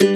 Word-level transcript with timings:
Pra 0.00 0.06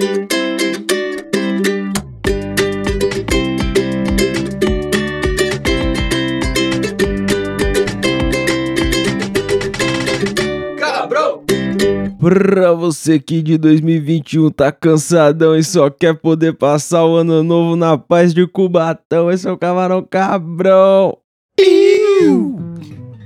você 12.72 13.18
que 13.18 13.42
de 13.42 13.58
2021 13.58 14.53
tá 14.53 14.71
cansadão 14.71 15.56
e 15.56 15.65
só 15.65 15.90
quer 15.90 16.14
poder 16.14 16.52
passar 16.52 17.04
o 17.04 17.16
ano 17.16 17.42
novo 17.42 17.74
na 17.74 17.98
paz 17.98 18.32
de 18.32 18.46
Cubatão, 18.46 19.32
esse 19.32 19.48
é 19.48 19.50
o 19.50 19.58
Camarão 19.58 20.06
Cabrão. 20.08 21.18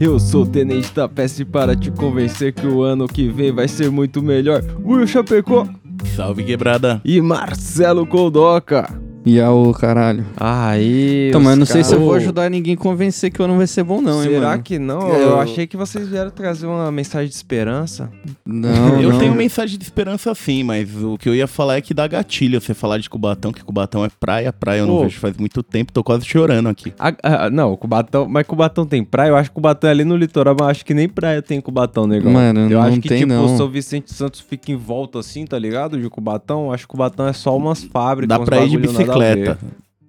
Eu 0.00 0.18
sou 0.18 0.44
o 0.44 0.46
Tenente 0.46 0.90
da 0.94 1.06
Peste 1.06 1.44
para 1.44 1.76
te 1.76 1.90
convencer 1.90 2.54
que 2.54 2.66
o 2.66 2.80
ano 2.80 3.06
que 3.06 3.28
vem 3.28 3.52
vai 3.52 3.68
ser 3.68 3.90
muito 3.90 4.22
melhor. 4.22 4.62
Will 4.82 5.06
Chapecó 5.06 5.68
Salve 6.04 6.44
quebrada. 6.44 7.00
e 7.04 7.20
Marcelo 7.20 8.06
Coldoca. 8.06 9.05
E 9.26 9.40
ao 9.40 9.72
caralho. 9.72 10.24
Aí, 10.36 11.28
Então, 11.30 11.40
mas 11.40 11.50
eu 11.54 11.56
não 11.58 11.66
sei 11.66 11.82
se 11.82 11.92
eu 11.92 11.98
vou 11.98 12.14
ajudar 12.14 12.48
ninguém 12.48 12.74
a 12.74 12.76
convencer 12.76 13.28
que 13.30 13.42
o 13.42 13.44
ano 13.44 13.56
vai 13.56 13.66
ser 13.66 13.82
bom, 13.82 14.00
não, 14.00 14.22
hein, 14.22 14.30
Será 14.30 14.50
mano? 14.50 14.62
que 14.62 14.78
não? 14.78 15.08
Eu- 15.08 15.26
Eu 15.26 15.40
achei 15.40 15.66
que 15.66 15.76
vocês 15.76 16.08
vieram 16.08 16.30
trazer 16.30 16.66
uma 16.66 16.90
mensagem 16.92 17.28
de 17.28 17.34
esperança. 17.34 18.08
Não, 18.46 19.00
eu 19.00 19.10
não. 19.10 19.18
tenho 19.18 19.34
mensagem 19.34 19.76
de 19.76 19.82
esperança 19.84 20.32
sim, 20.34 20.62
mas 20.62 20.88
o 21.02 21.18
que 21.18 21.28
eu 21.28 21.34
ia 21.34 21.48
falar 21.48 21.76
é 21.76 21.80
que 21.80 21.92
dá 21.92 22.06
gatilho 22.06 22.60
você 22.60 22.72
falar 22.72 22.98
de 22.98 23.10
Cubatão, 23.10 23.52
que 23.52 23.64
Cubatão 23.64 24.04
é 24.04 24.08
praia, 24.20 24.52
praia 24.52 24.78
eu 24.80 24.86
não 24.86 24.96
Pô. 24.98 25.02
vejo 25.02 25.18
faz 25.18 25.36
muito 25.36 25.60
tempo, 25.62 25.92
tô 25.92 26.04
quase 26.04 26.24
chorando 26.24 26.68
aqui. 26.68 26.92
Ah, 26.98 27.12
ah, 27.22 27.50
não, 27.50 27.76
Cubatão, 27.76 28.28
mas 28.28 28.46
Cubatão 28.46 28.86
tem 28.86 29.02
praia? 29.02 29.30
Eu 29.30 29.36
acho 29.36 29.50
que 29.50 29.54
Cubatão 29.56 29.88
é 29.88 29.92
ali 29.92 30.04
no 30.04 30.16
litoral, 30.16 30.54
mas 30.58 30.68
acho 30.68 30.84
que 30.84 30.94
nem 30.94 31.08
praia 31.08 31.42
tem 31.42 31.60
Cubatão, 31.60 32.06
negão. 32.06 32.30
Mano, 32.32 32.60
eu 32.60 32.78
não 32.78 32.82
acho 32.82 33.00
que 33.00 33.08
tem, 33.08 33.18
tipo, 33.22 33.32
não. 33.32 33.44
o 33.46 33.56
São 33.56 33.68
Vicente 33.68 34.14
Santos 34.14 34.38
fica 34.40 34.70
em 34.70 34.76
volta 34.76 35.18
assim, 35.18 35.44
tá 35.44 35.58
ligado? 35.58 36.00
De 36.00 36.08
Cubatão. 36.08 36.66
Eu 36.66 36.72
acho 36.72 36.84
que 36.84 36.88
Cubatão 36.88 37.26
é 37.26 37.32
só 37.32 37.56
umas 37.56 37.82
fábricas. 37.82 38.38
Dá 38.38 38.44
pra 38.44 38.60
ir 38.64 38.68
de 38.68 38.76
a 38.76 38.78
ver. 38.78 38.86
Bicicleta. 39.18 39.58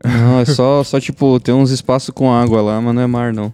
Não, 0.04 0.40
é 0.40 0.46
só, 0.46 0.84
só, 0.84 1.00
tipo, 1.00 1.40
ter 1.40 1.54
uns 1.54 1.72
espaços 1.72 2.10
com 2.12 2.32
água 2.32 2.62
lá, 2.62 2.82
mas 2.82 2.94
não 2.94 3.02
é 3.02 3.08
mar, 3.08 3.34
não. 3.34 3.54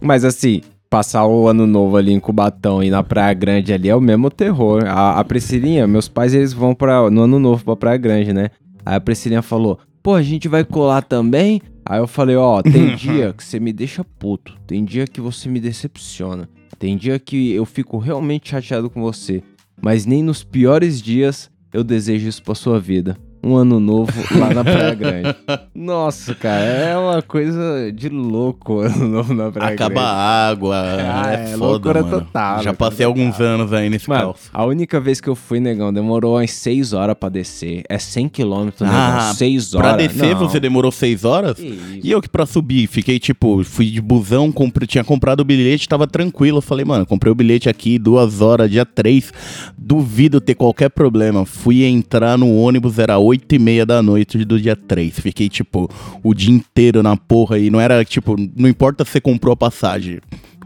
Mas 0.00 0.24
assim, 0.24 0.62
passar 0.88 1.26
o 1.26 1.46
ano 1.46 1.66
novo 1.66 1.96
ali 1.96 2.12
em 2.12 2.20
Cubatão 2.20 2.82
e 2.82 2.90
na 2.90 3.02
Praia 3.02 3.34
Grande 3.34 3.72
ali 3.72 3.88
é 3.88 3.94
o 3.94 4.00
mesmo 4.00 4.30
terror. 4.30 4.84
A, 4.86 5.18
a 5.20 5.24
Priscilinha, 5.24 5.86
meus 5.86 6.08
pais, 6.08 6.34
eles 6.34 6.52
vão 6.52 6.74
pra, 6.74 7.10
no 7.10 7.22
ano 7.22 7.38
novo 7.38 7.64
pra 7.64 7.76
Praia 7.76 7.98
Grande, 7.98 8.32
né? 8.32 8.50
Aí 8.84 8.96
a 8.96 9.00
Priscilinha 9.00 9.42
falou, 9.42 9.78
pô, 10.02 10.14
a 10.14 10.22
gente 10.22 10.48
vai 10.48 10.64
colar 10.64 11.02
também? 11.02 11.60
Aí 11.84 11.98
eu 11.98 12.06
falei, 12.06 12.36
ó, 12.36 12.62
tem 12.62 12.94
dia 12.96 13.32
que 13.32 13.44
você 13.44 13.60
me 13.60 13.72
deixa 13.72 14.04
puto. 14.04 14.56
Tem 14.66 14.84
dia 14.84 15.06
que 15.06 15.20
você 15.20 15.48
me 15.48 15.60
decepciona. 15.60 16.48
Tem 16.78 16.96
dia 16.96 17.18
que 17.18 17.52
eu 17.52 17.64
fico 17.64 17.98
realmente 17.98 18.50
chateado 18.50 18.88
com 18.88 19.00
você. 19.02 19.42
Mas 19.80 20.06
nem 20.06 20.22
nos 20.22 20.42
piores 20.42 21.02
dias 21.02 21.50
eu 21.72 21.84
desejo 21.84 22.28
isso 22.28 22.42
pra 22.42 22.54
sua 22.54 22.80
vida. 22.80 23.16
Um 23.42 23.54
ano 23.56 23.78
novo 23.78 24.12
lá 24.38 24.52
na 24.52 24.64
Praia 24.64 24.94
Grande. 24.96 25.34
Nossa, 25.74 26.34
cara, 26.34 26.60
é 26.64 26.96
uma 26.98 27.22
coisa 27.22 27.92
de 27.94 28.08
louco 28.08 28.74
o 28.74 28.80
ano 28.80 29.06
novo 29.08 29.32
na 29.32 29.50
Praia 29.50 29.74
Acaba 29.74 29.94
Grande. 29.94 30.08
a 30.08 30.48
água, 30.48 30.76
Ah, 30.76 31.32
é, 31.32 31.34
é 31.34 31.46
foda, 31.52 31.64
loucura 31.64 32.02
mano. 32.02 32.20
total, 32.20 32.62
Já 32.62 32.70
loucura 32.70 32.74
passei 32.74 33.06
total. 33.06 33.22
alguns 33.22 33.40
anos 33.40 33.72
aí 33.72 33.88
nesse 33.88 34.08
Mano, 34.08 34.34
a 34.52 34.64
única 34.66 35.00
vez 35.00 35.20
que 35.20 35.28
eu 35.28 35.36
fui, 35.36 35.60
negão, 35.60 35.92
demorou 35.92 36.34
umas 36.36 36.50
6 36.50 36.92
horas 36.92 37.14
pra 37.18 37.28
descer. 37.28 37.84
É 37.88 37.96
100 37.98 38.28
km, 38.28 38.68
Ah, 38.80 39.18
negão. 39.20 39.34
6 39.34 39.74
horas. 39.74 39.88
Pra 39.88 39.96
descer 39.96 40.34
Não. 40.34 40.40
você 40.48 40.58
demorou 40.58 40.90
seis 40.90 41.24
horas? 41.24 41.54
Que 41.56 41.66
isso. 41.66 42.00
E 42.02 42.10
eu 42.10 42.20
que 42.20 42.28
pra 42.28 42.44
subir, 42.44 42.86
fiquei 42.88 43.18
tipo, 43.20 43.62
fui 43.62 43.86
de 43.86 44.00
busão, 44.00 44.50
comprei, 44.50 44.86
tinha 44.86 45.04
comprado 45.04 45.40
o 45.40 45.44
bilhete, 45.44 45.88
tava 45.88 46.06
tranquilo. 46.08 46.58
Eu 46.58 46.62
falei, 46.62 46.84
mano, 46.84 47.06
comprei 47.06 47.30
o 47.30 47.34
bilhete 47.36 47.68
aqui, 47.68 47.98
duas 47.98 48.40
horas, 48.40 48.68
dia 48.70 48.84
3. 48.84 49.32
Duvido 49.76 50.40
ter 50.40 50.54
qualquer 50.56 50.90
problema. 50.90 51.46
Fui 51.46 51.84
entrar 51.84 52.36
no 52.36 52.52
ônibus, 52.56 52.98
era 52.98 53.16
8 53.18 53.27
e 53.34 53.58
meia 53.58 53.84
da 53.84 54.02
noite 54.02 54.44
do 54.44 54.60
dia 54.60 54.76
3. 54.76 55.18
Fiquei, 55.20 55.48
tipo, 55.48 55.88
o 56.22 56.34
dia 56.34 56.52
inteiro 56.54 57.02
na 57.02 57.16
porra 57.16 57.58
e 57.58 57.70
não 57.70 57.80
era, 57.80 58.04
tipo, 58.04 58.36
não 58.56 58.68
importa 58.68 59.04
se 59.04 59.10
você 59.12 59.20
comprou 59.20 59.52
a 59.52 59.56
passagem. 59.56 60.18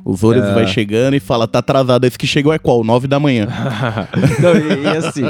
Os 0.05 0.25
ônibus 0.25 0.49
É. 0.49 0.55
vai 0.55 0.67
chegando 0.67 1.15
e 1.15 1.21
fala, 1.21 1.47
tá 1.47 1.61
atrasado. 1.61 2.05
Esse 2.05 2.19
que 2.19 2.27
chegou 2.27 2.53
é 2.53 2.59
qual? 2.59 2.83
9 2.83 3.07
da 3.07 3.21
manhã. 3.21 3.47
Não, 4.43 4.53
e, 4.57 4.83
e 4.83 4.87
assim, 4.89 5.23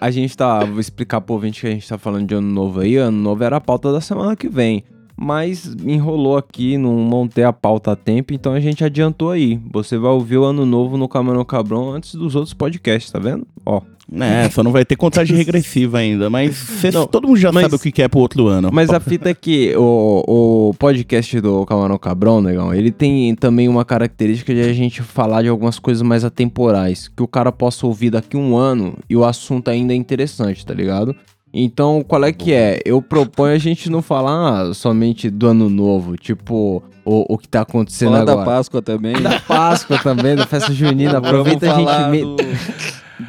a 0.00 0.10
gente 0.12 0.36
tá. 0.36 0.64
Vou 0.64 0.78
explicar 0.78 1.20
pro 1.20 1.34
ouvinte 1.34 1.60
que 1.62 1.66
a 1.66 1.70
gente 1.70 1.88
tá 1.88 1.98
falando 1.98 2.24
de 2.26 2.34
ano 2.34 2.46
novo 2.48 2.80
aí. 2.80 2.96
Ano 2.96 3.18
novo 3.18 3.42
era 3.42 3.56
a 3.56 3.60
pauta 3.60 3.92
da 3.92 4.00
semana 4.00 4.36
que 4.36 4.48
vem. 4.48 4.84
Mas 5.18 5.74
enrolou 5.84 6.36
aqui, 6.36 6.76
não 6.76 6.92
montei 6.92 7.42
a 7.42 7.52
pauta 7.52 7.92
a 7.92 7.96
tempo, 7.96 8.34
então 8.34 8.52
a 8.52 8.60
gente 8.60 8.84
adiantou 8.84 9.30
aí. 9.30 9.58
Você 9.72 9.96
vai 9.96 10.10
ouvir 10.12 10.36
o 10.36 10.44
ano 10.44 10.66
novo 10.66 10.96
no 10.98 11.08
Camarão 11.08 11.42
Cabrão 11.44 11.90
antes 11.90 12.14
dos 12.14 12.34
outros 12.36 12.52
podcasts, 12.52 13.10
tá 13.10 13.18
vendo? 13.18 13.46
Ó. 13.64 13.80
É, 14.12 14.48
só 14.50 14.62
não 14.62 14.70
vai 14.70 14.84
ter 14.84 14.94
contagem 14.94 15.34
regressiva 15.36 15.98
ainda. 15.98 16.30
Mas 16.30 16.54
cê- 16.56 16.90
Não, 16.92 17.06
todo 17.06 17.26
mundo 17.26 17.38
já 17.38 17.50
mas- 17.50 17.64
sabe 17.64 17.74
o 17.74 17.78
que 17.78 17.90
que 17.90 18.02
é 18.02 18.08
pro 18.08 18.20
outro 18.20 18.46
ano. 18.46 18.70
Mas 18.72 18.90
a 18.90 19.00
fita 19.00 19.30
é 19.30 19.34
que 19.34 19.74
o, 19.76 20.68
o 20.70 20.74
podcast 20.74 21.40
do 21.40 21.66
Camarão 21.66 21.98
Cabrão, 21.98 22.40
negão, 22.40 22.72
ele 22.72 22.92
tem 22.92 23.34
também 23.34 23.68
uma 23.68 23.84
característica 23.84 24.54
de 24.54 24.60
a 24.60 24.72
gente 24.72 25.02
falar 25.02 25.42
de 25.42 25.48
algumas 25.48 25.78
coisas 25.78 26.02
mais 26.02 26.24
atemporais. 26.24 27.08
Que 27.08 27.22
o 27.22 27.26
cara 27.28 27.50
possa 27.50 27.86
ouvir 27.86 28.10
daqui 28.10 28.36
um 28.36 28.56
ano 28.56 28.94
e 29.10 29.16
o 29.16 29.24
assunto 29.24 29.68
ainda 29.68 29.92
é 29.92 29.96
interessante, 29.96 30.64
tá 30.64 30.72
ligado? 30.72 31.14
Então, 31.52 32.04
qual 32.06 32.22
é 32.24 32.32
que 32.32 32.52
é? 32.52 32.80
Eu 32.84 33.00
proponho 33.00 33.54
a 33.54 33.58
gente 33.58 33.88
não 33.90 34.02
falar 34.02 34.74
somente 34.74 35.30
do 35.30 35.46
ano 35.46 35.70
novo, 35.70 36.14
tipo, 36.16 36.82
o, 37.06 37.34
o 37.34 37.38
que 37.38 37.48
tá 37.48 37.60
acontecendo 37.62 38.10
Falar 38.12 38.24
da 38.24 38.32
agora. 38.32 38.46
Páscoa 38.46 38.82
também. 38.82 39.20
Da 39.22 39.40
Páscoa 39.40 39.98
também, 39.98 40.36
da 40.36 40.46
festa 40.46 40.72
junina. 40.72 41.18
Aproveita 41.18 41.72
a 41.72 42.10
gente... 42.10 42.20
do 42.20 42.36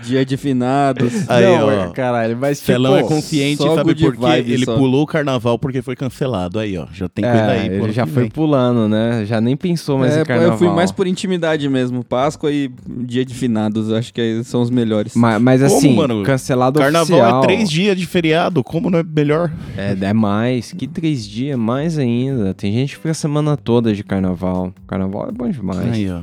Dia 0.04 0.26
de 0.26 0.36
finados. 0.36 1.30
Aí, 1.30 1.46
não, 1.46 1.68
ó. 1.68 1.72
é, 1.72 1.90
caralho, 1.92 2.36
mas 2.38 2.58
tipo... 2.60 2.74
Celão 2.74 2.98
é 2.98 3.04
consciente, 3.04 3.64
sabe 3.64 3.96
por 3.96 4.16
quê? 4.18 4.28
Ele 4.46 4.66
só. 4.66 4.76
pulou 4.78 5.04
o 5.04 5.08
carnaval 5.08 5.58
porque 5.58 5.82
foi 5.82 5.96
cancelado. 5.96 6.60
Aí, 6.60 6.78
ó. 6.78 6.88
Já 6.94 7.08
tem 7.08 7.24
coisa 7.24 7.40
É, 7.40 7.60
aí. 7.62 7.68
ele 7.70 7.94
já 7.94 8.06
foi 8.06 8.24
vem. 8.24 8.32
pulando, 8.32 8.90
né? 8.90 9.24
Já 9.26 9.40
nem 9.40 9.56
pensou 9.56 9.98
mais 9.98 10.18
É, 10.18 10.22
em 10.22 10.26
carnaval. 10.26 10.52
eu 10.54 10.58
fui 10.58 10.68
mais 10.70 10.92
por 10.92 11.08
intimidade 11.08 11.70
mesmo. 11.70 12.04
Páscoa 12.04 12.52
e 12.52 12.70
Dia 12.86 13.24
de 13.24 13.34
finados, 13.34 13.92
acho 13.94 14.14
que 14.14 14.20
aí 14.20 14.44
são 14.44 14.62
os 14.62 14.70
melhores. 14.70 15.16
Ma- 15.16 15.40
Mas, 15.40 15.62
Como, 15.62 15.78
assim, 15.78 15.96
mano? 15.96 16.22
cancelado 16.24 16.80
Carnaval 16.80 17.18
oficial. 17.20 17.44
é 17.44 17.48
três 17.48 17.70
dias 17.70 17.98
de 17.98 18.06
feriado. 18.06 18.62
Como 18.66 18.90
não 18.90 19.00
é 19.00 19.04
melhor? 19.04 19.54
É, 19.78 19.96
é 20.02 20.14
mais. 20.14 20.74
Que 20.74 20.86
três 20.86 21.26
dias? 21.26 21.58
Mais 21.58 21.98
ainda. 21.98 22.54
Tem 22.54 22.74
gente 22.74 22.90
que 22.90 22.96
fica 22.98 23.12
a 23.12 23.14
semana 23.14 23.56
toda 23.68 23.94
de 23.94 24.02
carnaval. 24.02 24.74
Carnaval 24.88 25.28
é 25.28 25.32
bom 25.34 25.50
demais. 25.50 25.92
Aí, 25.92 26.10
ó. 26.10 26.22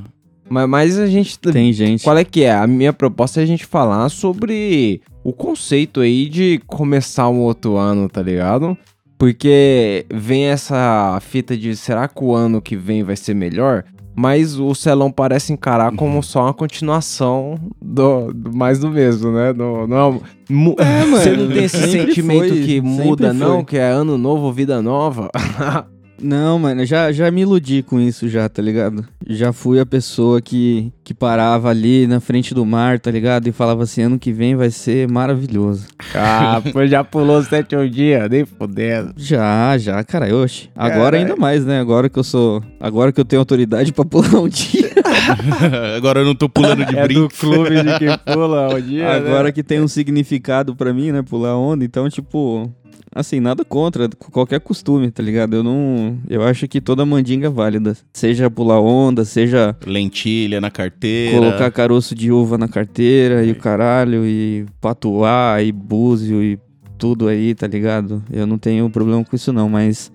Mas, 0.48 0.66
mas 0.66 0.98
a 0.98 1.06
gente... 1.06 1.38
Tem 1.38 1.70
gente. 1.74 2.02
Qual 2.02 2.16
é 2.16 2.24
que 2.24 2.42
é? 2.42 2.54
A 2.54 2.66
minha 2.66 2.90
proposta 2.90 3.38
é 3.40 3.42
a 3.42 3.46
gente 3.46 3.66
falar 3.66 4.08
sobre 4.08 5.02
o 5.22 5.30
conceito 5.30 6.00
aí 6.00 6.26
de 6.26 6.58
começar 6.66 7.28
um 7.28 7.40
outro 7.40 7.76
ano, 7.76 8.08
tá 8.08 8.22
ligado? 8.22 8.74
Porque 9.18 10.06
vem 10.10 10.44
essa 10.46 11.18
fita 11.20 11.54
de 11.54 11.76
será 11.76 12.08
que 12.08 12.24
o 12.24 12.34
ano 12.34 12.62
que 12.62 12.76
vem 12.76 13.02
vai 13.02 13.14
ser 13.16 13.34
melhor? 13.34 13.84
Mas 14.16 14.58
o 14.58 14.74
Celão 14.74 15.10
parece 15.10 15.52
encarar 15.52 15.90
como 15.96 16.22
só 16.22 16.44
uma 16.44 16.54
continuação 16.54 17.58
do, 17.82 18.32
do- 18.32 18.56
mais 18.56 18.78
do 18.78 18.88
mesmo, 18.88 19.32
né? 19.32 19.52
Do, 19.52 19.86
não, 19.88 20.22
mu- 20.48 20.76
É, 20.78 21.00
mano, 21.04 21.16
Você 21.16 21.36
não 21.36 21.48
tem 21.48 21.64
esse 21.64 21.90
sentimento 21.90 22.48
foi, 22.48 22.62
que 22.64 22.80
muda, 22.80 23.32
não? 23.32 23.56
foi. 23.56 23.64
Que 23.64 23.76
é 23.76 23.88
ano 23.90 24.16
novo, 24.16 24.52
vida 24.52 24.80
nova? 24.80 25.28
Não, 26.20 26.58
mano, 26.58 26.84
já, 26.84 27.12
já 27.12 27.30
me 27.30 27.42
iludi 27.42 27.82
com 27.82 28.00
isso 28.00 28.28
já, 28.28 28.48
tá 28.48 28.62
ligado? 28.62 29.04
Já 29.26 29.52
fui 29.52 29.80
a 29.80 29.86
pessoa 29.86 30.40
que, 30.40 30.92
que 31.02 31.12
parava 31.12 31.68
ali 31.68 32.06
na 32.06 32.20
frente 32.20 32.54
do 32.54 32.64
mar, 32.64 32.98
tá 32.98 33.10
ligado? 33.10 33.46
E 33.48 33.52
falava 33.52 33.82
assim, 33.82 34.02
ano 34.02 34.18
que 34.18 34.32
vem 34.32 34.54
vai 34.54 34.70
ser 34.70 35.08
maravilhoso. 35.10 35.86
ah, 36.14 36.62
pô, 36.72 36.86
já 36.86 37.02
pulou 37.02 37.42
sete 37.42 37.76
um 37.76 37.88
dia, 37.88 38.28
nem 38.28 38.44
fodendo. 38.44 39.12
Já, 39.16 39.76
já, 39.78 40.02
cara, 40.04 40.34
oxe. 40.34 40.70
Agora 40.74 41.16
Caralho. 41.16 41.16
ainda 41.18 41.36
mais, 41.36 41.64
né? 41.64 41.80
Agora 41.80 42.08
que 42.08 42.18
eu 42.18 42.24
sou... 42.24 42.62
Agora 42.78 43.12
que 43.12 43.20
eu 43.20 43.24
tenho 43.24 43.40
autoridade 43.40 43.92
pra 43.92 44.04
pular 44.04 44.34
um 44.40 44.48
dia. 44.48 44.92
Agora 45.96 46.20
eu 46.20 46.24
não 46.24 46.34
tô 46.34 46.48
pulando 46.48 46.84
de 46.84 46.94
É 46.96 47.02
do 47.02 47.08
brinco. 47.08 47.34
clube 47.38 47.70
de 47.82 47.98
quem 47.98 48.08
pula 48.34 48.74
o 48.74 48.80
dia, 48.82 49.04
né? 49.04 49.16
Agora 49.16 49.52
que 49.52 49.62
tem 49.62 49.80
um 49.80 49.88
significado 49.88 50.74
pra 50.74 50.92
mim, 50.92 51.12
né? 51.12 51.22
Pular 51.22 51.56
onda. 51.56 51.84
Então, 51.84 52.08
tipo... 52.08 52.70
Assim, 53.16 53.38
nada 53.38 53.64
contra 53.64 54.08
qualquer 54.32 54.58
costume, 54.58 55.08
tá 55.08 55.22
ligado? 55.22 55.54
Eu 55.54 55.62
não... 55.62 56.18
Eu 56.28 56.42
acho 56.42 56.66
que 56.66 56.80
toda 56.80 57.06
mandinga 57.06 57.46
é 57.46 57.50
válida. 57.50 57.96
Seja 58.12 58.50
pular 58.50 58.80
onda, 58.80 59.24
seja 59.24 59.76
Lentilha 59.86 60.60
na 60.60 60.68
carteira. 60.68 61.38
colocar 61.38 61.70
caroço 61.70 62.12
de 62.12 62.32
uva 62.32 62.58
na 62.58 62.66
carteira 62.66 63.44
e 63.44 63.52
o 63.52 63.54
caralho, 63.54 64.26
e 64.26 64.66
patuá, 64.80 65.62
e 65.62 65.70
búzio, 65.70 66.42
e 66.42 66.58
tudo 66.98 67.28
aí, 67.28 67.54
tá 67.54 67.68
ligado? 67.68 68.20
Eu 68.32 68.48
não 68.48 68.58
tenho 68.58 68.90
problema 68.90 69.24
com 69.24 69.36
isso 69.36 69.52
não, 69.52 69.68
mas... 69.68 70.10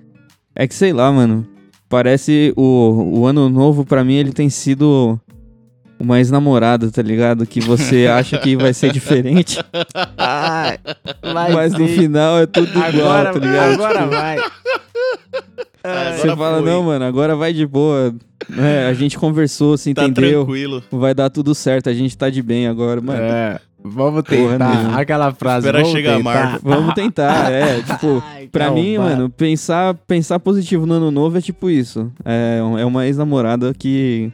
É 0.53 0.67
que 0.67 0.75
sei 0.75 0.91
lá, 0.91 1.09
mano. 1.09 1.47
Parece 1.89 2.53
o, 2.55 3.19
o 3.19 3.25
ano 3.25 3.49
novo, 3.49 3.83
pra 3.83 4.03
mim, 4.03 4.13
ele 4.13 4.31
tem 4.31 4.47
sido 4.49 5.19
uma 5.99 6.19
ex-namorada, 6.19 6.89
tá 6.91 7.01
ligado? 7.01 7.45
Que 7.47 7.59
você 7.59 8.05
acha 8.13 8.37
que 8.37 8.55
vai 8.55 8.73
ser 8.73 8.91
diferente, 8.93 9.57
Ai, 10.17 10.77
vai 11.33 11.51
mas 11.51 11.73
no 11.73 11.87
final 11.87 12.39
é 12.39 12.45
tudo 12.45 12.69
igual, 12.69 12.85
Agora, 13.09 13.33
tá 13.33 13.39
ligado? 13.39 13.73
agora 13.73 13.99
Tipo, 13.99 14.09
vai. 14.11 14.37
Ah, 15.83 16.11
Você 16.15 16.29
agora 16.29 16.37
fala, 16.37 16.61
foi. 16.61 16.69
não, 16.71 16.83
mano, 16.83 17.05
agora 17.05 17.35
vai 17.35 17.53
de 17.53 17.65
boa. 17.65 18.13
É, 18.57 18.87
a 18.87 18.93
gente 18.93 19.17
conversou, 19.17 19.77
se 19.77 19.93
Tá 19.93 20.05
entendeu? 20.05 20.43
tranquilo. 20.45 20.83
Vai 20.91 21.13
dar 21.13 21.29
tudo 21.29 21.55
certo, 21.55 21.89
a 21.89 21.93
gente 21.93 22.17
tá 22.17 22.29
de 22.29 22.41
bem 22.41 22.67
agora, 22.67 22.99
mano. 23.01 23.21
É. 23.21 23.59
Vamos 23.83 24.23
tentar. 24.23 24.75
nenhuma. 24.75 24.99
Aquela 24.99 25.33
frase. 25.33 25.67
Espera 25.67 25.79
vamos 25.83 25.93
chegar 25.93 26.13
a 26.13 26.17
tentar. 26.17 26.33
Marvel. 26.33 26.59
Vamos 26.63 26.93
tentar, 26.93 27.51
é. 27.51 27.81
Tipo, 27.83 28.23
pra 28.51 28.71
mim, 28.71 28.97
mano, 28.97 29.29
pensar, 29.29 29.93
pensar 30.07 30.39
positivo 30.39 30.85
no 30.85 30.95
ano 30.95 31.11
novo 31.11 31.37
é 31.37 31.41
tipo 31.41 31.69
isso. 31.69 32.11
É, 32.25 32.59
é 32.79 32.85
uma 32.85 33.05
ex-namorada 33.05 33.73
que. 33.73 34.31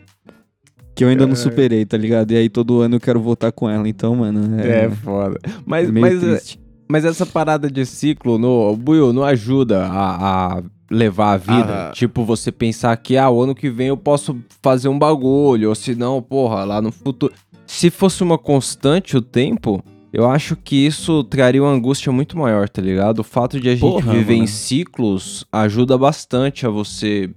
Que 0.96 1.04
eu 1.04 1.10
ainda 1.10 1.28
não 1.28 1.36
superei, 1.36 1.86
tá 1.86 1.98
ligado? 1.98 2.32
E 2.32 2.38
aí 2.38 2.48
todo 2.48 2.80
ano 2.80 2.96
eu 2.96 3.00
quero 3.02 3.20
voltar 3.20 3.52
com 3.52 3.70
ela. 3.70 3.88
Então, 3.88 4.16
mano. 4.16 4.58
É 4.62 4.86
É, 4.86 4.90
foda. 4.90 5.38
Mas, 5.66 5.92
meio 5.92 6.06
mas, 6.06 6.20
triste. 6.22 6.60
mas 6.88 7.04
essa 7.04 7.26
parada 7.26 7.70
de 7.70 7.86
ciclo, 7.86 8.38
no, 8.38 8.74
Buiu, 8.78 9.12
não 9.12 9.22
ajuda 9.26 9.86
a, 9.88 10.56
a 10.56 10.64
levar 10.90 11.34
a 11.34 11.38
vida. 11.38 11.90
Ah. 11.90 11.92
Tipo, 11.92 12.24
você 12.24 12.52
pensar 12.52 12.96
que, 12.98 13.18
ah, 13.18 13.30
o 13.30 13.42
ano 13.42 13.54
que 13.54 13.70
vem 13.70 13.88
eu 13.88 13.98
posso 13.98 14.38
fazer 14.62 14.88
um 14.88 14.98
bagulho, 14.98 15.70
ou 15.70 15.76
se 15.76 15.96
não, 15.96 16.22
porra, 16.22 16.64
lá 16.64 16.82
no 16.82 16.92
futuro. 16.92 17.34
Se 17.78 17.90
fosse 17.90 18.24
uma 18.24 18.38
constante 18.38 19.18
o 19.18 19.22
tempo, 19.22 19.84
eu 20.14 20.30
acho 20.30 20.56
que 20.56 20.76
isso 20.86 21.24
traria 21.26 21.62
uma 21.62 21.72
angústia 21.72 22.12
muito 22.12 22.38
maior, 22.38 22.70
tá 22.70 22.82
ligado? 22.82 23.20
O 23.20 23.24
fato 23.24 23.60
de 23.60 23.68
a 23.68 23.72
gente 23.74 23.82
Porra, 23.82 24.14
viver 24.14 24.34
em 24.34 24.38
mano. 24.38 24.48
ciclos 24.48 25.46
ajuda 25.52 25.98
bastante 25.98 26.66
a 26.66 26.70
você 26.70 27.30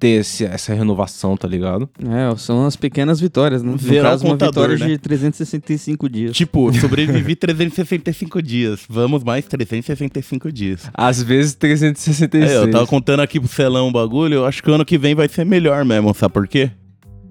ter 0.00 0.20
esse- 0.20 0.44
essa 0.44 0.72
renovação, 0.74 1.36
tá 1.36 1.46
ligado? 1.46 1.88
É, 2.02 2.34
são 2.36 2.66
as 2.66 2.76
pequenas 2.76 3.20
vitórias, 3.20 3.62
né? 3.62 3.70
No 3.72 3.78
Zerar 3.78 4.06
o 4.06 4.10
caso, 4.10 4.24
uma 4.24 4.30
contador, 4.32 4.68
vitória 4.70 4.86
né? 4.86 4.92
de 4.92 4.98
365 4.98 6.08
dias. 6.08 6.36
Tipo, 6.36 6.72
sobrevivi 6.72 7.36
365 7.36 8.42
dias. 8.42 8.80
Vamos 8.88 9.22
mais 9.22 9.44
365 9.46 10.50
dias. 10.50 10.90
Às 10.94 11.22
vezes 11.22 11.54
366. 11.54 12.50
É, 12.50 12.56
eu 12.56 12.70
tava 12.70 12.86
contando 12.86 13.20
aqui 13.20 13.38
pro 13.38 13.48
Celão 13.48 13.88
um 13.88 13.92
bagulho, 13.92 14.34
eu 14.34 14.46
acho 14.46 14.62
que 14.62 14.70
o 14.70 14.74
ano 14.74 14.84
que 14.84 14.96
vem 14.98 15.14
vai 15.14 15.28
ser 15.28 15.44
melhor 15.44 15.84
mesmo, 15.84 16.12
sabe 16.14 16.32
por 16.34 16.48
quê? 16.48 16.70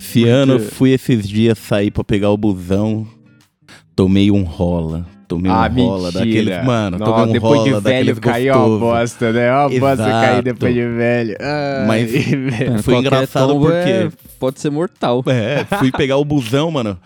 Esse 0.04 0.28
ano 0.28 0.54
eu 0.54 0.60
fui 0.60 0.92
esses 0.92 1.28
dias 1.28 1.58
sair 1.58 1.90
pra 1.92 2.04
pegar 2.04 2.30
o 2.30 2.38
busão, 2.38 3.08
tomei 3.96 4.30
um 4.32 4.44
rola. 4.44 5.06
Tomei 5.28 5.50
Ah, 5.50 5.72
um 5.74 5.86
rola 5.86 6.12
mentira. 6.12 6.26
daqueles, 6.26 6.66
mano, 6.66 6.98
Não, 7.00 7.06
tomei 7.08 7.24
um 7.24 7.32
depois 7.32 7.60
rola 7.62 7.82
de 7.82 7.84
velho 7.84 8.16
caiu 8.22 8.54
uma 8.56 8.78
bosta, 8.80 9.32
né? 9.32 9.52
Uma 9.52 9.70
bosta 9.70 10.04
Exato. 10.04 10.12
cair 10.28 10.44
depois 10.44 10.74
de 10.76 10.86
velho. 10.88 11.38
Ai, 11.40 11.88
Mas-. 11.88 12.12
Mano, 12.70 12.84
foi 12.84 12.96
engraçado 12.98 13.60
porque- 13.60 13.76
é- 13.90 14.10
pode 14.40 14.60
ser 14.60 14.70
mortal. 14.70 15.24
É, 15.28 15.64
fui 15.80 15.92
pegar 15.96 16.18
o 16.18 16.26
busão, 16.26 16.70
mano. 16.70 17.00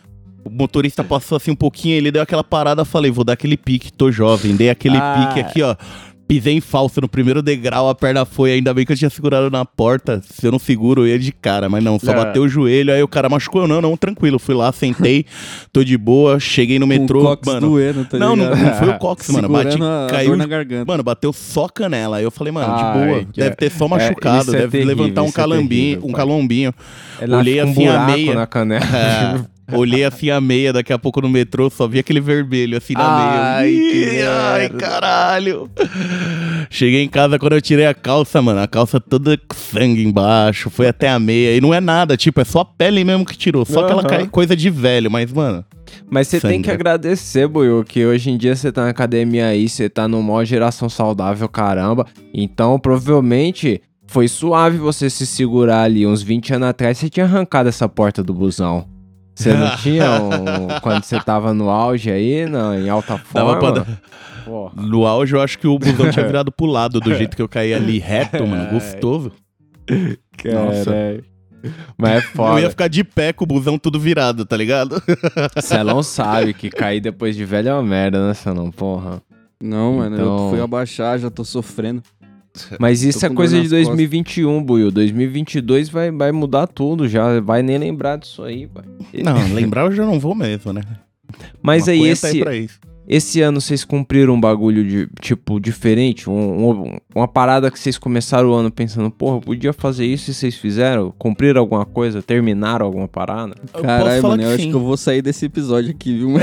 O 0.43 0.49
motorista 0.49 1.03
passou 1.03 1.35
assim 1.35 1.51
um 1.51 1.55
pouquinho, 1.55 1.95
ele 1.95 2.09
deu 2.11 2.21
aquela 2.21 2.43
parada, 2.43 2.83
falei, 2.83 3.11
vou 3.11 3.23
dar 3.23 3.33
aquele 3.33 3.55
pique, 3.57 3.91
tô 3.93 4.11
jovem. 4.11 4.55
Dei 4.55 4.69
aquele 4.69 4.97
Ah. 4.97 5.27
pique 5.29 5.39
aqui, 5.41 5.61
ó. 5.61 5.75
Pisei 6.27 6.55
em 6.55 6.59
falso 6.61 6.99
no 6.99 7.07
primeiro 7.07 7.41
degrau, 7.41 7.87
a 7.87 7.95
perna 7.95 8.25
foi, 8.25 8.51
ainda 8.51 8.73
bem 8.73 8.85
que 8.85 8.91
eu 8.91 8.97
tinha 8.97 9.09
segurado 9.09 9.49
na 9.49 9.63
porta. 9.63 10.21
Se 10.29 10.45
eu 10.45 10.51
não 10.51 10.59
seguro, 10.59 11.03
eu 11.03 11.07
ia 11.07 11.17
de 11.17 11.31
cara, 11.31 11.69
mas 11.69 11.81
não, 11.81 11.97
só 11.97 12.07
Não. 12.07 12.15
bateu 12.23 12.43
o 12.43 12.49
joelho, 12.49 12.91
aí 12.93 13.01
o 13.01 13.07
cara 13.07 13.29
machucou, 13.29 13.65
não, 13.65 13.79
não, 13.79 13.95
tranquilo. 13.95 14.37
Fui 14.37 14.53
lá, 14.53 14.71
sentei, 14.73 15.25
tô 15.71 15.85
de 15.85 15.97
boa, 15.97 16.37
cheguei 16.37 16.79
no 16.79 16.85
metrô, 16.85 17.21
Com 17.21 17.25
o 17.27 17.29
cox 17.37 17.47
mano. 17.47 17.61
doendo, 17.69 18.03
tá 18.05 18.17
não, 18.17 18.35
não, 18.35 18.53
não 18.53 18.73
foi 18.73 18.89
o 18.89 18.97
cox, 18.99 19.29
mano. 19.29 19.47
Bati, 19.47 19.77
a 19.81 20.07
caiu. 20.09 20.29
dor 20.31 20.37
na 20.37 20.45
garganta. 20.45 20.85
Mano, 20.91 21.01
bateu 21.03 21.31
só 21.31 21.65
a 21.65 21.69
canela. 21.69 22.17
Aí 22.17 22.23
eu 22.25 22.31
falei, 22.31 22.51
mano, 22.51 22.73
Ai, 22.73 22.77
de 22.77 22.99
boa. 22.99 23.25
Deve 23.33 23.49
é- 23.51 23.55
ter 23.55 23.71
só 23.71 23.85
é, 23.85 23.89
machucado, 23.89 24.53
é 24.53 24.59
deve 24.59 24.71
terrível, 24.71 24.95
levantar 24.97 25.23
um 25.23 25.27
é 25.27 25.31
calambinho, 25.31 25.69
terrível, 25.95 26.09
um 26.09 26.11
calombinho. 26.11 26.73
Ela 27.21 27.37
olhei 27.37 27.63
um 27.63 27.71
assim 27.71 27.87
a 27.87 28.05
meia. 28.05 28.35
na 28.35 28.45
canela. 28.45 28.85
Olhei 29.71 30.03
assim 30.05 30.29
a 30.29 30.39
meia, 30.39 30.71
daqui 30.71 30.93
a 30.93 30.97
pouco 30.99 31.19
no 31.21 31.29
metrô, 31.29 31.69
só 31.69 31.87
vi 31.87 31.99
aquele 31.99 32.21
vermelho 32.21 32.77
assim 32.77 32.93
na 32.93 33.55
Ai, 33.57 33.65
meia. 33.71 33.73
Ih, 34.21 34.21
Ai, 34.27 34.59
merda. 34.61 34.77
caralho. 34.77 35.69
Cheguei 36.69 37.03
em 37.03 37.07
casa 37.09 37.37
quando 37.39 37.53
eu 37.53 37.61
tirei 37.61 37.85
a 37.85 37.93
calça, 37.93 38.41
mano. 38.41 38.59
A 38.59 38.67
calça 38.67 38.99
toda 38.99 39.37
com 39.37 39.55
sangue 39.55 40.03
embaixo, 40.03 40.69
foi 40.69 40.87
até 40.87 41.09
a 41.09 41.19
meia. 41.19 41.55
E 41.55 41.61
não 41.61 41.73
é 41.73 41.79
nada, 41.81 42.15
tipo, 42.15 42.39
é 42.41 42.43
só 42.45 42.59
a 42.61 42.65
pele 42.65 43.03
mesmo 43.03 43.25
que 43.25 43.37
tirou. 43.37 43.65
Só 43.65 43.81
aquela 43.83 44.01
Aham. 44.01 44.09
ca- 44.09 44.27
coisa 44.27 44.55
de 44.55 44.69
velho, 44.69 45.09
mas, 45.11 45.31
mano. 45.31 45.63
Mas 46.09 46.27
você 46.27 46.39
tem 46.39 46.61
que 46.61 46.69
agradecer, 46.71 47.47
Buiu, 47.47 47.83
que 47.83 48.05
hoje 48.05 48.29
em 48.29 48.37
dia 48.37 48.55
você 48.55 48.71
tá 48.71 48.83
na 48.83 48.89
academia 48.89 49.47
aí, 49.47 49.67
você 49.67 49.89
tá 49.89 50.07
numa 50.07 50.43
geração 50.45 50.89
saudável, 50.89 51.47
caramba. 51.49 52.05
Então, 52.33 52.77
provavelmente, 52.79 53.81
foi 54.05 54.27
suave 54.27 54.77
você 54.77 55.09
se 55.09 55.25
segurar 55.25 55.83
ali. 55.83 56.05
Uns 56.05 56.21
20 56.21 56.53
anos 56.53 56.67
atrás, 56.69 56.97
você 56.97 57.09
tinha 57.09 57.25
arrancado 57.25 57.67
essa 57.69 57.87
porta 57.89 58.21
do 58.23 58.33
busão. 58.33 58.85
Você 59.37 59.53
não 59.53 59.75
tinha 59.77 60.11
um- 60.21 60.79
quando 60.81 61.03
você 61.03 61.19
tava 61.19 61.53
no 61.53 61.69
auge 61.69 62.09
aí, 62.11 62.47
não, 62.47 62.73
em 62.73 62.89
alta 62.89 63.17
forma? 63.17 63.55
Dava 63.59 63.83
pra 63.83 63.97
Pô. 64.43 64.71
No 64.75 65.05
auge, 65.05 65.35
eu 65.35 65.41
acho 65.41 65.59
que 65.59 65.67
o 65.67 65.77
busão 65.77 66.09
tinha 66.09 66.25
virado 66.27 66.51
pro 66.51 66.65
lado, 66.65 66.99
do 66.99 67.13
jeito 67.13 67.35
que 67.35 67.41
eu 67.41 67.49
caí 67.49 67.73
ali 67.73 67.99
reto, 67.99 68.45
mano. 68.47 68.71
Gostoso. 68.71 69.31
Nossa. 70.45 70.85
Caralho. 70.91 71.23
Mas 71.97 72.11
é 72.11 72.15
Eu 72.15 72.19
ia 72.19 72.21
foda. 72.21 72.69
ficar 72.69 72.87
de 72.87 73.03
pé 73.03 73.33
com 73.33 73.43
o 73.43 73.47
busão 73.47 73.77
tudo 73.77 73.99
virado, 73.99 74.45
tá 74.45 74.55
ligado? 74.55 75.01
Celão 75.61 76.01
sabe 76.01 76.53
que 76.53 76.69
cair 76.69 77.01
depois 77.01 77.35
de 77.35 77.43
velho 77.43 77.69
é 77.69 77.73
uma 77.73 77.83
merda, 77.83 78.25
né, 78.27 78.33
Celão? 78.33 78.71
Porra. 78.71 79.21
Não, 79.61 79.97
mano, 79.97 80.15
Então- 80.15 80.43
eu 80.45 80.49
fui 80.51 80.61
abaixar, 80.61 81.17
já 81.19 81.29
tô 81.29 81.43
sofrendo. 81.43 82.01
Mas 82.79 83.03
isso 83.03 83.25
é 83.25 83.29
coisa 83.29 83.55
de 83.55 83.63
nas 83.63 83.71
2021, 83.71 84.63
Buiu. 84.63 84.91
2022 84.91 85.89
vai, 85.89 86.11
vai 86.11 86.31
mudar 86.31 86.67
tudo 86.67 87.07
já. 87.07 87.39
Vai 87.39 87.61
nem 87.61 87.77
lembrar 87.77 88.17
disso 88.17 88.43
aí, 88.43 88.67
pai. 88.67 88.85
Não, 89.23 89.53
lembrar 89.53 89.85
eu 89.85 89.91
já 89.91 90.05
não 90.05 90.19
vou 90.19 90.35
mesmo, 90.35 90.73
né? 90.73 90.81
Mas 91.61 91.87
aí, 91.87 91.97
Maconha 91.97 92.15
tá 92.15 92.29
esse, 92.29 92.39
pra 92.39 92.55
isso. 92.55 92.79
Esse 93.07 93.41
ano 93.41 93.61
vocês 93.61 93.85
cumpriram 93.85 94.33
um 94.33 94.39
bagulho 94.41 94.83
de, 94.85 95.07
tipo, 95.21 95.59
diferente? 95.59 96.29
Um- 96.29 96.69
um- 96.69 96.97
uma 97.15 97.27
parada 97.27 97.71
que 97.71 97.79
vocês 97.79 97.97
começaram 97.97 98.49
o 98.49 98.53
ano 98.53 98.69
pensando, 98.69 99.09
porra, 99.09 99.37
eu 99.37 99.41
podia 99.41 99.71
fazer 99.73 100.05
isso 100.05 100.29
e 100.29 100.33
vocês 100.33 100.55
fizeram? 100.55 101.13
Cumpriram 101.17 101.61
alguma 101.61 101.85
coisa? 101.85 102.21
Terminaram 102.21 102.85
alguma 102.85 103.07
parada? 103.07 103.55
Eu 103.73 103.81
Caralho, 103.81 104.21
mano, 104.23 104.43
eu 104.43 104.47
que 104.49 104.53
acho 104.55 104.63
sim. 104.63 104.69
que 104.71 104.75
eu 104.75 104.81
vou 104.81 104.97
sair 104.97 105.21
desse 105.21 105.45
episódio 105.45 105.91
aqui, 105.91 106.17
viu? 106.17 106.29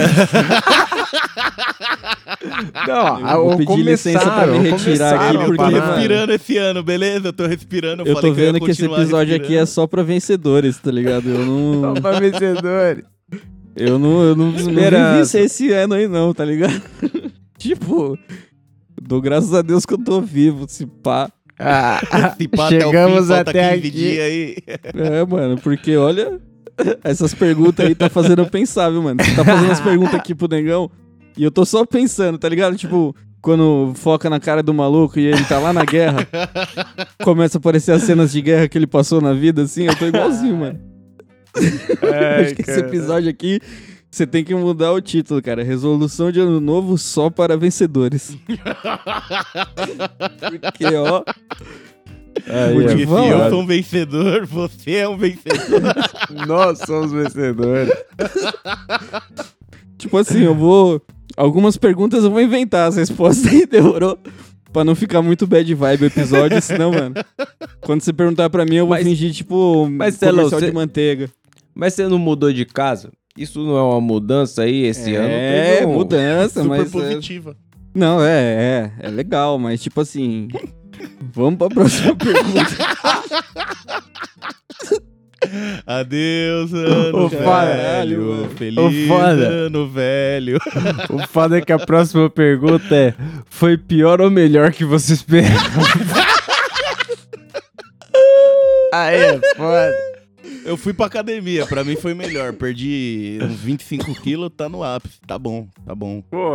Não, 2.86 3.30
Eu 3.30 3.44
vou 3.44 3.56
pedir 3.56 3.82
licença 3.82 4.30
pra 4.30 4.46
me 4.46 4.58
retirar 4.70 5.14
aqui, 5.30 5.36
Eu 5.36 5.56
tô 5.56 5.64
respirando 5.66 6.32
esse 6.32 6.56
ano, 6.58 6.82
beleza? 6.82 7.28
Eu 7.28 7.32
tô 7.32 7.46
respirando. 7.46 8.02
Eu, 8.02 8.06
Eu 8.06 8.14
falei 8.16 8.30
tô 8.30 8.34
que 8.36 8.40
vendo 8.42 8.60
que 8.60 8.70
esse 8.70 8.82
continuar 8.82 9.00
episódio 9.02 9.34
aqui 9.34 9.44
é 9.44 9.48
respirando. 9.48 9.66
só 9.68 9.86
pra 9.86 10.02
vencedores, 10.02 10.78
tá 10.78 10.90
ligado? 10.90 11.28
Eu 11.28 11.38
não. 11.46 11.94
pra 11.94 12.18
vencedores. 12.20 13.04
Eu 13.76 13.98
não, 13.98 14.22
eu 14.22 14.36
não, 14.36 14.52
ser 15.24 15.40
esse 15.44 15.72
ano 15.72 15.94
aí, 15.94 16.06
não, 16.06 16.32
tá 16.32 16.44
ligado? 16.44 16.80
tipo, 17.58 18.16
dou 19.00 19.20
graças 19.20 19.52
a 19.52 19.62
Deus 19.62 19.84
que 19.84 19.94
eu 19.94 19.98
tô 19.98 20.20
vivo, 20.20 20.66
se 20.68 20.86
pá. 20.86 21.30
Ah, 21.58 22.00
Se 22.38 22.48
pá, 22.48 22.66
até 22.66 22.78
o 22.78 22.80
chegamos 22.90 23.26
fim, 23.26 23.32
até 23.32 23.76
15 23.76 23.88
aqui. 23.88 23.90
dias 23.90 24.24
aí. 24.24 24.56
É, 24.94 25.24
mano, 25.24 25.56
porque 25.60 25.96
olha, 25.96 26.40
essas 27.02 27.34
perguntas 27.34 27.86
aí 27.86 27.94
tá 27.94 28.08
fazendo 28.08 28.42
eu 28.42 28.46
pensar, 28.46 28.90
viu, 28.90 29.02
mano? 29.02 29.22
Você 29.22 29.34
tá 29.34 29.44
fazendo 29.44 29.70
as 29.70 29.80
perguntas 29.80 30.14
aqui 30.14 30.34
pro 30.34 30.48
negão 30.48 30.90
e 31.36 31.42
eu 31.42 31.50
tô 31.50 31.64
só 31.64 31.84
pensando, 31.84 32.38
tá 32.38 32.48
ligado? 32.48 32.76
Tipo, 32.76 33.14
quando 33.40 33.92
foca 33.96 34.30
na 34.30 34.40
cara 34.40 34.62
do 34.62 34.72
maluco 34.72 35.18
e 35.18 35.26
ele 35.26 35.44
tá 35.44 35.58
lá 35.58 35.72
na 35.72 35.84
guerra, 35.84 36.26
começa 37.22 37.58
a 37.58 37.60
aparecer 37.60 37.92
as 37.92 38.02
cenas 38.02 38.32
de 38.32 38.40
guerra 38.40 38.68
que 38.68 38.78
ele 38.78 38.86
passou 38.86 39.20
na 39.20 39.32
vida, 39.32 39.62
assim, 39.62 39.84
eu 39.84 39.96
tô 39.96 40.06
igualzinho, 40.06 40.56
mano. 40.56 40.93
Acho 42.40 42.54
que 42.54 42.62
esse 42.62 42.80
episódio 42.80 43.30
aqui, 43.30 43.60
você 44.10 44.26
tem 44.26 44.42
que 44.44 44.54
mudar 44.54 44.92
o 44.92 45.00
título, 45.00 45.40
cara. 45.42 45.62
Resolução 45.62 46.30
de 46.32 46.40
ano 46.40 46.60
novo 46.60 46.96
só 46.98 47.30
para 47.30 47.56
vencedores. 47.56 48.36
Porque, 50.60 50.86
ó. 50.96 51.22
Aí, 52.46 52.74
Porque 52.74 53.02
é 53.02 53.06
se 53.06 53.12
eu 53.12 53.50
sou 53.50 53.62
um 53.62 53.66
vencedor, 53.66 54.46
você 54.46 54.96
é 54.96 55.08
um 55.08 55.16
vencedor. 55.16 55.80
Nós 56.46 56.78
somos 56.80 57.12
vencedores. 57.12 57.92
Tipo 59.96 60.18
assim, 60.18 60.42
eu 60.42 60.54
vou. 60.54 61.00
Algumas 61.36 61.76
perguntas 61.76 62.22
eu 62.24 62.30
vou 62.30 62.40
inventar 62.40 62.88
as 62.88 62.96
respostas 62.96 63.46
aí, 63.52 63.66
demorou? 63.66 64.18
Pra 64.72 64.84
não 64.84 64.94
ficar 64.96 65.22
muito 65.22 65.46
bad 65.46 65.72
vibe 65.72 66.02
o 66.02 66.06
episódio, 66.06 66.60
senão, 66.60 66.90
mano. 66.92 67.14
Quando 67.80 68.02
você 68.02 68.12
perguntar 68.12 68.50
pra 68.50 68.64
mim, 68.64 68.74
eu 68.76 68.86
vou 68.86 68.96
Mas- 68.96 69.04
fingir, 69.04 69.32
tipo, 69.32 69.88
mas, 69.88 70.16
comercial 70.16 70.60
de 70.60 70.66
cê- 70.66 70.72
manteiga. 70.72 71.30
Mas 71.74 71.94
você 71.94 72.06
não 72.08 72.18
mudou 72.18 72.52
de 72.52 72.64
casa? 72.64 73.10
Isso 73.36 73.60
não 73.64 73.76
é 73.76 73.82
uma 73.82 74.00
mudança 74.00 74.62
aí 74.62 74.84
esse 74.84 75.14
ano? 75.14 75.28
É, 75.28 75.84
um- 75.86 75.94
mudança, 75.94 76.62
Super 76.62 76.68
mas. 76.78 76.88
é- 76.88 76.90
positiva. 76.92 77.56
Não, 77.94 78.22
é, 78.22 78.90
é. 79.00 79.06
É 79.06 79.08
legal, 79.08 79.58
mas 79.58 79.82
tipo 79.82 80.00
assim. 80.00 80.48
Vamos 81.34 81.58
pra 81.58 81.68
próxima 81.68 82.14
pergunta. 82.16 82.76
Adeus, 85.86 86.72
ano 86.74 87.24
Ô, 87.24 87.28
velho. 87.28 87.44
caralho. 87.44 88.50
Feliz 88.56 88.78
Ô, 88.78 89.08
foda. 89.08 89.46
ano 89.48 89.88
velho. 89.88 90.58
O 91.10 91.26
foda 91.28 91.58
é 91.58 91.60
que 91.60 91.72
a 91.72 91.78
próxima 91.78 92.30
pergunta 92.30 92.94
é: 92.94 93.14
Foi 93.46 93.76
pior 93.76 94.20
ou 94.20 94.30
melhor 94.30 94.72
que 94.72 94.84
você 94.84 95.12
esperava? 95.12 95.58
Aí 98.92 99.16
é 99.20 99.40
foda. 99.56 100.13
Eu 100.64 100.76
fui 100.76 100.92
pra 100.92 101.06
academia, 101.06 101.66
pra 101.66 101.84
mim 101.84 101.96
foi 101.96 102.14
melhor. 102.14 102.52
Perdi 102.54 103.38
uns 103.42 103.60
25 103.60 104.14
quilos, 104.22 104.50
tá 104.56 104.68
no 104.68 104.82
ápice. 104.82 105.20
Tá 105.26 105.38
bom, 105.38 105.66
tá 105.84 105.94
bom. 105.94 106.22
Pô, 106.30 106.54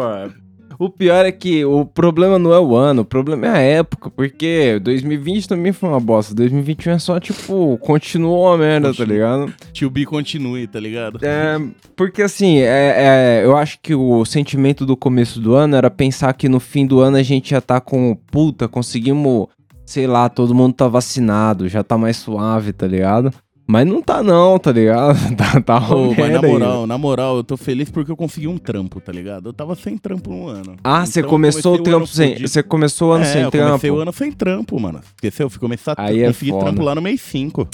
O 0.79 0.89
pior 0.89 1.25
é 1.25 1.31
que 1.31 1.63
o 1.65 1.85
problema 1.85 2.39
não 2.39 2.53
é 2.53 2.59
o 2.59 2.75
ano, 2.75 3.01
o 3.01 3.05
problema 3.05 3.47
é 3.47 3.49
a 3.49 3.57
época, 3.57 4.09
porque 4.09 4.79
2020 4.81 5.47
também 5.47 5.71
foi 5.73 5.89
uma 5.89 5.99
bosta. 5.99 6.33
2021 6.33 6.93
é 6.93 6.99
só, 6.99 7.19
tipo, 7.19 7.77
continuou 7.79 8.45
uma 8.47 8.57
merda, 8.57 8.87
tá 8.91 8.97
Continua. 8.97 9.13
ligado? 9.13 9.53
Tio 9.73 9.89
B 9.89 10.05
continue, 10.05 10.65
tá 10.67 10.79
ligado? 10.79 11.19
É, 11.21 11.59
porque 11.95 12.21
assim, 12.21 12.59
é, 12.59 13.41
é, 13.41 13.41
eu 13.43 13.57
acho 13.57 13.77
que 13.81 13.93
o 13.93 14.23
sentimento 14.25 14.85
do 14.85 14.95
começo 14.95 15.39
do 15.39 15.53
ano 15.53 15.75
era 15.75 15.89
pensar 15.91 16.33
que 16.33 16.47
no 16.49 16.59
fim 16.59 16.87
do 16.87 16.99
ano 16.99 17.17
a 17.17 17.23
gente 17.23 17.49
já 17.51 17.59
tá 17.61 17.81
com, 17.81 18.15
puta, 18.31 18.67
conseguimos, 18.67 19.47
sei 19.85 20.07
lá, 20.07 20.29
todo 20.29 20.55
mundo 20.55 20.73
tá 20.73 20.87
vacinado, 20.87 21.67
já 21.67 21.83
tá 21.83 21.97
mais 21.97 22.15
suave, 22.17 22.71
tá 22.73 22.87
ligado? 22.87 23.33
Mas 23.71 23.85
não 23.85 24.01
tá 24.01 24.23
não, 24.23 24.57
tá 24.57 24.71
ligado? 24.71 25.15
Tá, 25.37 25.61
tá 25.61 25.93
Ô, 25.95 26.07
mas 26.07 26.17
na 26.17 26.23
ainda. 26.25 26.41
moral, 26.47 26.87
na 26.87 26.97
moral, 26.97 27.37
eu 27.37 27.43
tô 27.43 27.55
feliz 27.55 27.89
porque 27.91 28.11
eu 28.11 28.15
consegui 28.17 28.47
um 28.47 28.57
trampo, 28.57 28.99
tá 28.99 29.11
ligado? 29.11 29.49
Eu 29.49 29.53
tava 29.53 29.75
sem 29.75 29.95
trampo 29.95 30.31
no 30.31 30.47
ano. 30.47 30.75
Ah, 30.83 31.05
você 31.05 31.19
Então, 31.19 31.29
começou 31.29 31.75
o 31.75 31.83
trampo 31.83 32.07
sem. 32.07 32.39
Você 32.39 32.63
começou 32.63 33.09
o 33.09 33.11
ano 33.13 33.25
é, 33.25 33.27
sem 33.27 33.41
eu 33.43 33.51
trampo. 33.51 33.67
comecei 33.67 33.91
o 33.91 33.99
ano 33.99 34.11
sem 34.11 34.31
trampo, 34.31 34.79
mano. 34.79 35.01
Esqueceu? 35.15 35.45
Eu 35.45 35.49
fui 35.51 35.59
começar 35.59 35.93
Aí 35.97 36.21
é 36.23 36.27
conseguir 36.27 36.51
foda. 36.51 36.63
trampo 36.65 36.81
lá 36.81 36.95
no 36.95 37.01
mês 37.01 37.21
5. 37.21 37.67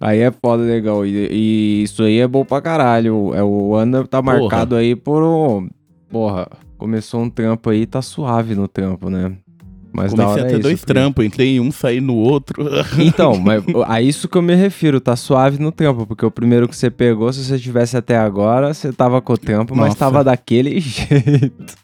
Aí 0.00 0.20
é 0.20 0.30
foda, 0.30 0.62
legal. 0.62 1.04
E, 1.04 1.28
e 1.30 1.82
isso 1.82 2.04
aí 2.04 2.20
é 2.20 2.28
bom 2.28 2.44
pra 2.44 2.60
caralho. 2.62 3.34
É, 3.34 3.42
o 3.42 3.74
ano 3.74 4.06
tá 4.06 4.22
Porra. 4.22 4.38
marcado 4.38 4.76
aí 4.76 4.94
por. 4.94 5.22
um- 5.24 5.68
Porra, 6.08 6.48
começou 6.78 7.20
um 7.20 7.28
trampo 7.28 7.68
aí, 7.70 7.84
tá 7.84 8.00
suave 8.00 8.54
no 8.54 8.68
trampo, 8.68 9.10
né? 9.10 9.32
Mas 9.92 10.12
Comecei 10.12 10.32
hora 10.32 10.42
a 10.42 10.46
é 10.46 10.48
ter 10.48 10.54
isso, 10.54 10.62
dois 10.62 10.84
trampos, 10.84 11.24
entrei 11.24 11.56
em 11.56 11.60
um, 11.60 11.72
saí 11.72 12.00
no 12.00 12.14
outro. 12.14 12.64
Então, 12.98 13.38
mas 13.38 13.62
a 13.86 14.00
isso 14.00 14.28
que 14.28 14.36
eu 14.36 14.42
me 14.42 14.54
refiro, 14.54 15.00
tá 15.00 15.16
suave 15.16 15.58
no 15.58 15.72
tempo, 15.72 16.06
porque 16.06 16.24
o 16.24 16.30
primeiro 16.30 16.68
que 16.68 16.76
você 16.76 16.90
pegou, 16.90 17.32
se 17.32 17.44
você 17.44 17.58
tivesse 17.58 17.96
até 17.96 18.16
agora, 18.16 18.72
você 18.72 18.92
tava 18.92 19.20
com 19.20 19.32
o 19.32 19.38
tempo, 19.38 19.74
mas 19.74 19.88
Nossa. 19.88 19.98
tava 19.98 20.24
daquele 20.24 20.78
jeito. 20.80 21.74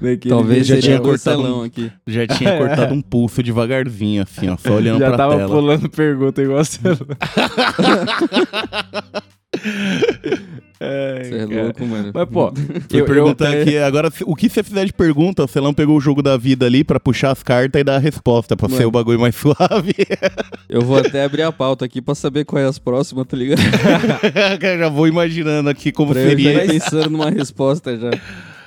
Daquele 0.00 0.28
Talvez 0.28 0.66
já 0.66 0.74
tinha 0.76 0.82
seria 0.96 1.00
cortado 1.00 1.42
um- 1.42 1.62
aqui. 1.66 1.90
Já 2.06 2.26
tinha 2.26 2.56
cortado 2.58 2.94
um 2.94 3.02
pulso 3.02 3.42
devagarzinho, 3.42 4.22
assim, 4.22 4.48
ó, 4.48 4.56
só 4.56 4.74
olhando 4.74 5.00
Já 5.00 5.08
pra 5.08 5.16
tava 5.16 5.36
tela. 5.36 5.48
pulando 5.48 5.88
pergunta 5.90 6.40
igual 6.42 6.64
você. 6.64 6.78
É, 10.78 11.22
Você 11.24 11.34
é 11.38 11.46
cara. 11.46 11.62
louco, 11.64 11.86
mano. 11.86 12.10
Mas, 12.12 12.28
pô, 12.28 12.52
Fui 12.90 13.00
eu, 13.00 13.04
perguntar 13.06 13.54
eu, 13.54 13.62
aqui, 13.62 13.78
agora, 13.78 14.12
o 14.26 14.36
que 14.36 14.48
você 14.50 14.62
fizer 14.62 14.84
de 14.84 14.92
pergunta, 14.92 15.42
o 15.42 15.48
Celão 15.48 15.72
pegou 15.72 15.96
o 15.96 16.00
jogo 16.00 16.20
da 16.22 16.36
vida 16.36 16.66
ali 16.66 16.84
pra 16.84 17.00
puxar 17.00 17.30
as 17.30 17.42
cartas 17.42 17.80
e 17.80 17.84
dar 17.84 17.96
a 17.96 17.98
resposta, 17.98 18.54
pra 18.54 18.68
ser 18.68 18.74
Mano. 18.76 18.88
o 18.88 18.90
bagulho 18.90 19.18
mais 19.18 19.34
suave. 19.34 19.94
Eu 20.68 20.82
vou 20.82 20.98
até 20.98 21.24
abrir 21.24 21.42
a 21.42 21.50
pauta 21.52 21.86
aqui 21.86 22.02
pra 22.02 22.14
saber 22.14 22.44
qual 22.44 22.60
é 22.62 22.66
as 22.66 22.78
próximas, 22.78 23.26
tá 23.26 23.34
ligado? 23.36 23.62
já 24.78 24.88
vou 24.90 25.08
imaginando 25.08 25.70
aqui 25.70 25.90
como 25.90 26.12
Pra 26.12 26.20
eu 26.20 26.24
já 26.30 26.36
seria. 26.36 26.66
pensando 26.66 27.08
numa 27.10 27.30
resposta 27.30 27.96
já. 27.96 28.10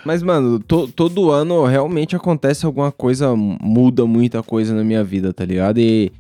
Mas, 0.06 0.24
mano, 0.24 0.60
to- 0.60 0.88
todo 0.88 1.30
ano 1.32 1.66
realmente 1.66 2.16
acontece 2.16 2.66
alguma 2.66 2.92
coisa, 2.92 3.36
muda 3.36 4.06
muita 4.06 4.42
coisa 4.42 4.74
na 4.74 4.84
minha 4.84 5.04
vida, 5.04 5.34
tá 5.34 5.44
ligado? 5.46 5.78
E, 5.80 6.12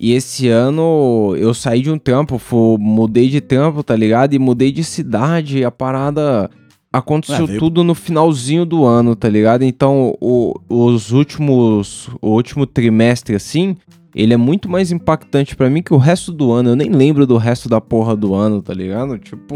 e 0.00 0.12
esse 0.12 0.48
ano 0.48 1.34
eu 1.36 1.52
saí 1.52 1.82
de 1.82 1.90
um 1.90 1.98
trampo, 1.98 2.38
fu- 2.38 2.78
mudei 2.78 3.28
de 3.28 3.40
trampo, 3.40 3.82
tá 3.82 3.94
ligado? 3.94 4.32
E 4.34 4.38
mudei 4.38 4.72
de 4.72 4.82
cidade, 4.82 5.64
a 5.64 5.70
parada 5.70 6.50
aconteceu 6.92 7.44
Ah, 7.44 7.58
tudo 7.58 7.84
no 7.84 7.94
finalzinho 7.94 8.64
do 8.64 8.84
ano, 8.86 9.14
tá 9.14 9.28
ligado? 9.28 9.62
Então, 9.64 10.16
o- 10.20 10.54
os 10.68 11.12
últimos, 11.12 12.08
o 12.22 12.30
último 12.30 12.64
trimestre, 12.66 13.36
assim, 13.36 13.76
ele 14.14 14.32
é 14.32 14.36
muito 14.38 14.66
mais 14.66 14.90
impactante 14.90 15.54
pra 15.54 15.68
mim 15.68 15.82
que 15.82 15.92
o 15.92 15.98
resto 15.98 16.32
do 16.32 16.52
ano. 16.52 16.70
Eu 16.70 16.76
nem 16.76 16.88
lembro 16.88 17.26
do 17.26 17.36
resto 17.36 17.68
da 17.68 17.82
porra 17.82 18.16
do 18.16 18.34
ano, 18.34 18.62
tá 18.62 18.72
ligado? 18.72 19.18
Tipo... 19.18 19.54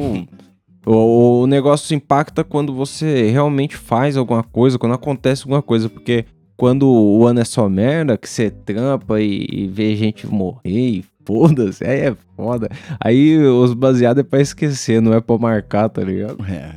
O, 0.86 1.42
o 1.42 1.46
negócio 1.46 1.94
impacta 1.94 2.42
quando 2.42 2.72
você 2.74 3.30
realmente 3.30 3.76
faz 3.76 4.16
alguma 4.16 4.42
coisa, 4.42 4.78
quando 4.78 4.94
acontece 4.94 5.42
alguma 5.42 5.62
coisa, 5.62 5.88
porque 5.88 6.24
quando 6.56 6.86
o 6.90 7.26
ano 7.26 7.40
é 7.40 7.44
só 7.44 7.68
merda, 7.68 8.16
que 8.18 8.28
você 8.28 8.50
trampa 8.50 9.20
e, 9.20 9.46
e 9.50 9.66
vê 9.66 9.94
gente 9.96 10.26
morrer, 10.26 10.60
e 10.64 11.04
foda-se, 11.24 11.84
aí 11.84 12.00
é 12.00 12.16
foda. 12.36 12.68
Aí 13.02 13.38
os 13.38 13.72
baseados 13.74 14.20
é 14.20 14.24
pra 14.24 14.40
esquecer, 14.40 15.00
não 15.00 15.14
é 15.14 15.20
pra 15.20 15.38
marcar, 15.38 15.88
tá 15.88 16.02
ligado? 16.02 16.44
É, 16.46 16.74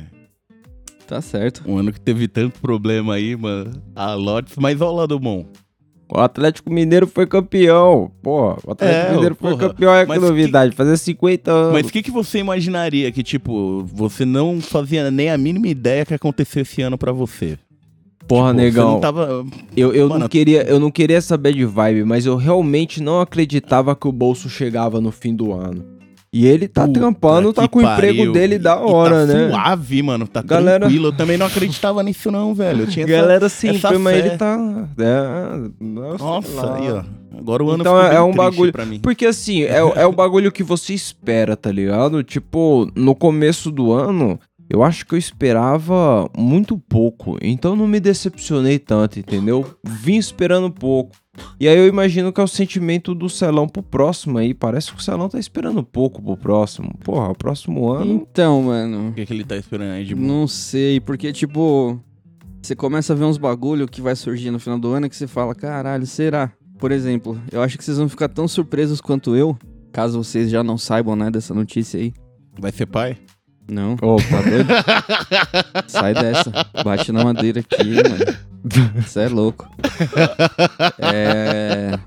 Tá 1.06 1.20
certo. 1.20 1.62
um 1.66 1.76
ano 1.76 1.92
que 1.92 2.00
teve 2.00 2.26
tanto 2.26 2.60
problema 2.60 3.14
aí, 3.14 3.36
mano. 3.36 3.72
A 3.94 4.14
Lotes, 4.14 4.56
mas 4.56 4.80
olha 4.80 4.90
o 4.90 4.94
lado 4.96 5.18
bom. 5.20 5.44
O 6.08 6.18
Atlético 6.20 6.70
Mineiro 6.70 7.06
foi 7.06 7.26
campeão, 7.26 8.10
pô. 8.22 8.52
O 8.64 8.72
Atlético 8.72 8.84
É, 9.08 9.12
Mineiro 9.12 9.34
foi 9.34 9.50
porra, 9.52 9.68
campeão, 9.68 9.94
é 9.94 10.06
que 10.06 10.18
novidade, 10.18 10.76
fazer 10.76 10.96
50 10.96 11.50
anos. 11.50 11.72
Mas 11.72 11.86
o 11.86 11.92
que, 11.92 12.02
que 12.02 12.10
você 12.10 12.38
imaginaria 12.38 13.10
que, 13.10 13.22
tipo, 13.22 13.84
você 13.92 14.24
não 14.24 14.60
fazia 14.60 15.10
nem 15.10 15.30
a 15.30 15.38
mínima 15.38 15.68
ideia 15.68 16.04
que 16.04 16.14
aconteceu 16.14 16.62
esse 16.62 16.82
ano 16.82 16.98
pra 16.98 17.12
você? 17.12 17.58
porra, 18.26 18.50
Tipo, 18.50 18.62
negão. 18.62 18.92
Não 18.92 19.00
tava... 19.00 19.46
Eu, 19.76 19.92
eu, 19.92 20.08
não 20.08 20.16
Mano, 20.16 20.28
queria, 20.28 20.62
eu 20.62 20.80
não 20.80 20.90
queria 20.90 21.20
saber 21.20 21.52
de 21.52 21.64
vibe, 21.64 22.04
mas 22.04 22.26
eu 22.26 22.36
realmente 22.36 23.02
não 23.02 23.20
acreditava 23.20 23.94
que 23.94 24.08
o 24.08 24.12
bolso 24.12 24.48
chegava 24.48 25.00
no 25.00 25.10
fim 25.12 25.34
do 25.34 25.52
ano. 25.52 25.84
E 26.36 26.46
ele 26.46 26.66
tá 26.66 26.84
Puta 26.86 26.98
trampando, 26.98 27.52
tá 27.52 27.68
com 27.68 27.78
o 27.78 27.82
emprego 27.82 28.32
dele 28.32 28.58
da 28.58 28.72
E 28.74 28.82
hora, 28.82 29.24
tá 29.24 29.32
né? 29.32 29.50
suave, 29.50 30.02
mano. 30.02 30.26
Tá 30.26 30.42
Galera- 30.42 30.80
tranquilo. 30.80 31.06
Eu 31.08 31.12
também 31.16 31.38
não 31.38 31.46
acreditava 31.46 32.02
nisso 32.02 32.28
não, 32.30 32.52
velho. 32.52 32.80
Eu 32.82 32.86
tinha 32.88 33.04
essa- 33.06 33.14
Galera 33.16 33.48
sempre, 33.48 33.76
essa 33.76 33.98
mas 34.00 34.16
fé. 34.20 34.26
ele 34.26 34.36
tá. 34.36 34.58
É, 34.98 35.70
Nossa, 35.80 36.66
lá. 36.66 36.76
aí, 36.76 36.90
ó. 36.90 37.02
Agora 37.38 37.62
o 37.64 37.70
ano 37.70 37.82
Então 37.82 38.00
é- 38.00 38.20
um 38.20 38.32
bagulho- 38.34 38.72
pra 38.72 38.84
mim. 38.84 38.98
Porque 39.00 39.26
assim, 39.26 39.62
é, 39.62 39.76
é 39.78 40.06
o 40.06 40.12
bagulho 40.12 40.50
que 40.50 40.62
você 40.64 40.92
espera, 40.92 41.56
tá 41.56 41.70
ligado? 41.70 42.22
Tipo, 42.24 42.88
no 42.96 43.14
começo 43.14 43.70
do 43.70 43.92
ano, 43.92 44.38
eu 44.68 44.82
acho 44.82 45.06
que 45.06 45.14
eu 45.14 45.18
esperava 45.18 46.28
muito 46.36 46.76
pouco. 46.78 47.36
Então 47.42 47.76
não 47.76 47.86
me 47.86 48.00
decepcionei 48.00 48.78
tanto, 48.78 49.18
entendeu? 49.20 49.64
Vim 49.84 50.16
esperando 50.16 50.70
pouco. 50.70 51.14
E 51.58 51.68
aí 51.68 51.76
eu 51.76 51.86
imagino 51.86 52.32
que 52.32 52.40
é 52.40 52.44
o 52.44 52.48
sentimento 52.48 53.14
do 53.14 53.28
Celão 53.28 53.68
pro 53.68 53.82
próximo 53.82 54.38
aí. 54.38 54.54
Parece 54.54 54.92
que 54.92 54.98
o 54.98 55.02
Celão 55.02 55.28
tá 55.28 55.38
esperando 55.38 55.82
pouco 55.82 56.22
pro 56.22 56.36
próximo. 56.36 56.94
Porra, 57.02 57.30
o 57.30 57.34
próximo 57.34 57.90
ano. 57.90 58.12
Então, 58.12 58.62
mano. 58.62 59.10
O 59.10 59.12
que, 59.12 59.26
que 59.26 59.32
ele 59.32 59.44
tá 59.44 59.56
esperando 59.56 59.92
aí 59.92 60.04
de 60.04 60.14
bom? 60.14 60.22
Não 60.22 60.46
sei, 60.46 61.00
porque, 61.00 61.32
tipo, 61.32 62.00
você 62.62 62.74
começa 62.74 63.12
a 63.12 63.16
ver 63.16 63.24
uns 63.24 63.38
bagulho 63.38 63.86
que 63.86 64.00
vai 64.00 64.16
surgir 64.16 64.50
no 64.50 64.58
final 64.58 64.78
do 64.78 64.92
ano 64.92 65.08
que 65.08 65.16
você 65.16 65.26
fala, 65.26 65.54
caralho, 65.54 66.06
será? 66.06 66.52
Por 66.78 66.92
exemplo, 66.92 67.38
eu 67.52 67.62
acho 67.62 67.78
que 67.78 67.84
vocês 67.84 67.98
vão 67.98 68.08
ficar 68.08 68.28
tão 68.28 68.48
surpresos 68.48 69.00
quanto 69.00 69.36
eu, 69.36 69.56
caso 69.92 70.22
vocês 70.22 70.50
já 70.50 70.62
não 70.62 70.76
saibam, 70.76 71.14
né, 71.14 71.30
dessa 71.30 71.54
notícia 71.54 72.00
aí. 72.00 72.12
Vai 72.58 72.72
ser 72.72 72.86
pai? 72.86 73.16
Não, 73.68 73.94
Ô, 74.02 74.16
tá 74.16 74.42
doido? 74.42 74.68
sai 75.88 76.12
dessa. 76.14 76.52
Bate 76.84 77.10
na 77.12 77.24
madeira 77.24 77.60
aqui, 77.60 77.94
mano. 77.94 78.38
Você 78.96 79.20
é 79.20 79.28
louco. 79.28 79.68
É. 80.98 81.98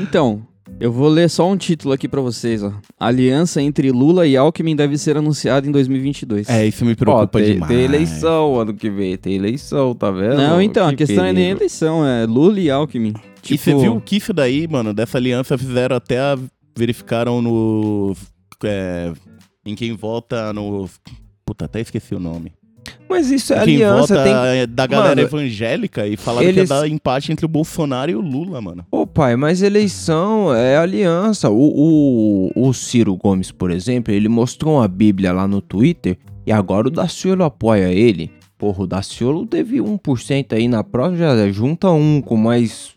Então, 0.00 0.46
eu 0.80 0.90
vou 0.90 1.08
ler 1.08 1.30
só 1.30 1.48
um 1.50 1.56
título 1.56 1.94
aqui 1.94 2.08
pra 2.08 2.20
vocês, 2.20 2.62
ó. 2.62 2.72
Aliança 2.98 3.62
entre 3.62 3.90
Lula 3.92 4.26
e 4.26 4.36
Alckmin 4.36 4.74
deve 4.74 4.98
ser 4.98 5.16
anunciada 5.16 5.66
em 5.66 5.70
2022. 5.70 6.48
É, 6.48 6.66
isso 6.66 6.84
me 6.84 6.94
preocupa 6.94 7.38
tem, 7.38 7.54
demais. 7.54 7.72
tem 7.72 7.82
eleição 7.84 8.60
ano 8.60 8.74
que 8.74 8.90
vem. 8.90 9.16
Tem 9.16 9.34
eleição, 9.34 9.94
tá 9.94 10.10
vendo? 10.10 10.36
Não, 10.36 10.60
então, 10.60 10.86
a 10.86 10.90
Que 10.90 10.96
questão 10.96 11.24
é 11.24 11.32
nem 11.32 11.44
perigo. 11.44 11.58
eleição, 11.58 12.06
é 12.06 12.26
Lula 12.26 12.58
e 12.60 12.70
Alckmin. 12.70 13.14
E 13.48 13.58
você 13.58 13.74
viu 13.74 14.00
que 14.00 14.16
isso 14.16 14.32
daí, 14.32 14.66
mano, 14.66 14.94
dessa 14.94 15.18
aliança 15.18 15.56
fizeram 15.58 15.96
até 15.96 16.18
a... 16.18 16.38
verificaram 16.76 17.42
no 17.42 18.16
é, 18.64 19.12
em 19.64 19.74
quem 19.74 19.92
vota 19.94 20.52
no 20.52 20.88
Puta, 21.44 21.66
até 21.66 21.80
esqueci 21.80 22.14
o 22.14 22.20
nome. 22.20 22.52
Mas 23.08 23.30
isso 23.30 23.52
é 23.52 23.64
quem 23.64 23.76
aliança, 23.76 24.14
vota 24.14 24.24
tem 24.24 24.32
é 24.60 24.66
da 24.66 24.86
galera 24.86 25.14
Mano, 25.14 25.20
evangélica 25.28 26.06
e 26.06 26.16
falaram 26.16 26.46
eles- 26.48 26.68
que 26.68 26.74
ia 26.74 26.80
dar 26.80 26.88
empate 26.88 27.32
entre 27.32 27.44
o 27.46 27.48
Bolsonaro 27.48 28.10
e 28.10 28.14
o 28.14 28.20
Lula, 28.20 28.60
mano. 28.60 28.84
Ô 28.90 29.06
pai, 29.06 29.36
mas 29.36 29.62
eleição 29.62 30.54
é 30.54 30.76
aliança. 30.76 31.48
O, 31.50 32.50
o, 32.56 32.68
o 32.68 32.72
Ciro 32.74 33.16
Gomes, 33.16 33.50
por 33.50 33.70
exemplo, 33.70 34.12
ele 34.12 34.28
mostrou 34.28 34.76
uma 34.76 34.88
bíblia 34.88 35.32
lá 35.32 35.46
no 35.46 35.60
Twitter 35.60 36.18
e 36.46 36.52
agora 36.52 36.88
o 36.88 36.90
Daciolo 36.90 37.44
apoia 37.44 37.92
ele. 37.92 38.30
Porra, 38.58 38.82
o 38.84 38.86
Daciolo 38.86 39.46
teve 39.46 39.78
1% 39.80 40.52
aí 40.52 40.68
na 40.68 40.82
próxima, 40.84 41.18
já 41.18 41.48
junta 41.52 41.90
um 41.90 42.20
com 42.20 42.36
mais 42.36 42.94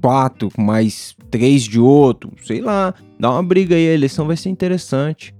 quatro, 0.00 0.48
com 0.50 0.62
mais 0.62 1.14
três 1.30 1.62
de 1.62 1.78
outro, 1.80 2.32
sei 2.44 2.60
lá. 2.60 2.94
Dá 3.18 3.30
uma 3.30 3.42
briga 3.42 3.74
aí, 3.74 3.88
a 3.88 3.94
eleição 3.94 4.26
vai 4.26 4.36
ser 4.36 4.48
interessante. 4.48 5.34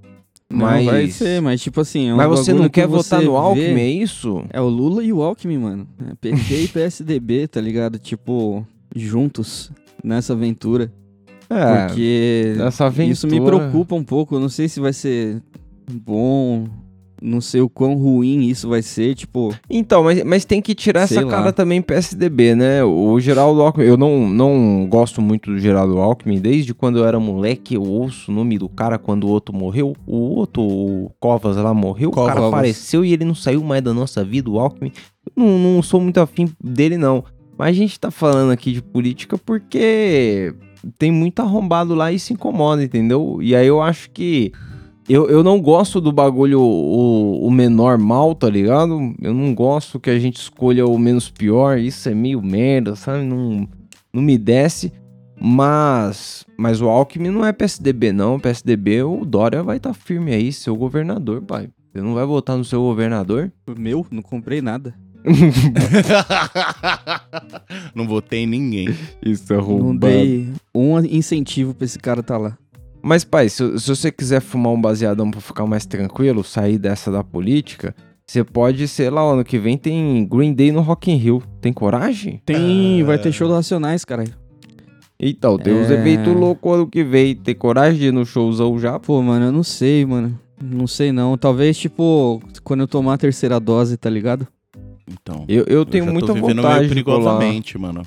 Não 0.50 0.61
Mas, 0.61 0.87
vai 0.87 1.11
ser, 1.11 1.43
mas 1.43 1.61
tipo 1.61 1.78
assim... 1.81 2.09
É 2.09 2.14
um 2.14 2.17
mas 2.17 2.26
você 2.26 2.55
não 2.55 2.64
que 2.64 2.71
quer 2.71 2.87
votar 2.87 3.21
você 3.21 3.26
no 3.26 3.33
vê- 3.33 3.38
Alckmin, 3.38 3.81
é 3.81 3.90
isso? 3.90 4.45
É 4.49 4.61
o 4.61 4.69
Lula 4.69 5.05
e 5.05 5.12
o 5.12 5.23
Alckmin, 5.23 5.59
mano. 5.59 5.87
É 6.11 6.14
PT 6.14 6.62
e 6.64 6.69
PSDB, 6.73 7.49
tá 7.49 7.61
ligado? 7.61 7.99
Tipo, 7.99 8.67
juntos 8.97 9.71
nessa 10.02 10.33
aventura. 10.33 10.90
É, 11.50 11.87
Porque 11.87 12.55
essa 12.61 12.87
aventura... 12.87 13.12
isso 13.12 13.26
me 13.26 13.40
preocupa 13.40 13.95
um 13.95 14.05
pouco. 14.05 14.37
Eu 14.37 14.40
não 14.40 14.49
sei 14.49 14.69
se 14.69 14.81
vai 14.81 14.93
ser 14.95 15.43
bom, 15.90 16.67
não 17.22 17.40
sei 17.40 17.60
o 17.60 17.68
quão 17.68 17.94
ruim 17.94 18.42
isso 18.48 18.68
vai 18.68 18.82
ser. 18.82 19.14
Tipo, 19.14 19.54
Então, 19.68 20.04
mas, 20.04 20.22
mas 20.25 20.44
tem 20.44 20.60
que 20.62 20.75
tirar 20.75 21.06
Sei 21.06 21.18
essa 21.18 21.26
lá. 21.26 21.32
cara 21.32 21.52
também 21.52 21.80
PSDB, 21.82 22.54
né? 22.54 22.82
O 22.84 23.18
Geraldo 23.20 23.60
Alckmin, 23.62 23.84
eu 23.87 23.96
não, 23.96 24.28
não 24.28 24.87
gosto 24.88 25.20
muito 25.20 25.50
do 25.50 25.58
Geraldo 25.58 25.98
Alckmin, 25.98 26.38
desde 26.40 26.72
quando 26.75 26.98
eu 26.98 27.06
era 27.06 27.18
moleque, 27.20 27.75
eu 27.75 27.82
ouço 27.82 28.30
o 28.30 28.34
nome 28.34 28.58
do 28.58 28.68
cara 28.68 28.98
quando 28.98 29.25
o 29.25 29.28
outro 29.30 29.54
morreu. 29.54 29.94
O 30.06 30.16
outro, 30.16 30.62
o 30.62 31.10
Covas 31.20 31.56
lá 31.56 31.72
morreu, 31.75 32.10
o 32.10 32.12
cara 32.12 32.34
Covas. 32.34 32.48
apareceu 32.48 33.04
e 33.04 33.12
ele 33.12 33.25
não 33.25 33.34
saiu 33.34 33.62
mais 33.62 33.82
da 33.82 33.92
nossa 33.92 34.25
vida, 34.25 34.48
o 34.50 34.58
Alckmin. 34.58 34.92
não, 35.37 35.58
não 35.58 35.82
sou 35.82 36.00
muito 36.00 36.18
afim 36.20 36.48
dele, 36.62 36.96
não. 36.96 37.25
Mas 37.58 37.70
a 37.70 37.72
gente 37.72 37.98
tá 37.98 38.10
falando 38.10 38.52
aqui 38.52 38.72
de 38.72 38.80
política 38.80 39.37
porque 39.37 40.54
tem 40.96 41.10
muito 41.10 41.40
arrombado 41.42 41.92
lá 41.92 42.12
e 42.12 42.18
se 42.18 42.32
incomoda, 42.32 42.84
entendeu? 42.84 43.38
E 43.42 43.54
aí 43.56 43.66
eu 43.66 43.82
acho 43.82 44.10
que. 44.12 44.52
Eu, 45.09 45.27
eu 45.29 45.43
não 45.43 45.61
gosto 45.61 46.03
do 46.03 46.12
bagulho 46.12 46.61
o, 46.61 47.47
o 47.47 47.50
menor 47.50 47.97
mal, 47.97 48.35
tá 48.35 48.49
ligado? 48.49 49.15
Eu 49.23 49.33
não 49.33 49.55
gosto 49.55 49.99
que 49.99 50.11
a 50.11 50.19
gente 50.19 50.37
escolha 50.37 50.87
o 50.87 50.99
menos 50.99 51.31
pior. 51.31 51.79
Isso 51.79 52.11
é 52.11 52.15
meio 52.15 52.43
merda, 52.43 52.95
sabe? 52.95 53.25
Não, 53.25 53.67
não 54.12 54.23
me 54.23 54.37
desce. 54.37 54.93
Mas, 55.41 56.45
mas 56.59 56.83
o 56.83 56.88
Alckmin 56.88 57.31
não 57.31 57.45
é 57.45 57.53
PSDB, 57.53 58.12
não. 58.12 58.38
PSDB, 58.38 59.03
o 59.03 59.25
Dória 59.25 59.62
vai 59.62 59.79
estar 59.79 59.91
tá 59.91 59.95
firme 59.95 60.35
aí, 60.35 60.53
seu 60.53 60.77
governador, 60.77 61.41
pai. 61.41 61.71
Você 61.91 62.03
não 62.03 62.12
vai 62.12 62.27
votar 62.27 62.59
no 62.59 62.65
seu 62.65 62.83
governador? 62.83 63.50
Meu, 63.79 64.07
não 64.11 64.21
comprei 64.21 64.61
nada. 64.61 64.95
não 67.95 68.07
votei 68.07 68.41
em 68.41 68.47
ninguém. 68.47 68.88
Isso 69.25 69.53
é 69.53 69.57
roubado. 69.57 69.87
Não 69.87 69.97
dei 69.97 70.49
um 70.75 70.99
incentivo 71.00 71.73
pra 71.73 71.85
esse 71.85 71.99
cara 71.99 72.23
tá 72.23 72.37
lá. 72.37 72.59
Mas, 73.09 73.25
pai, 73.25 73.49
se, 73.49 73.79
se 73.79 73.88
você 73.88 74.12
quiser 74.12 74.38
fumar 74.43 74.71
um 74.71 74.79
baseadão 74.81 75.31
pra 75.31 75.41
ficar 75.41 75.65
mais 75.65 75.87
tranquilo, 75.87 76.45
sair 76.45 76.77
dessa 76.77 77.11
da 77.11 77.25
política, 77.25 77.95
você 78.27 78.45
pode, 78.45 78.87
sei 78.87 79.09
lá, 79.09 79.23
ano 79.23 79.43
que 79.43 79.59
vem 79.59 79.79
tem 79.79 80.27
Green 80.31 80.53
Day 80.53 80.71
no 80.71 80.83
Rock 80.83 81.11
in 81.11 81.17
Rio. 81.17 81.43
Tem 81.59 81.73
coragem? 81.73 82.43
Tem, 82.45 83.03
vai 83.05 83.17
ter 83.19 83.33
show 83.33 83.49
do 83.49 83.55
Racionais, 83.55 84.05
caralho. 84.05 84.35
Então, 85.19 85.57
tem 85.57 85.73
uns 85.73 85.91
É. 85.91 85.95
eventos 85.95 86.35
loucos 86.37 86.71
ano 86.75 86.87
que 86.87 87.03
vem. 87.03 87.35
Tem 87.35 87.55
coragem 87.55 87.99
de 87.99 88.07
ir 88.09 88.12
no 88.12 88.27
showzão 88.27 88.79
já? 88.79 88.99
Pô, 89.00 89.23
mano, 89.23 89.47
eu 89.47 89.53
não 89.53 89.62
sei, 89.62 90.05
mano. 90.05 90.38
Não 90.62 90.87
sei 90.87 91.11
não. 91.11 91.38
Talvez, 91.38 91.79
tipo, 91.79 92.43
quando 92.62 92.81
eu 92.81 92.87
tomar 92.87 93.15
a 93.15 93.19
terceira 93.19 93.59
dose, 93.59 93.97
tá 93.97 94.11
ligado? 94.11 94.47
Então. 95.11 95.47
Eu, 95.49 95.65
eu 95.67 95.87
tenho 95.87 96.05
já 96.05 96.11
tô 96.11 96.12
muita 96.12 96.35
vivendo 96.35 96.61
vontade 96.62 96.88
de 96.95 97.03
colar. 97.03 97.38
perigosamente, 97.38 97.79
mano. 97.79 98.03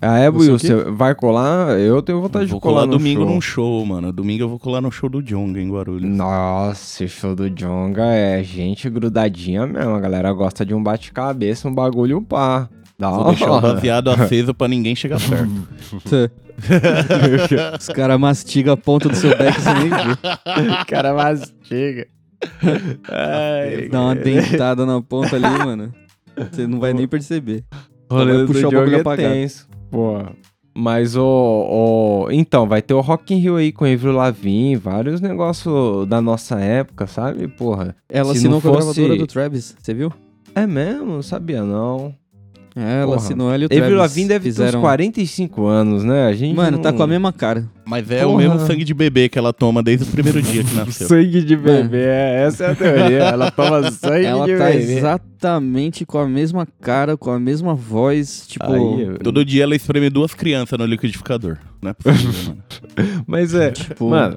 Ah, 0.00 0.18
é, 0.18 0.28
Will, 0.28 0.58
você 0.58 0.74
vai 0.90 1.14
colar? 1.14 1.78
Eu 1.78 2.02
tenho 2.02 2.20
vontade 2.20 2.46
vou 2.46 2.58
de 2.58 2.62
colar, 2.62 2.80
colar 2.82 2.86
no 2.86 2.98
domingo 2.98 3.22
show. 3.22 3.30
num 3.30 3.40
show, 3.40 3.86
mano. 3.86 4.12
Domingo 4.12 4.44
eu 4.44 4.48
vou 4.48 4.58
colar 4.58 4.80
no 4.80 4.90
show 4.92 5.08
do 5.08 5.22
Jonga 5.22 5.60
em 5.60 5.70
Guarulhos. 5.70 6.08
Nossa, 6.10 7.04
esse 7.04 7.14
show 7.14 7.34
do 7.34 7.48
Jonga 7.48 8.04
é 8.04 8.42
gente 8.42 8.90
grudadinha 8.90 9.66
mesmo. 9.66 9.94
A 9.94 10.00
galera 10.00 10.32
gosta 10.32 10.64
de 10.66 10.74
um 10.74 10.82
bate-cabeça, 10.82 11.66
um 11.68 11.74
bagulho 11.74 12.20
pá. 12.20 12.68
Da 12.98 13.10
Vou 13.10 13.24
deixar 13.26 13.50
o 13.50 13.54
hora. 13.54 13.74
baseado 13.74 14.08
aceso 14.10 14.54
pra 14.54 14.68
ninguém 14.68 14.94
chegar 14.96 15.18
perto. 15.20 16.30
Os 17.78 17.86
caras 17.88 18.18
mastigam 18.18 18.72
a 18.72 18.76
ponta 18.76 19.08
do 19.10 19.14
seu 19.14 19.36
beck, 19.36 19.60
você 19.60 19.74
nem 19.74 19.88
vê. 19.90 20.80
O 20.82 20.86
cara 20.86 21.12
mastiga. 21.12 22.06
Ai, 23.08 23.88
Dá 23.90 24.00
uma 24.00 24.14
dentada 24.14 24.86
na 24.86 25.00
ponta 25.02 25.36
ali, 25.36 25.46
mano. 25.64 25.92
Você 26.50 26.66
não 26.66 26.80
vai 26.80 26.92
nem 26.92 27.06
perceber. 27.06 27.64
rolê 28.10 28.38
do 28.38 28.46
puxar 28.46 28.68
o 28.68 28.70
bagulho 28.70 28.96
é 28.96 29.00
apagado. 29.00 29.32
tenso. 29.34 29.68
Pô. 29.90 30.18
Mas 30.78 31.16
o, 31.16 31.22
o. 31.24 32.30
Então, 32.30 32.68
vai 32.68 32.82
ter 32.82 32.92
o 32.92 33.00
Rock 33.00 33.32
in 33.34 33.38
Rio 33.38 33.56
aí 33.56 33.72
com 33.72 33.84
o 33.86 33.92
Avril 33.92 34.12
Lavigne, 34.12 34.76
vários 34.76 35.20
negócios 35.22 36.06
da 36.06 36.20
nossa 36.20 36.60
época, 36.60 37.06
sabe? 37.06 37.48
Porra. 37.48 37.96
Ela 38.10 38.32
Se 38.32 38.38
assinou 38.38 38.54
não 38.54 38.60
com 38.60 38.68
a 38.68 38.82
fosse- 38.82 39.00
gravadora 39.00 39.18
do 39.18 39.26
Travis, 39.26 39.74
você 39.80 39.94
viu? 39.94 40.12
É 40.54 40.66
mesmo? 40.66 41.06
Não 41.06 41.22
sabia 41.22 41.62
não. 41.64 42.14
É, 42.78 43.00
ela 43.00 43.16
assinou 43.16 43.50
ela 43.50 43.62
e 43.62 43.66
o 43.66 43.68
Travis. 43.70 43.84
Avril 43.84 43.98
Lavigne 43.98 44.28
deve 44.28 44.44
ter 44.44 44.50
fizeram... 44.50 44.80
uns 44.80 44.82
45 44.82 45.66
anos, 45.66 46.04
né? 46.04 46.26
A 46.26 46.32
gente 46.34 46.54
Mano, 46.54 46.78
tá 46.78 46.90
não- 46.90 46.98
com 46.98 47.04
a 47.04 47.06
mesma 47.06 47.32
cara. 47.32 47.66
Mas 47.86 48.10
é 48.10 48.20
Porra. 48.22 48.34
o 48.34 48.36
mesmo 48.36 48.58
sangue 48.66 48.84
de 48.84 48.92
bebê 48.92 49.28
que 49.30 49.38
ela 49.38 49.50
toma 49.52 49.82
desde 49.82 50.04
o 50.04 50.08
primeiro 50.08 50.42
dia 50.42 50.62
que 50.62 50.74
nasceu. 50.74 51.08
Sangue 51.08 51.42
de 51.42 51.56
bebê, 51.56 52.02
é, 52.04 52.44
essa 52.46 52.64
é 52.64 52.70
a 52.72 52.74
teoria. 52.74 53.18
Ela 53.32 53.50
toma 53.50 53.90
sangue 53.92 54.26
Ela 54.26 54.44
de 54.44 54.56
tá 54.58 54.66
bebê. 54.66 54.98
exatamente 54.98 56.04
com 56.04 56.18
a 56.18 56.28
mesma 56.28 56.66
cara, 56.80 57.16
com 57.16 57.30
a 57.30 57.38
mesma 57.40 57.74
voz. 57.74 58.44
Tipo, 58.46 58.72
Aí, 58.72 59.18
Todo 59.22 59.44
dia 59.44 59.62
ela 59.62 59.74
espreme 59.76 60.10
duas 60.10 60.34
crianças 60.34 60.78
no 60.78 60.84
liquidificador. 60.84 61.56
Não 61.80 61.90
é 61.92 61.94
possível, 61.94 62.56
mano. 62.98 63.24
mas 63.26 63.54
é, 63.54 63.70
tipo 63.70 64.10
mano, 64.10 64.36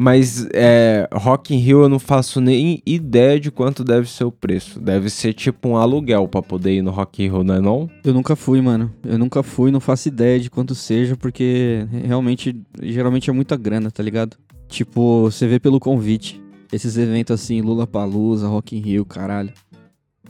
mas 0.00 0.48
é, 0.54 1.06
Rock 1.12 1.54
in 1.54 1.58
Rio 1.58 1.82
eu 1.82 1.88
não 1.90 1.98
faço 1.98 2.40
nem 2.40 2.82
ideia 2.86 3.38
de 3.38 3.50
quanto 3.50 3.84
deve 3.84 4.08
ser 4.08 4.24
o 4.24 4.32
preço. 4.32 4.80
Deve 4.80 5.10
ser 5.10 5.34
tipo 5.34 5.68
um 5.68 5.76
aluguel 5.76 6.26
pra 6.26 6.40
poder 6.40 6.72
ir 6.72 6.80
no 6.80 6.90
Rock 6.90 7.22
in 7.22 7.28
Rio, 7.28 7.44
não 7.44 7.54
é 7.54 7.60
não? 7.60 7.90
eu 8.02 8.14
nunca 8.14 8.34
fui, 8.34 8.62
mano. 8.62 8.90
Eu 9.04 9.18
nunca 9.18 9.42
fui, 9.42 9.70
não 9.70 9.78
faço 9.78 10.08
ideia 10.08 10.40
de 10.40 10.48
quanto 10.48 10.74
seja, 10.74 11.18
porque 11.18 11.86
realmente, 11.92 12.58
geralmente 12.82 13.28
é 13.28 13.32
muita 13.34 13.58
grana, 13.58 13.90
tá 13.90 14.02
ligado? 14.02 14.38
Tipo, 14.68 15.24
você 15.24 15.46
vê 15.46 15.60
pelo 15.60 15.78
convite. 15.78 16.40
Esses 16.72 16.96
eventos 16.96 17.38
assim, 17.38 17.60
Lula 17.60 17.86
Palusa, 17.86 18.48
Rock 18.48 18.74
in 18.74 18.80
Rio, 18.80 19.04
caralho. 19.04 19.52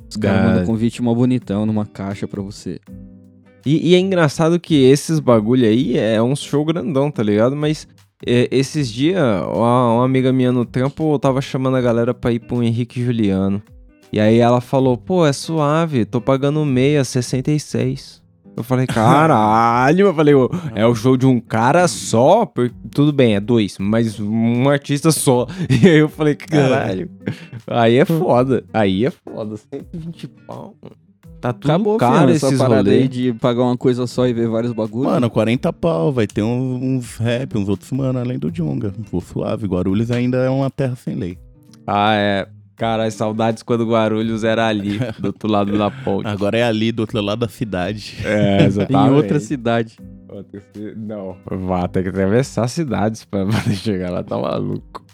Os 0.09 0.16
caras 0.16 0.47
mandam 0.47 0.66
convite 0.66 1.01
mó 1.01 1.14
bonitão 1.14 1.64
numa 1.64 1.87
caixa 1.87 2.27
pra 2.27 2.42
você. 2.42 2.81
E, 3.64 3.90
e 3.90 3.94
é 3.94 4.01
engraçado 4.01 4.59
que 4.59 4.83
esses 4.83 5.21
bagulho 5.21 5.64
aí 5.64 5.97
é 5.97 6.21
um 6.21 6.35
show 6.35 6.64
grandão, 6.64 7.09
tá 7.09 7.23
ligado? 7.23 7.55
Mas 7.55 7.87
é, 8.26 8.48
esses 8.50 8.90
dias, 8.90 9.22
uma, 9.52 9.94
uma 9.94 10.04
amiga 10.04 10.33
minha 10.33 10.52
no 10.52 10.64
trampo 10.64 11.18
tava 11.18 11.40
chamando 11.40 11.76
a 11.76 11.80
galera 11.80 12.12
pra 12.14 12.33
ir 12.33 12.40
pro 12.40 12.62
Henrique 12.62 13.00
e 13.00 13.04
Juliano. 13.04 13.62
E 14.12 14.18
aí 14.18 14.38
ela 14.38 14.61
falou, 14.61 14.96
pô, 14.96 15.24
é 15.26 15.33
suave, 15.33 16.04
tô 16.04 16.20
pagando 16.20 16.64
meia, 16.64 17.04
66. 17.04 18.20
Eu 18.56 18.64
falei, 18.64 18.85
caralho, 18.88 20.06
eu 20.09 20.14
falei, 20.14 20.35
"Ô, 20.35 20.50
é 20.74 20.85
o 20.87 20.94
show 20.94 21.16
de 21.16 21.24
um 21.26 21.40
cara 21.40 21.87
só? 21.87 22.44
Por- 22.44 22.72
Tudo 22.92 23.12
bem, 23.12 23.37
é 23.37 23.40
dois, 23.40 23.76
mas 23.78 24.18
um 24.18 24.68
artista 24.68 25.11
só. 25.12 25.46
E 25.83 25.88
aí 25.88 25.98
eu 25.98 26.09
falei, 26.09 26.35
caralho, 26.35 27.09
aí 27.66 27.96
é 27.96 28.04
foda, 28.04 28.64
aí 28.72 29.06
é 29.06 29.11
foda, 29.11 29.56
120 29.56 30.26
pau. 30.46 30.74
mano. 30.83 30.96
Tá 31.40 31.53
tudo 31.55 31.70
Acabou, 31.70 31.96
caro 31.96 32.26
filho, 32.26 32.31
esses 32.37 32.59
parada 32.59 32.90
aí 32.90 32.96
rolês. 32.96 33.09
de 33.11 33.33
pagar 33.33 33.62
uma 33.62 33.76
coisa 33.76 34.07
só 34.07 34.26
e 34.26 34.33
ver 34.35 34.46
vários 34.48 34.72
bagulhos. 34.72 35.11
Mano, 35.11 35.31
40 35.31 35.72
pau, 35.72 36.12
vai 36.12 36.26
ter 36.26 36.42
um- 36.42 36.96
uns 36.96 37.16
rap, 37.16 37.57
uns 37.57 37.68
outros 37.68 37.90
mano, 37.92 38.18
além 38.18 38.38
do 38.38 38.50
Jonga. 38.50 38.92
Vou 39.11 39.20
suave. 39.22 39.66
Guarulhos 39.66 40.11
ainda 40.11 40.37
é 40.38 40.50
uma 40.50 40.68
terra 40.70 40.94
sem 40.96 41.14
lei. 41.14 41.38
Ah, 41.87 42.12
é. 42.14 42.46
Cara, 42.76 43.11
saudades 43.11 43.62
quando 43.62 43.87
Guarulhos 43.88 44.42
era 44.44 44.66
ali, 44.66 44.98
do 45.18 45.26
outro 45.29 45.50
lado 45.50 45.76
da 45.79 45.90
ponte. 45.90 46.26
Agora 46.26 46.57
é 46.59 46.62
ali 46.62 46.92
do 46.92 47.00
outro 47.00 47.20
lado 47.22 47.40
da 47.40 47.48
cidade. 47.48 48.16
É, 48.24 48.68
em 48.90 49.11
outra 49.11 49.38
cidade. 49.40 49.98
Outra 50.29 50.61
ci- 50.61 50.94
Não, 50.96 51.37
vai 51.50 51.88
ter 51.88 52.03
que 52.03 52.09
atravessar 52.11 52.68
cidades 52.68 53.24
pra 53.24 53.44
poder 53.46 53.74
chegar 53.76 54.11
lá, 54.11 54.22
tá 54.22 54.38
maluco. 54.38 55.05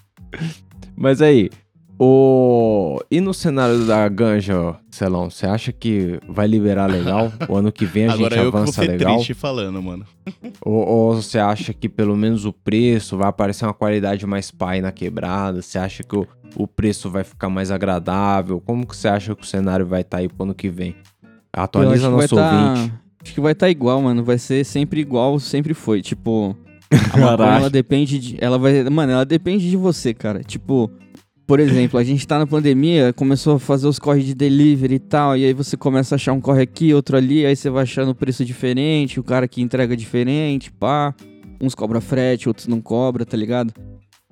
Mas 0.96 1.20
aí, 1.22 1.50
o... 1.98 2.98
E 3.10 3.20
no 3.20 3.32
cenário 3.32 3.84
da 3.86 4.08
ganja, 4.08 4.76
Celão, 4.90 5.30
você 5.30 5.46
acha 5.46 5.72
que 5.72 6.18
vai 6.28 6.46
liberar 6.46 6.86
legal? 6.86 7.32
O 7.48 7.56
ano 7.56 7.72
que 7.72 7.84
vem 7.84 8.06
a 8.06 8.12
Agora 8.14 8.34
gente 8.34 8.38
eu 8.38 8.44
que 8.46 8.50
vou 8.50 8.60
avança 8.62 8.82
ser 8.82 8.90
legal? 8.90 9.14
triste 9.14 9.34
falando, 9.34 9.82
mano. 9.82 10.04
Ou, 10.62 10.86
ou 10.88 11.14
você 11.22 11.38
acha 11.38 11.72
que 11.72 11.88
pelo 11.88 12.16
menos 12.16 12.44
o 12.44 12.52
preço 12.52 13.16
vai 13.16 13.28
aparecer 13.28 13.64
uma 13.64 13.74
qualidade 13.74 14.26
mais 14.26 14.50
pai 14.50 14.80
na 14.80 14.92
quebrada? 14.92 15.62
Você 15.62 15.78
acha 15.78 16.02
que 16.02 16.16
o, 16.16 16.26
o 16.54 16.66
preço 16.66 17.08
vai 17.10 17.24
ficar 17.24 17.48
mais 17.48 17.70
agradável? 17.70 18.60
Como 18.60 18.86
que 18.86 18.96
você 18.96 19.08
acha 19.08 19.34
que 19.34 19.42
o 19.42 19.46
cenário 19.46 19.86
vai 19.86 20.02
estar 20.02 20.18
aí 20.18 20.28
pro 20.28 20.44
ano 20.44 20.54
que 20.54 20.68
vem? 20.68 20.94
Eu 21.22 21.62
Atualiza 21.62 22.10
nosso 22.10 22.34
vai 22.34 22.44
tá- 22.44 22.68
ouvinte. 22.70 22.92
Acho 23.24 23.34
que 23.34 23.40
vai 23.40 23.52
estar 23.52 23.70
igual, 23.70 24.00
mano. 24.02 24.22
Vai 24.22 24.38
ser 24.38 24.64
sempre 24.64 25.00
igual, 25.00 25.38
sempre 25.40 25.72
foi. 25.74 26.00
Tipo, 26.02 26.56
a 27.12 27.16
maconha, 27.18 27.48
ela 27.56 27.70
depende 27.70 28.18
de. 28.18 28.36
Ela 28.38 28.58
vai. 28.58 28.84
Mano, 28.84 29.12
ela 29.12 29.24
depende 29.24 29.68
de 29.68 29.76
você, 29.76 30.12
cara. 30.14 30.44
Tipo, 30.44 30.88
por 31.46 31.60
exemplo, 31.60 31.98
a 31.98 32.02
gente 32.02 32.26
tá 32.26 32.38
na 32.38 32.46
pandemia, 32.46 33.12
começou 33.12 33.54
a 33.54 33.60
fazer 33.60 33.86
os 33.86 33.98
corre 34.00 34.22
de 34.22 34.34
delivery 34.34 34.96
e 34.96 34.98
tal. 34.98 35.36
E 35.36 35.44
aí 35.44 35.52
você 35.52 35.76
começa 35.76 36.14
a 36.14 36.16
achar 36.16 36.32
um 36.32 36.40
corre 36.40 36.62
aqui, 36.62 36.92
outro 36.92 37.16
ali. 37.16 37.46
Aí 37.46 37.54
você 37.54 37.70
vai 37.70 37.84
achando 37.84 38.14
preço 38.14 38.44
diferente, 38.44 39.20
o 39.20 39.22
cara 39.22 39.46
que 39.46 39.62
entrega 39.62 39.96
diferente, 39.96 40.72
pá. 40.72 41.14
Uns 41.60 41.74
cobra 41.74 42.00
frete, 42.00 42.48
outros 42.48 42.66
não 42.66 42.80
cobra, 42.80 43.24
tá 43.24 43.36
ligado? 43.36 43.72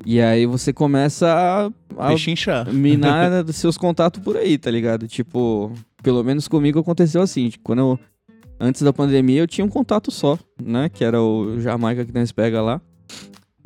E 0.05 0.20
aí 0.20 0.44
você 0.44 0.72
começa 0.72 1.72
a, 1.96 2.09
a 2.09 2.72
minar 2.72 3.46
seus 3.55 3.79
contatos 3.79 4.20
por 4.22 4.37
aí, 4.37 4.59
tá 4.59 4.70
ligado? 4.70 5.07
Tipo, 5.07 5.72
pelo 6.03 6.22
menos 6.24 6.48
comigo 6.48 6.81
aconteceu 6.81 7.22
assim. 7.22 7.48
tipo, 7.48 7.64
Quando 7.64 7.79
eu. 7.79 7.98
Antes 8.59 8.83
da 8.83 8.92
pandemia, 8.92 9.40
eu 9.40 9.46
tinha 9.46 9.64
um 9.64 9.68
contato 9.68 10.11
só, 10.11 10.38
né? 10.61 10.88
Que 10.88 11.05
era 11.05 11.20
o 11.20 11.61
Jamaica 11.61 12.05
que 12.05 12.12
nós 12.12 12.33
pega 12.33 12.61
lá. 12.61 12.81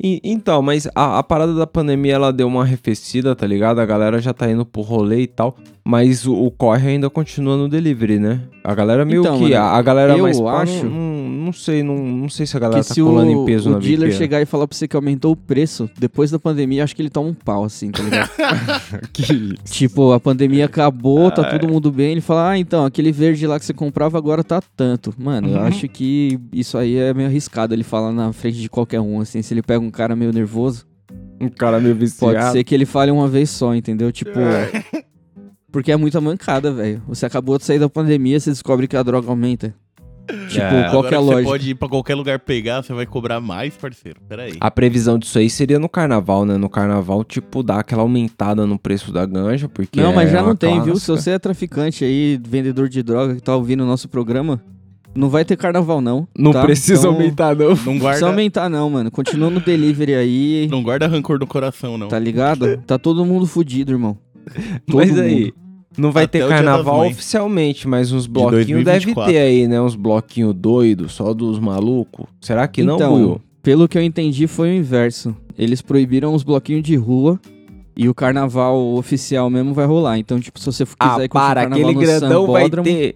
E- 0.01 0.21
então, 0.23 0.61
mas 0.61 0.87
a, 0.95 1.19
a 1.19 1.23
parada 1.23 1.53
da 1.53 1.67
pandemia 1.67 2.13
ela 2.13 2.31
deu 2.31 2.47
uma 2.47 2.61
arrefecida, 2.61 3.35
tá 3.35 3.45
ligado? 3.45 3.79
A 3.79 3.85
galera 3.85 4.19
já 4.21 4.33
tá 4.33 4.49
indo 4.49 4.65
pro 4.65 4.81
rolê 4.81 5.21
e 5.23 5.27
tal. 5.27 5.57
Mas 5.83 6.25
o, 6.25 6.33
o 6.35 6.49
corre 6.51 6.87
ainda 6.89 7.09
continua 7.09 7.57
no 7.57 7.67
delivery, 7.67 8.19
né? 8.19 8.41
A 8.63 8.73
galera 8.75 9.03
meio 9.03 9.21
Então, 9.21 9.37
que. 9.37 9.43
mano, 9.43 9.55
a, 9.57 9.71
a 9.77 9.81
galera 9.81 10.13
eu 10.15 10.23
mais 10.23 10.39
acho- 10.39 10.85
não, 10.85 10.91
não, 10.91 11.18
não 11.49 11.53
sei, 11.53 11.81
não, 11.83 11.95
não 11.97 12.29
sei 12.29 12.45
se 12.45 12.55
a 12.55 12.59
galera 12.59 12.81
que 12.81 12.87
tá 12.87 12.93
se 12.93 13.01
colando 13.01 13.31
o, 13.31 13.43
em 13.43 13.45
peso 13.45 13.69
o 13.69 13.73
na 13.73 13.79
dealer 13.79 13.97
biqueira. 13.97 14.17
chegar 14.17 14.41
e 14.41 14.45
falar 14.45 14.67
pra 14.67 14.77
você 14.77 14.87
que 14.87 14.95
aumentou 14.95 15.31
o 15.31 15.35
preço, 15.35 15.89
depois 15.97 16.29
da 16.29 16.37
pandemia, 16.37 16.83
acho 16.83 16.95
que 16.95 17.01
ele 17.01 17.09
toma 17.09 17.29
um 17.29 17.33
pau, 17.33 17.63
assim, 17.63 17.91
tá 17.91 18.03
ligado? 18.03 18.29
Que 19.11 19.55
tipo, 19.65 20.11
a 20.11 20.19
pandemia 20.19 20.65
acabou, 20.65 21.31
tá 21.31 21.43
todo 21.43 21.67
mundo 21.67 21.91
bem. 21.91 22.11
Ele 22.11 22.21
fala, 22.21 22.51
ah, 22.51 22.57
então, 22.57 22.85
aquele 22.85 23.11
verde 23.11 23.45
lá 23.47 23.59
que 23.59 23.65
você 23.65 23.73
comprava 23.73 24.17
agora 24.17 24.43
tá 24.43 24.61
tanto. 24.77 25.13
Mano, 25.17 25.49
eu 25.49 25.57
Uhum. 25.57 25.63
acho 25.65 25.87
que 25.89 26.39
isso 26.53 26.77
aí 26.77 26.95
é 26.97 27.13
meio 27.13 27.27
arriscado 27.27 27.73
ele 27.73 27.83
falar 27.83 28.11
na 28.11 28.31
frente 28.31 28.59
de 28.59 28.69
qualquer 28.69 28.99
um, 29.01 29.19
assim. 29.19 29.41
Se 29.41 29.53
ele 29.53 29.61
pega 29.63 29.79
um 29.83 29.91
cara 29.91 30.15
meio 30.15 30.31
nervoso, 30.31 30.85
Um 31.41 31.49
cara 31.49 31.79
meio 31.79 31.95
viciado. 31.95 32.33
Pode 32.35 32.51
ser 32.51 32.63
que 32.63 32.75
ele 32.75 32.85
fale 32.85 33.09
uma 33.11 33.27
vez 33.27 33.49
só, 33.49 33.73
entendeu? 33.73 34.11
Tipo, 34.11 34.39
Porque 35.71 35.91
é 35.91 35.95
muita 35.95 36.19
mancada, 36.19 36.71
velho. 36.71 37.01
Você 37.07 37.25
acabou 37.25 37.57
de 37.57 37.63
sair 37.63 37.77
da 37.79 37.87
pandemia, 37.87 38.39
você 38.39 38.49
descobre 38.49 38.87
que 38.87 38.97
a 38.97 39.03
droga 39.03 39.29
aumenta. 39.29 39.73
Tipo, 40.49 40.61
É, 40.63 40.89
qual 40.89 41.03
que 41.03 41.13
é 41.13 41.17
a 41.17 41.19
Agora 41.19 41.21
você 41.21 41.33
lógica? 41.33 41.49
pode 41.49 41.69
ir 41.71 41.75
pra 41.75 41.89
qualquer 41.89 42.15
lugar 42.15 42.39
pegar, 42.39 42.81
você 42.83 42.93
vai 42.93 43.05
cobrar 43.05 43.39
mais, 43.39 43.75
parceiro. 43.75 44.19
Pera 44.27 44.43
aí. 44.43 44.53
A 44.59 44.69
previsão 44.71 45.17
disso 45.17 45.37
aí 45.39 45.49
seria 45.49 45.79
no 45.79 45.89
carnaval, 45.89 46.45
né? 46.45 46.57
No 46.57 46.69
carnaval, 46.69 47.23
tipo, 47.23 47.63
dar 47.63 47.79
aquela 47.79 48.01
aumentada 48.03 48.65
no 48.65 48.77
preço 48.77 49.11
da 49.11 49.25
ganja, 49.25 49.67
porque. 49.67 50.01
Não, 50.01 50.13
mas 50.13 50.29
é 50.29 50.33
já 50.33 50.41
não 50.43 50.55
tem, 50.55 50.75
viu? 50.81 50.95
Se 50.95 51.05
clássica. 51.07 51.17
você 51.17 51.31
é 51.31 51.39
traficante 51.39 52.03
aí, 52.05 52.39
vendedor 52.47 52.87
de 52.89 53.01
droga 53.03 53.35
que 53.35 53.41
tá 53.41 53.55
ouvindo 53.55 53.83
o 53.83 53.87
nosso 53.87 54.07
programa, 54.07 54.61
não 55.15 55.29
vai 55.29 55.43
ter 55.43 55.57
carnaval, 55.57 55.99
não. 56.01 56.27
Não 56.37 56.51
tá? 56.51 56.61
precisa 56.61 56.99
Então, 57.01 57.13
aumentar, 57.13 57.55
não. 57.55 57.69
Não 57.69 57.75
Não 57.75 57.75
precisa 57.75 57.99
guarda, 57.99 58.25
aumentar, 58.27 58.69
não, 58.69 58.89
mano. 58.89 59.09
Continua 59.11 59.49
no 59.49 59.59
delivery 59.59 60.13
aí, 60.15 60.67
não 60.69 60.83
guarda 60.83 61.07
rancor 61.07 61.39
no 61.39 61.47
coração, 61.47 61.97
não. 61.97 62.07
tá 62.07 62.19
ligado? 62.19 62.77
Tá 62.85 62.97
todo 62.99 63.25
mundo 63.25 63.45
fudido, 63.47 63.91
irmão. 63.91 64.17
Todo 64.87 64.97
Mas 64.97 65.09
mundo. 65.09 65.21
aí, 65.21 65.53
não 65.99 66.11
vai 66.11 66.23
Até 66.23 66.39
ter 66.39 66.47
carnaval 66.47 67.07
oficialmente, 67.07 67.87
mas 67.87 68.11
uns 68.11 68.25
bloquinhos 68.25 68.83
deve 68.83 69.05
2024. 69.13 69.33
ter 69.33 69.39
aí, 69.39 69.67
né? 69.67 69.81
Uns 69.81 69.95
bloquinhos 69.95 70.53
doidos, 70.55 71.11
só 71.13 71.33
dos 71.33 71.59
malucos. 71.59 72.25
Será 72.41 72.67
que 72.67 72.83
não, 72.83 72.95
então, 72.95 73.11
Buiu? 73.13 73.41
pelo 73.61 73.87
que 73.87 73.97
eu 73.97 74.01
entendi, 74.01 74.47
foi 74.47 74.69
o 74.69 74.73
inverso. 74.73 75.35
Eles 75.57 75.81
proibiram 75.81 76.33
os 76.33 76.43
bloquinhos 76.43 76.83
de 76.83 76.95
rua 76.95 77.39
e 77.95 78.07
o 78.07 78.15
carnaval 78.15 78.77
oficial 78.95 79.49
mesmo 79.49 79.73
vai 79.73 79.85
rolar. 79.85 80.17
Então, 80.17 80.39
tipo, 80.39 80.59
se 80.59 80.65
você 80.65 80.85
quiser 80.85 80.95
Ah, 80.99 81.23
ir 81.23 81.29
para, 81.29 81.61
aquele 81.63 81.93
no 81.93 81.99
grandão 81.99 82.47
vai 82.47 82.69
ter... 82.69 83.15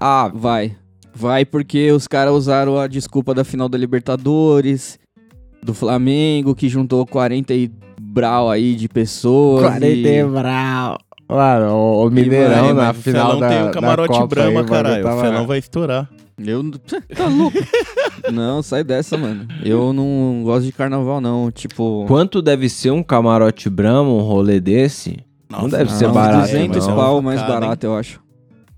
Ah, 0.00 0.30
Vai. 0.32 0.76
Vai 1.14 1.44
porque 1.44 1.90
os 1.90 2.06
caras 2.06 2.32
usaram 2.32 2.78
a 2.78 2.86
desculpa 2.86 3.34
da 3.34 3.44
final 3.44 3.68
da 3.68 3.76
Libertadores, 3.76 4.98
do 5.62 5.74
Flamengo, 5.74 6.54
que 6.54 6.68
juntou 6.68 7.04
40 7.04 7.52
e 7.52 7.70
brau 8.00 8.48
aí 8.48 8.74
de 8.74 8.88
pessoas. 8.88 9.62
40 9.62 9.86
e... 9.86 10.24
brau. 10.24 10.98
Mano, 11.30 11.72
o, 11.74 12.06
o 12.06 12.10
Mineirão 12.10 12.74
na 12.74 12.92
final 12.92 13.26
Felão 13.28 13.40
da 13.40 13.48
tem 13.48 13.62
o 13.62 13.64
da 13.66 13.70
camarote 13.70 14.08
Copa 14.12 14.26
Brahma, 14.26 14.50
aí, 14.50 14.56
o 14.56 14.60
bagulho 14.62 14.82
caralho. 14.82 15.02
tava- 15.04 15.16
O 15.16 15.20
Felão 15.20 15.46
vai 15.46 15.58
estourar. 15.58 16.10
Eu... 16.38 16.70
Tá 16.70 17.26
louco? 17.28 17.58
não, 18.32 18.62
sai 18.62 18.82
dessa, 18.82 19.16
mano. 19.18 19.46
Eu 19.62 19.92
não 19.92 20.40
gosto 20.42 20.64
de 20.64 20.72
carnaval, 20.72 21.20
não. 21.20 21.50
Tipo... 21.50 22.04
Quanto 22.08 22.40
deve 22.40 22.68
ser 22.68 22.90
um 22.90 23.02
camarote 23.02 23.68
Brahma, 23.68 24.08
um 24.10 24.20
rolê 24.20 24.58
desse? 24.60 25.18
Não 25.50 25.68
deve 25.68 25.92
ser 25.92 26.06
uns 26.08 26.12
barato, 26.14 26.46
200 26.46 26.86
não. 26.86 26.96
pau 26.96 27.20
mais 27.22 27.40
hein? 27.40 27.46
barato, 27.46 27.84
eu 27.86 27.94
acho. 27.96 28.20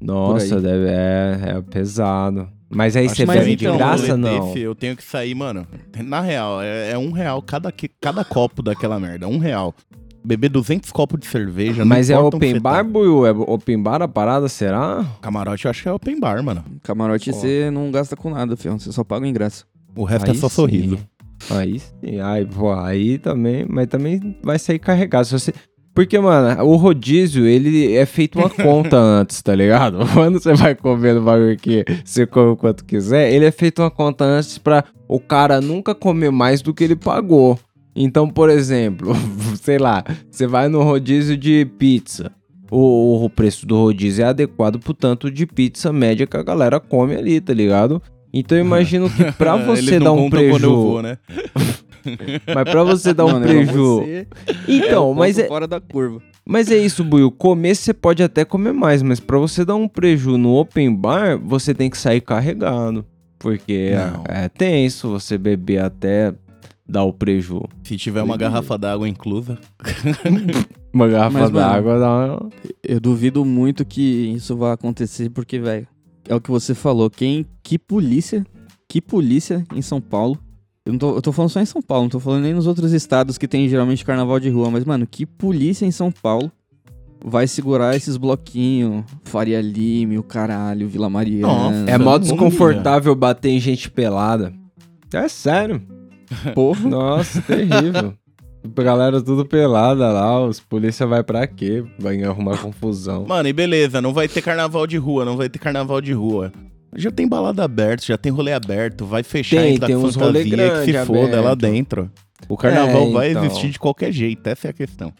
Nossa, 0.01 0.61
deve, 0.61 0.87
é, 0.88 1.38
é 1.57 1.62
pesado. 1.62 2.49
Mas 2.75 2.97
aí 2.97 3.05
Acho 3.07 3.15
você 3.17 3.27
bebe 3.27 3.57
pra 3.57 3.57
de 3.57 3.69
um 3.69 3.77
graça, 3.77 4.17
não? 4.17 4.47
desse, 4.47 4.61
eu 4.61 4.75
tenho 4.75 4.97
que 4.97 5.05
sair, 5.05 5.35
mano. 5.35 5.67
Na 6.03 6.21
real, 6.23 6.61
é, 6.62 6.93
é 6.93 6.99
um 6.99 7.12
real 7.12 7.41
cada, 7.43 7.71
que- 7.71 7.91
cada 8.01 8.25
copo 8.25 8.62
daquela 8.62 8.99
merda. 8.99 9.29
Um 9.29 9.38
real. 9.38 9.75
Beber 10.25 10.49
200 10.51 10.91
copos 10.93 11.19
de 11.19 11.27
cerveja. 11.27 11.81
não 11.81 11.87
Mas 11.87 12.09
é 12.11 12.19
open 12.19 12.55
você 12.55 12.61
bar, 12.61 12.77
tá. 12.77 12.83
Buiu? 12.85 13.27
É 13.27 13.31
open 13.31 13.83
bar 13.83 14.03
a 14.03 14.09
parada, 14.09 14.49
será? 14.49 15.05
Camarote 15.21 15.65
eu 15.65 15.71
acho 15.71 15.83
que 15.83 15.89
é 15.89 15.93
open 15.93 16.21
bar, 16.21 16.43
mano. 16.43 16.65
Camarote 16.83 17.31
Ó. 17.31 17.33
você 17.33 17.71
não 17.71 17.91
gasta 17.91 18.17
com 18.17 18.31
nada, 18.31 18.57
fião. 18.57 18.79
Você 18.79 18.93
só 18.93 19.03
paga 19.03 19.25
o 19.25 19.29
ingresso. 19.29 19.67
O 19.97 20.05
resto 20.05 20.29
é 20.29 20.31
Aí 20.31 20.37
só 20.37 20.49
sim. 20.49 20.55
sorriso. 20.55 20.99
Aí 21.51 21.81
sim, 21.81 22.21
aí, 22.21 22.47
pô, 22.47 22.73
aí 22.73 23.19
também, 23.19 23.67
mas 23.69 23.89
também 23.89 24.37
vai 24.43 24.59
sair 24.59 24.79
carregado. 24.79 25.27
Se 25.27 25.33
você... 25.33 25.53
Porque, 25.95 26.19
mano, 26.19 26.65
o 26.65 26.77
rodízio, 26.77 27.47
ele 27.47 27.95
é 27.95 28.07
feito 28.07 28.39
uma 28.39 28.49
conta 28.55 28.97
antes, 28.97 29.43
tá 29.43 29.55
ligado? 29.55 29.99
Quando 30.15 30.41
você 30.41 30.55
vai 30.55 30.75
comer 30.75 31.15
no 31.15 31.23
bagulho 31.23 31.57
que 31.57 31.85
você 32.05 32.25
come 32.27 32.53
o 32.53 32.57
quanto 32.57 32.85
quiser, 32.85 33.31
ele 33.33 33.45
é 33.45 33.51
feito 33.51 33.83
uma 33.83 33.91
conta 33.91 34.25
antes 34.25 34.57
pra 34.57 34.85
o 35.09 35.21
cara 35.21 35.61
nunca 35.61 35.95
comer 35.95 36.31
mais 36.31 36.63
do 36.63 36.73
que 36.73 36.85
ele 36.85 36.97
pagou. 36.97 37.59
Então, 37.95 38.29
por 38.29 38.49
exemplo, 38.51 39.13
sei 39.61 39.79
lá, 39.79 40.03
você 40.31 40.47
vai 40.47 40.69
no 40.69 40.83
rodízio 40.83 41.37
de 41.37 41.65
pizza. 41.79 42.31
O, 42.71 43.25
o 43.25 43.29
preço 43.31 43.67
do 43.67 43.77
rodízio 43.77 44.25
é 44.25 44.29
adequado 44.29 44.79
pro 44.79 44.95
tanto 44.95 45.31
de 45.31 45.47
pizza 45.47 45.93
média 45.93 46.27
que 46.27 46.37
a 46.37 46.43
galera 46.43 46.81
come 46.81 47.15
ali, 47.15 47.39
tá 47.41 47.53
ligado? 47.53 48.01
Então 48.33 48.57
eu 48.57 48.65
imagino 48.65 49.11
que 49.11 49.31
pra 49.37 49.57
você 49.57 50.01
dar 50.01 50.13
um 50.13 50.31
contam 50.31 50.31
quando 50.31 50.43
eu 50.43 50.59
preju, 50.59 50.71
vou, 50.71 51.03
né? 51.03 51.19
mas 52.55 52.71
pra 52.71 52.83
você 52.83 53.13
dar 53.13 53.27
um 53.27 53.33
Mano, 53.33 53.47
preju. 53.47 54.01
você 54.01 54.27
Então, 54.67 55.09
é 55.09 55.13
o 55.13 55.15
mas 55.15 55.39
é, 55.39 55.47
fora 55.47 55.69
da 55.69 55.81
curva. 55.81 56.23
mas 56.49 56.71
é 56.71 56.79
isso, 56.79 57.05
Buiu. 57.05 57.31
Comer 57.31 57.75
você 57.77 57.93
pode 57.93 58.23
até 58.23 58.43
comer 58.45 58.73
mais, 58.73 59.03
mas 59.03 59.21
pra 59.21 59.37
você 59.39 59.67
dar 59.67 59.75
um 59.75 59.87
preju 59.87 60.39
no 60.39 60.55
open 60.55 60.95
bar, 60.95 61.39
você 61.39 61.75
tem 61.75 61.91
que 61.91 61.99
sair 61.99 62.23
carregado. 62.23 63.05
Porque 63.39 63.91
Não. 63.95 64.25
é, 64.29 64.45
é 64.45 64.49
tenso 64.49 65.11
você 65.11 65.37
beber 65.37 65.79
até 65.85 66.33
dar 66.88 67.05
o 67.05 67.12
preju. 67.12 67.62
Se 67.85 67.97
tiver 67.97 68.23
uma 68.23 68.37
garrafa 68.37 68.77
d'água 68.77 69.09
inclusa. 69.09 69.59
Uma 70.95 71.09
garrafa 71.09 71.49
d'água 71.49 71.99
dá 71.99 72.11
uma... 72.11 72.51
Eu 72.83 73.01
duvido 73.01 73.47
muito 73.47 73.83
que 73.83 74.03
isso 74.37 74.55
vai 74.55 74.73
acontecer, 74.73 75.31
porque, 75.31 75.59
velho, 75.59 75.88
é 76.29 76.35
o 76.35 76.40
que 76.40 76.51
você 76.51 76.75
falou. 76.75 77.09
Quem. 77.09 77.47
Que 77.62 77.79
polícia. 77.79 78.47
Que 78.87 79.01
polícia 79.01 79.64
em 79.75 79.81
São 79.81 80.03
Paulo. 80.03 80.38
Eu, 80.85 80.92
não 80.92 80.99
tô, 80.99 81.14
eu 81.14 81.23
tô 81.23 81.33
falando 81.33 81.51
só 81.51 81.61
em 81.61 81.64
São 81.64 81.81
Paulo, 81.81 82.05
não 82.05 82.11
tô 82.11 82.21
falando 82.21 82.42
nem 82.42 82.53
nos 82.53 82.66
outros 82.66 82.92
estados 82.92 83.38
que 83.38 83.49
tem 83.49 83.68
geralmente 83.68 84.05
carnaval 84.05 84.38
de 84.38 84.51
rua. 84.51 84.71
Mas, 84.71 84.85
mano, 84.85 85.07
que 85.07 85.25
polícia 85.25 85.87
em 85.87 85.90
São 85.90 86.12
Paulo 86.12 86.53
vai 87.25 87.47
segurar 87.47 87.97
esses 87.97 88.18
bloquinhos? 88.18 89.05
Faria 89.25 89.62
Lime, 89.62 90.18
o 90.18 90.23
caralho, 90.23 90.88
Vila 90.88 91.09
Mariana. 91.09 91.47
Nossa. 91.47 91.90
É 91.90 91.97
mó 91.97 92.18
desconfortável 92.18 93.14
bater 93.14 93.51
em 93.51 93.61
gente 93.61 93.90
pelada. 93.90 94.53
É 95.12 95.29
sério. 95.29 95.81
Porra. 96.55 96.88
Nossa, 96.88 97.40
terrível. 97.42 98.14
Galera 98.77 99.21
tudo 99.21 99.45
pelada 99.45 100.09
lá, 100.12 100.40
os 100.47 100.61
polícia 100.61 101.05
vai 101.07 101.23
pra 101.25 101.47
quê? 101.49 101.83
Vai 101.99 102.23
arrumar 102.23 102.59
confusão. 102.59 103.25
Mano, 103.27 103.49
e 103.49 103.53
beleza, 103.53 104.01
não 104.01 104.12
vai 104.12 104.29
ter 104.29 104.40
carnaval 104.40 104.87
de 104.87 104.97
rua, 104.97 105.25
não 105.25 105.37
vai 105.37 105.49
ter 105.49 105.59
carnaval 105.59 106.01
de 106.01 106.12
rua. 106.12 106.53
Já 106.95 107.11
tem 107.11 107.27
balada 107.27 107.64
aberta, 107.64 108.05
já 108.07 108.16
tem 108.16 108.31
rolê 108.31 108.53
aberto, 108.53 109.05
vai 109.05 109.23
fechar 109.23 109.62
Tem, 109.62 109.79
tem 109.79 109.97
com 109.97 110.03
uns 110.07 110.14
rolê 110.14 110.45
fantasia 110.45 110.71
que 110.71 110.85
se 110.85 110.92
grande 110.92 111.07
foda 111.07 111.40
lá 111.40 111.53
aberto. 111.53 111.73
dentro. 111.73 112.11
O 112.49 112.57
carnaval 112.57 113.09
É, 113.09 113.11
vai 113.12 113.31
então. 113.31 113.45
existir 113.47 113.71
de 113.71 113.79
qualquer 113.79 114.12
jeito, 114.12 114.47
essa 114.47 114.68
é 114.68 114.71
a 114.71 114.75
questão. 114.75 115.12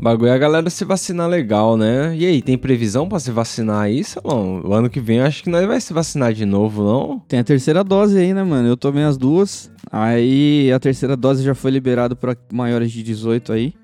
O 0.00 0.02
bagulho 0.02 0.30
é 0.30 0.34
a 0.34 0.38
galera 0.38 0.70
se 0.70 0.82
vacinar 0.82 1.28
legal, 1.28 1.76
né? 1.76 2.16
E 2.16 2.24
aí, 2.24 2.40
tem 2.40 2.56
previsão 2.56 3.06
pra 3.06 3.18
se 3.20 3.30
vacinar 3.30 3.82
aí, 3.82 4.02
Salão? 4.02 4.62
O 4.64 4.72
ano 4.72 4.88
que 4.88 4.98
vem 4.98 5.18
eu 5.18 5.26
acho 5.26 5.42
que 5.42 5.50
nós 5.50 5.66
vai 5.66 5.78
se 5.78 5.92
vacinar 5.92 6.32
de 6.32 6.46
novo, 6.46 6.82
não? 6.82 7.18
Tem 7.28 7.38
a 7.38 7.44
terceira 7.44 7.84
dose 7.84 8.16
aí, 8.18 8.32
né, 8.32 8.42
mano? 8.42 8.66
Eu 8.66 8.78
tomei 8.78 9.04
as 9.04 9.18
duas. 9.18 9.70
Aí 9.92 10.72
a 10.72 10.80
terceira 10.80 11.14
dose 11.18 11.44
já 11.44 11.54
foi 11.54 11.70
liberado 11.70 12.16
pra 12.16 12.34
maiores 12.50 12.90
de 12.90 13.02
18 13.02 13.52
aí. 13.52 13.74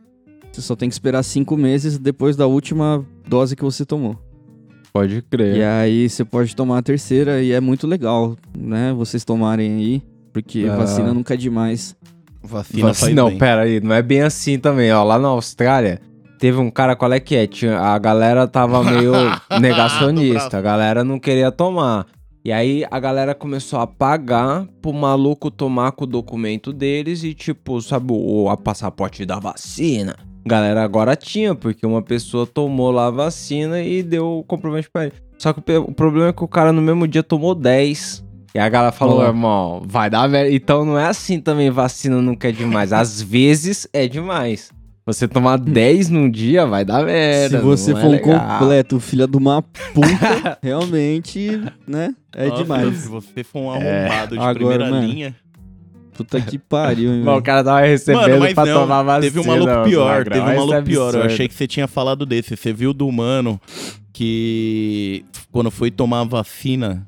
Você 0.51 0.63
só 0.63 0.75
tem 0.75 0.89
que 0.89 0.95
esperar 0.95 1.23
cinco 1.23 1.55
meses 1.55 1.99
depois 1.99 2.35
da 2.35 2.47
última 2.47 3.05
dose 3.29 3.55
que 3.55 3.63
você 3.63 3.85
tomou. 3.85 4.17
Pode 4.95 5.17
E 5.19 5.21
crer. 5.23 5.63
aí 5.67 6.09
você 6.09 6.25
pode 6.25 6.57
tomar 6.57 6.79
a 6.79 6.83
terceira 6.83 7.43
e 7.43 7.53
é 7.53 7.61
muito 7.61 7.87
legal, 7.87 8.35
né? 8.57 8.95
Vocês 8.97 9.23
tomarem 9.23 9.71
aí, 9.75 10.03
porque 10.33 10.67
Ah. 10.67 10.77
vacina 10.77 11.13
nunca 11.13 11.35
é 11.35 11.37
demais. 11.37 11.95
Vacina 12.47 13.15
não, 13.15 13.29
bem. 13.29 13.39
pera 13.39 13.63
aí, 13.63 13.81
não 13.81 13.95
é 13.95 14.03
bem 14.03 14.23
assim 14.23 14.59
também, 14.59 14.93
ó. 14.93 15.03
Lá 15.03 15.19
na 15.19 15.29
Austrália, 15.29 16.01
teve 16.39 16.59
um 16.59 16.71
cara, 16.71 16.97
qual 16.97 17.13
é 17.13 17.21
que 17.21 17.37
é? 17.37 17.47
Tinha, 17.47 17.79
a 17.79 17.99
galera 17.99 18.47
tava 18.47 18.83
meio 18.83 19.13
negacionista, 19.61 20.59
a 20.59 20.63
galera 20.63 21.05
não 21.05 21.19
queria 21.19 21.51
tomar. 21.51 22.07
E 22.45 22.53
aí 22.53 22.85
a 22.91 23.01
galera 23.01 23.35
começou 23.35 23.81
a 23.81 23.89
pagar 23.89 24.67
pro 24.81 24.93
maluco 24.93 25.51
tomar 25.51 25.91
com 25.93 26.05
o 26.05 26.07
documento 26.07 26.73
deles 26.73 27.25
e, 27.25 27.35
tipo, 27.35 27.81
sabe, 27.83 28.13
o 28.13 28.49
a 28.49 28.57
passaporte 28.57 29.27
da 29.27 29.41
vacina. 29.41 30.15
Galera 30.47 30.85
agora 30.85 31.17
tinha, 31.17 31.57
porque 31.57 31.85
uma 31.85 32.01
pessoa 32.01 32.47
tomou 32.47 32.93
lá 32.93 33.09
a 33.09 33.11
vacina 33.11 33.83
e 33.83 34.01
deu 34.01 34.39
o 34.39 34.45
comprovante 34.45 34.89
pra 34.89 35.07
ele. 35.07 35.15
Só 35.37 35.53
que 35.53 35.61
o 35.73 35.93
problema 35.93 36.29
é 36.29 36.33
que 36.33 36.45
o 36.45 36.49
cara 36.49 36.73
no 36.73 36.81
mesmo 36.81 37.09
dia 37.09 37.23
tomou 37.23 37.53
10. 37.53 38.25
E 38.57 38.59
a 38.59 38.71
galera 38.71 38.91
falou, 38.91 39.23
irmão, 39.23 39.83
vai 39.85 40.09
dar 40.09 40.27
merda. 40.27 40.51
Então 40.51 40.83
não 40.83 40.99
é 40.99 41.05
assim 41.05 41.39
também, 41.39 41.69
vacina 41.69 42.23
nunca 42.23 42.49
é 42.49 42.53
demais. 42.53 42.91
Às 42.91 43.21
vezes 43.21 43.87
é 43.93 44.09
demais. 44.09 44.71
Você 45.05 45.29
tomar 45.29 45.59
10 45.59 46.09
num 46.09 46.31
dia 46.31 46.65
vai 46.65 46.83
dar 46.83 47.05
merda. 47.05 47.59
Se 47.59 47.63
você 47.63 47.93
não 47.93 47.99
é 47.99 48.03
for 48.03 48.09
um 48.09 48.13
legal. 48.13 48.59
completo 48.59 48.99
filho 48.99 49.27
de 49.27 49.37
uma 49.37 49.61
puta, 49.61 50.59
realmente, 50.65 51.61
né? 51.87 52.15
É 52.35 52.49
Nossa, 52.49 52.63
demais. 52.63 52.97
Se 52.97 53.09
você 53.09 53.45
for 53.45 53.61
um 53.61 53.71
arrombado 53.71 54.37
de 54.37 54.39
Agora, 54.39 54.55
primeira 54.55 54.91
mano, 54.91 55.07
linha. 55.07 55.37
Puta 56.15 56.41
que 56.41 56.59
pariu, 56.59 57.13
hein, 57.13 57.21
o 57.23 57.25
velho. 57.27 57.43
cara 57.43 57.63
tava 57.63 57.81
recebendo 57.83 58.23
Mano, 58.23 58.41
mas 58.41 58.55
pra 58.55 58.65
não, 58.65 58.81
tomar 58.81 59.03
vacina. 59.03 59.33
teve 59.33 59.41
um 59.41 59.53
maluco 59.53 59.85
pior, 59.85 60.25
teve 60.25 60.41
um 60.41 60.49
é 60.49 60.57
maluco 60.57 60.83
pior. 60.83 61.15
Eu 61.15 61.23
achei 61.25 61.47
que 61.47 61.55
você 61.55 61.67
tinha 61.67 61.87
falado 61.87 62.25
desse. 62.25 62.57
Você 62.57 62.73
viu 62.73 62.95
do 62.95 63.13
mano 63.13 63.61
que 64.15 65.27
quando 65.53 65.71
foi 65.71 65.91
tomar 65.91 66.23
a 66.23 66.25
vacina, 66.25 67.05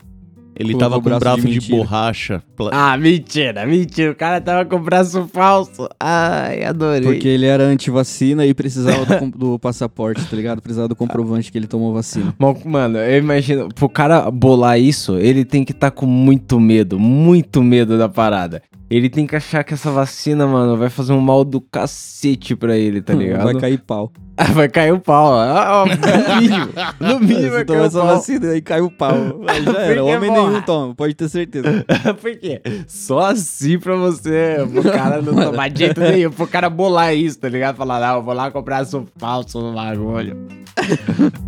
ele 0.59 0.73
Colocou 0.73 0.79
tava 0.79 0.97
o 0.97 1.03
com 1.03 1.09
um 1.09 1.19
braço 1.19 1.25
braço 1.25 1.49
de 1.49 1.59
de, 1.59 1.71
borracha. 1.71 2.43
Ah, 2.73 2.97
mentira, 2.97 3.65
mentira. 3.65 4.11
O 4.11 4.15
cara 4.15 4.41
tava 4.41 4.65
com 4.65 4.77
o 4.77 4.81
braço 4.81 5.29
falso. 5.33 5.89
Ai, 6.01 6.65
adorei. 6.65 7.03
Porque 7.03 7.29
ele 7.29 7.47
era 7.47 7.65
anti-vacina 7.65 8.45
e 8.45 8.53
precisava 8.53 9.21
do, 9.21 9.31
do 9.39 9.59
passaporte, 9.59 10.25
tá 10.25 10.37
ligado? 10.37 10.61
Precisava 10.61 10.89
do 10.89 10.97
comprovante 10.97 11.53
que 11.53 11.59
ele 11.59 11.69
tomou 11.69 11.95
vacina. 11.95 12.35
Mano, 12.65 12.99
eu 12.99 13.19
imagino, 13.19 13.69
pro 13.73 13.89
cara 13.89 14.31
bolar 14.31 14.79
isso, 14.81 15.17
ele 15.17 15.45
tem 15.45 15.65
que 15.65 15.73
estar 15.73 15.91
com 15.93 16.07
muito 16.07 16.59
medo, 16.59 16.99
muito 16.99 17.63
medo 17.63 17.97
da 17.97 18.09
parada. 18.09 18.63
Ele 18.91 19.11
tem 19.11 19.27
que 19.27 19.37
achar 19.37 19.63
que 19.65 19.75
essa 19.75 19.91
vacina, 19.91 20.47
mano, 20.47 20.77
vai 20.77 20.89
fazer 20.89 21.13
um 21.13 21.21
mal 21.21 21.45
do 21.45 21.61
cacete 21.61 22.57
pra 22.57 22.77
ele, 22.77 23.03
tá 23.03 23.13
ligado? 23.15 23.45
Vai 23.45 23.55
cair 23.55 23.79
pau. 23.79 24.11
Vai 24.55 24.69
cair 24.69 24.93
o 24.93 25.01
pau. 25.01 25.33
Ó, 25.33 25.85
no 25.85 25.91
mínimo. 26.41 26.69
No 27.01 27.19
mínimo 27.19 27.51
vai 27.51 27.65
cair 27.65 27.67
toma 27.67 27.81
o 27.81 27.85
essa 27.87 27.99
pau. 27.99 28.07
vacina 28.07 28.51
aí 28.51 28.63
cai 28.63 28.81
o 28.81 28.89
pau. 28.89 29.13
Aí 29.49 29.65
já 29.65 29.81
era. 29.81 30.05
Homem 30.05 30.31
porra. 30.31 30.49
nenhum 30.49 30.63
toma, 30.63 30.95
pode 30.95 31.15
ter 31.15 31.29
certeza. 31.29 31.85
Por 32.23 32.37
quê? 32.37 32.63
Só 32.87 33.19
assim 33.19 33.81
pra 33.81 33.97
você, 33.97 34.59
pro 34.73 34.85
cara 34.85 35.21
não 35.21 35.35
tomar 35.35 35.69
de 35.71 35.81
jeito 35.81 36.01
nenhum, 36.01 36.31
pro 36.31 36.47
cara 36.47 36.71
bolar 36.71 37.13
isso, 37.17 37.37
tá 37.41 37.49
ligado? 37.49 37.75
Falar, 37.75 37.99
não, 37.99 38.19
eu 38.19 38.23
vou 38.23 38.33
lá 38.33 38.49
comprar 38.53 38.85
som 38.87 39.07
falso 39.17 39.61
no 39.61 39.75
bagulho. 39.75 40.37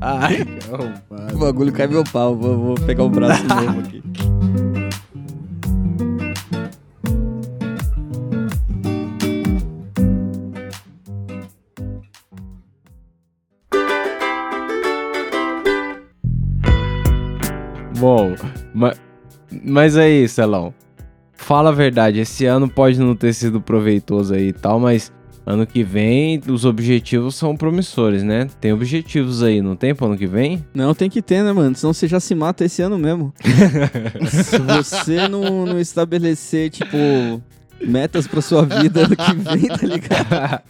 Ai, 0.00 0.44
que 0.44 0.68
O 0.68 0.74
arrombado. 0.74 1.38
bagulho 1.38 1.72
cai 1.72 1.86
meu 1.86 2.02
pau. 2.02 2.34
Vou, 2.34 2.58
vou 2.58 2.74
pegar 2.74 3.04
um 3.04 3.08
braço 3.10 3.44
novo 3.46 3.78
aqui. 3.78 4.02
Bom, 18.00 18.34
ma- 18.72 18.94
mas 19.62 19.94
aí, 19.94 20.26
Celão, 20.26 20.72
fala 21.34 21.68
a 21.68 21.72
verdade, 21.72 22.18
esse 22.20 22.46
ano 22.46 22.66
pode 22.66 22.98
não 22.98 23.14
ter 23.14 23.34
sido 23.34 23.60
proveitoso 23.60 24.32
aí 24.32 24.48
e 24.48 24.52
tal, 24.54 24.80
mas 24.80 25.12
ano 25.44 25.66
que 25.66 25.82
vem 25.84 26.40
os 26.48 26.64
objetivos 26.64 27.34
são 27.34 27.54
promissores, 27.54 28.22
né? 28.22 28.46
Tem 28.58 28.72
objetivos 28.72 29.42
aí, 29.42 29.60
não 29.60 29.76
tem 29.76 29.94
pro 29.94 30.06
ano 30.06 30.16
que 30.16 30.26
vem? 30.26 30.64
Não, 30.72 30.94
tem 30.94 31.10
que 31.10 31.20
ter, 31.20 31.42
né, 31.42 31.52
mano? 31.52 31.76
Senão 31.76 31.92
você 31.92 32.08
já 32.08 32.18
se 32.18 32.34
mata 32.34 32.64
esse 32.64 32.80
ano 32.80 32.98
mesmo. 32.98 33.34
se 34.30 34.58
você 34.58 35.28
não, 35.28 35.66
não 35.66 35.78
estabelecer, 35.78 36.70
tipo, 36.70 36.96
metas 37.86 38.26
pra 38.26 38.40
sua 38.40 38.64
vida 38.64 39.04
ano 39.04 39.14
que 39.14 39.32
vem, 39.34 39.66
tá 39.68 39.86
ligado? 39.86 40.62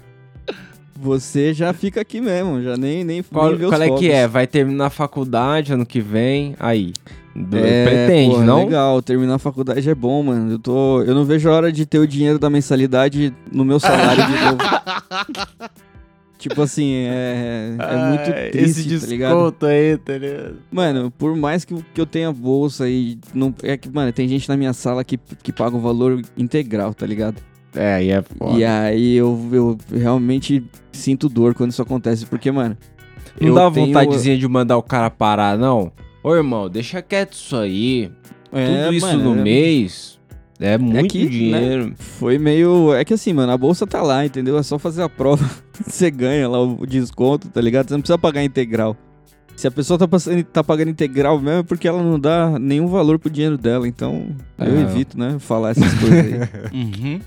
Você 1.03 1.55
já 1.55 1.73
fica 1.73 2.03
aqui 2.03 2.21
mesmo, 2.21 2.63
já 2.63 2.77
nem, 2.77 3.03
nem, 3.05 3.23
Qual, 3.23 3.49
nem 3.49 3.57
vê 3.57 3.65
os 3.65 3.71
qual 3.71 3.83
é 3.83 3.91
que 3.91 4.11
é? 4.11 4.29
Vai 4.29 4.47
terminar 4.47 4.87
a 4.87 4.91
faculdade 4.91 5.73
ano 5.73 5.87
que 5.87 6.01
vem? 6.01 6.55
Aí. 6.61 6.93
Do- 7.43 7.57
É, 7.57 7.85
pretende, 7.85 8.35
porra, 8.35 8.45
não? 8.47 8.65
Legal, 8.65 9.03
terminar 9.03 9.35
a 9.35 9.39
faculdade 9.39 9.89
é 9.89 9.95
bom, 9.95 10.23
mano. 10.23 10.53
Eu, 10.53 10.59
tô, 10.59 11.03
eu 11.03 11.15
não 11.15 11.25
vejo 11.25 11.49
a 11.49 11.53
hora 11.53 11.73
de 11.73 11.87
ter 11.87 11.99
o 11.99 12.07
dinheiro 12.07 12.39
da 12.39 12.49
mensalidade 12.51 13.35
no 13.53 13.65
meu 13.65 13.79
salário 13.81 14.25
de 14.27 14.33
novo. 14.33 14.59
tipo 16.39 16.63
assim, 16.63 16.93
é, 16.95 17.77
é 17.79 17.97
muito 18.09 18.31
Ah, 18.31 18.51
triste, 18.51 18.89
Esse 18.95 19.01
tá 19.01 19.07
ligado? 19.07 19.35
desconto 19.37 19.67
aí, 19.67 19.97
tá 19.99 20.17
ligado? 20.19 20.57
Mano, 20.73 21.11
por 21.11 21.37
mais 21.37 21.65
que, 21.65 21.75
eu- 21.75 21.85
que 21.93 22.01
eu 22.01 22.07
tenha 22.07 22.33
bolsa 22.33 22.89
e 22.89 23.19
não. 23.35 23.55
É 23.63 23.77
que, 23.77 23.91
mano, 23.91 24.13
tem 24.13 24.27
gente 24.29 24.49
na 24.49 24.57
minha 24.57 24.73
sala 24.73 25.05
que, 25.05 25.19
que 25.43 25.53
paga 25.53 25.77
o 25.77 25.81
valor 25.81 26.21
integral, 26.37 26.95
tá 26.95 27.07
ligado? 27.07 27.37
É, 27.75 27.95
aí 27.95 28.11
é 28.11 28.23
foda. 28.23 28.59
E 28.59 28.65
aí 28.65 29.15
eu, 29.17 29.39
eu 29.53 29.79
realmente 29.93 30.65
sinto 30.91 31.29
dor 31.29 31.55
quando 31.55 31.71
isso 31.71 31.83
acontece, 31.83 32.27
porque, 32.27 32.51
mano. 32.51 32.77
Não 33.41 33.49
eu 33.49 33.55
dá 33.55 33.71
tenho- 33.71 33.87
vontadezinha 33.87 34.37
de 34.37 34.49
mandar 34.49 34.77
o 34.77 34.83
cara 34.83 35.09
parar, 35.09 35.57
não? 35.57 35.93
Ô, 36.23 36.35
irmão, 36.35 36.69
deixa 36.69 37.01
quieto 37.03 37.33
isso 37.35 37.57
aí. 37.57 38.11
É, 38.53 38.85
Tudo 38.85 38.95
isso 38.95 39.07
mano, 39.07 39.35
no 39.35 39.41
é- 39.41 39.45
mês 39.45 40.19
é 40.59 40.77
muito 40.77 41.09
que, 41.13 41.25
né, 41.25 41.31
dinheiro. 41.31 41.93
Foi 41.97 42.39
meio. 42.39 42.93
É 42.95 43.05
que 43.05 43.15
assim, 43.15 43.33
mano, 43.33 43.53
a 43.53 43.57
bolsa 43.57 43.87
tá 43.87 44.03
lá, 44.03 44.25
entendeu? 44.27 44.59
É 44.59 44.63
só 44.63 44.79
fazer 44.79 45.03
a 45.03 45.09
prova. 45.09 45.49
Você 45.87 46.11
ganha 46.11 46.49
lá 46.49 46.61
o 46.63 46.85
desconto, 46.87 47.49
tá 47.49 47.61
ligado? 47.61 47.89
Você 47.89 47.95
não 47.95 48.01
precisa 48.01 48.19
pagar 48.19 48.45
integral. 48.45 48.97
Se 49.57 49.67
a 49.67 49.71
pessoa 49.71 49.99
tá, 49.99 50.09
passando, 50.09 50.43
tá 50.45 50.65
pagando 50.65 50.91
integral 50.91 51.39
mesmo, 51.39 51.61
é 51.61 51.63
porque 51.63 51.87
ela 51.87 52.03
não 52.03 52.19
dá 52.19 52.59
nenhum 52.59 52.87
valor 52.87 53.19
pro 53.19 53.29
dinheiro 53.31 53.59
dela. 53.59 53.87
Então, 53.87 54.29
eu 54.59 54.79
É. 54.79 54.81
evito, 54.83 55.19
né? 55.19 55.37
Falar 55.39 55.71
essas 55.71 55.93
coisas 55.95 56.19
aí. 56.19 56.33
Uhum. 56.73 57.21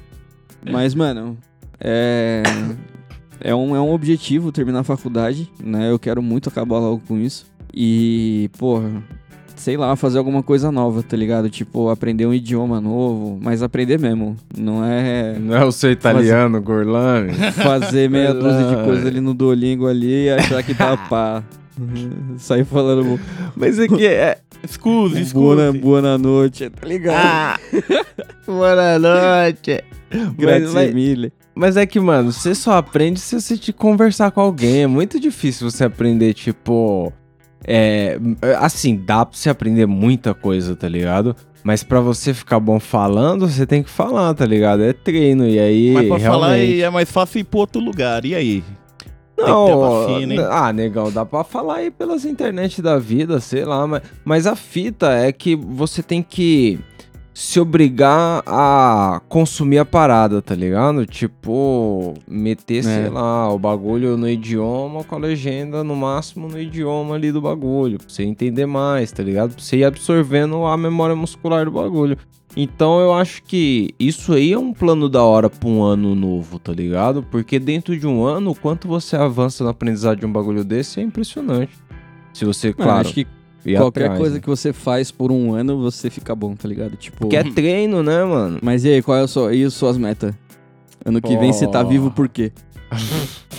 Mas, 0.72 0.94
mano, 0.96 1.38
é. 1.80 2.42
É 3.42 3.54
um, 3.54 3.76
é 3.76 3.82
um 3.82 3.92
objetivo 3.92 4.52
terminar 4.52 4.80
a 4.80 4.84
faculdade, 4.84 5.52
né? 5.62 5.92
Eu 5.92 6.00
quero 6.00 6.22
muito 6.24 6.48
acabar 6.50 6.80
logo 6.80 7.02
com 7.08 7.18
isso. 7.20 7.46
E, 7.74 8.50
porra, 8.58 9.04
sei 9.56 9.78
lá, 9.78 9.96
fazer 9.96 10.18
alguma 10.18 10.44
coisa 10.44 10.72
nova, 10.72 11.02
tá 11.02 11.16
ligado? 11.16 11.50
Tipo, 11.50 11.90
aprender 11.90 12.26
um 12.26 12.34
idioma 12.34 12.82
novo, 12.82 13.40
mas 13.42 13.64
aprender 13.64 14.00
mesmo. 14.00 14.36
Não 14.58 14.84
é 14.84 15.38
Não 15.40 15.56
é 15.56 15.66
o 15.66 15.72
seu 15.72 15.92
italiano, 15.92 16.62
Gorlami? 16.62 17.34
fazer 17.54 18.10
meia 18.10 18.34
dúzia 18.34 18.66
de 18.66 18.84
coisa 18.84 19.08
ali 19.08 19.22
no 19.22 19.34
Duolingo 19.34 19.88
ali 19.88 20.26
e 20.26 20.30
achar 20.32 20.62
que 20.64 20.74
tá 20.76 20.98
pá. 20.98 21.44
Sair 22.38 22.66
falando 22.66 23.20
Mas 23.56 23.80
é 23.80 23.88
que 23.88 24.06
é. 24.06 24.38
Excuse, 24.64 25.34
boa, 25.34 25.56
excuse. 25.68 25.80
boa 25.80 26.18
noite, 26.18 26.70
tá 26.70 26.88
ligado? 26.88 27.16
Ah! 27.18 27.60
Boa 28.46 29.00
noite! 29.00 29.84
Grazie 30.38 30.74
mas, 30.74 30.94
mille. 30.94 31.34
mas 31.56 31.76
é 31.76 31.86
que, 31.86 32.00
mano, 32.00 32.32
você 32.32 32.54
só 32.54 32.78
aprende 32.78 33.20
se 33.20 33.40
você 33.40 33.58
te 33.58 33.74
conversar 33.74 34.32
com 34.32 34.40
alguém. 34.40 34.84
É 34.84 34.88
muito 34.88 35.20
difícil 35.20 35.70
você 35.70 35.84
aprender, 35.84 36.34
tipo. 36.34 37.12
É. 37.66 38.18
Assim, 38.60 38.96
dá 38.96 39.26
pra 39.26 39.38
você 39.38 39.50
aprender 39.50 39.86
muita 39.86 40.34
coisa, 40.34 40.76
tá 40.76 40.88
ligado? 40.88 41.36
Mas 41.64 41.82
pra 41.82 42.02
você 42.02 42.34
ficar 42.34 42.60
bom 42.60 42.80
falando, 42.80 43.48
você 43.48 43.66
tem 43.66 43.82
que 43.82 43.90
falar, 43.90 44.34
tá 44.34 44.46
ligado? 44.46 44.84
É 44.84 44.92
treino. 44.92 45.48
E 45.48 45.60
aí. 45.60 45.92
Mas 45.92 46.08
pra 46.08 46.20
falar 46.20 46.56
realmente... 46.56 46.82
é 46.82 46.90
mais 46.90 47.12
fácil 47.12 47.40
ir 47.40 47.44
pro 47.46 47.60
outro 47.60 47.82
lugar. 47.82 48.26
E 48.26 48.36
aí? 48.36 48.64
Não, 49.38 49.80
vacina, 49.80 50.48
ah, 50.50 50.72
negão, 50.72 51.12
dá 51.12 51.26
pra 51.26 51.44
falar 51.44 51.78
aí 51.78 51.92
pelas 51.92 52.24
internet 52.24 52.82
da 52.82 52.98
vida, 53.00 53.40
sei 53.40 53.66
lá, 53.66 53.86
mas, 53.86 54.04
mas 54.24 54.48
a 54.48 54.56
fita 54.56 55.12
é 55.12 55.32
que 55.32 55.56
você 55.56 56.04
tem 56.04 56.22
que 56.22 56.80
se 57.34 57.60
obrigar 57.60 58.44
a 58.46 59.22
consumir 59.28 59.80
a 59.80 59.86
parada, 59.86 60.42
tá 60.42 60.54
ligado? 60.54 61.06
Tipo, 61.06 62.14
meter, 62.28 62.84
sei 62.84 63.06
É. 63.06 63.10
lá, 63.10 63.52
o 63.52 63.58
bagulho 63.58 64.16
no 64.18 64.30
idioma 64.30 65.04
com 65.04 65.16
a 65.16 65.18
legenda 65.18 65.84
no 65.84 65.96
máximo 65.96 66.48
no 66.48 66.60
idioma 66.60 67.16
ali 67.16 67.32
do 67.32 67.42
bagulho, 67.42 67.98
pra 67.98 68.08
você 68.08 68.24
entender 68.24 68.66
mais, 68.68 69.12
tá 69.12 69.24
ligado? 69.24 69.56
Pra 69.56 69.64
você 69.64 69.78
ir 69.78 69.84
absorvendo 69.86 70.64
a 70.66 70.78
memória 70.78 71.16
muscular 71.16 71.66
do 71.66 71.72
bagulho. 71.72 72.18
Então 72.56 73.00
eu 73.00 73.12
acho 73.12 73.42
que 73.42 73.96
isso 74.00 74.32
aí 74.34 74.54
é 74.54 74.60
um 74.60 74.72
plano 74.72 75.10
da 75.10 75.24
hora 75.24 75.50
pra 75.50 75.68
um 75.68 75.82
ano 75.82 76.14
novo, 76.14 76.60
tá 76.60 76.72
ligado? 76.72 77.24
Porque 77.32 77.58
dentro 77.58 77.98
de 77.98 78.06
um 78.06 78.24
ano, 78.24 78.52
o 78.52 78.56
quanto 78.56 78.88
você 78.88 79.16
avança 79.16 79.64
na 79.64 79.72
aprendizagem 79.72 80.20
de 80.20 80.26
um 80.28 80.32
bagulho 80.32 80.64
desse 80.64 81.00
é 81.00 81.04
impressionante. 81.04 81.72
Se 82.32 82.46
você, 82.46 82.68
Mano, 82.68 82.78
claro, 82.84 83.00
acho 83.02 83.14
que 83.16 83.28
ir 83.66 83.78
qualquer 83.78 84.04
atrás, 84.04 84.20
coisa 84.20 84.36
né? 84.36 84.42
que 84.42 84.48
você 84.48 84.74
faz 84.74 85.12
por 85.12 85.32
um 85.32 85.54
ano, 85.54 85.80
você 85.82 86.10
fica 86.10 86.36
bom, 86.36 86.56
tá 86.56 86.68
ligado? 86.68 86.96
Tipo. 86.96 87.18
Porque 87.20 87.38
é 87.38 87.44
treino, 87.44 88.04
né, 88.04 88.24
mano? 88.24 88.60
Mas 88.62 88.84
e 88.84 88.90
aí, 88.90 89.02
qual 89.02 89.18
é 89.18 89.22
a 89.22 89.28
sua, 89.28 89.54
e 89.54 89.64
as 89.64 89.74
suas 89.74 89.98
metas? 89.98 90.34
Ano 91.06 91.22
que 91.22 91.36
vem 91.38 91.52
você 91.52 91.68
tá 91.68 91.84
vivo 91.84 92.12
por 92.12 92.30
quê? 92.30 92.52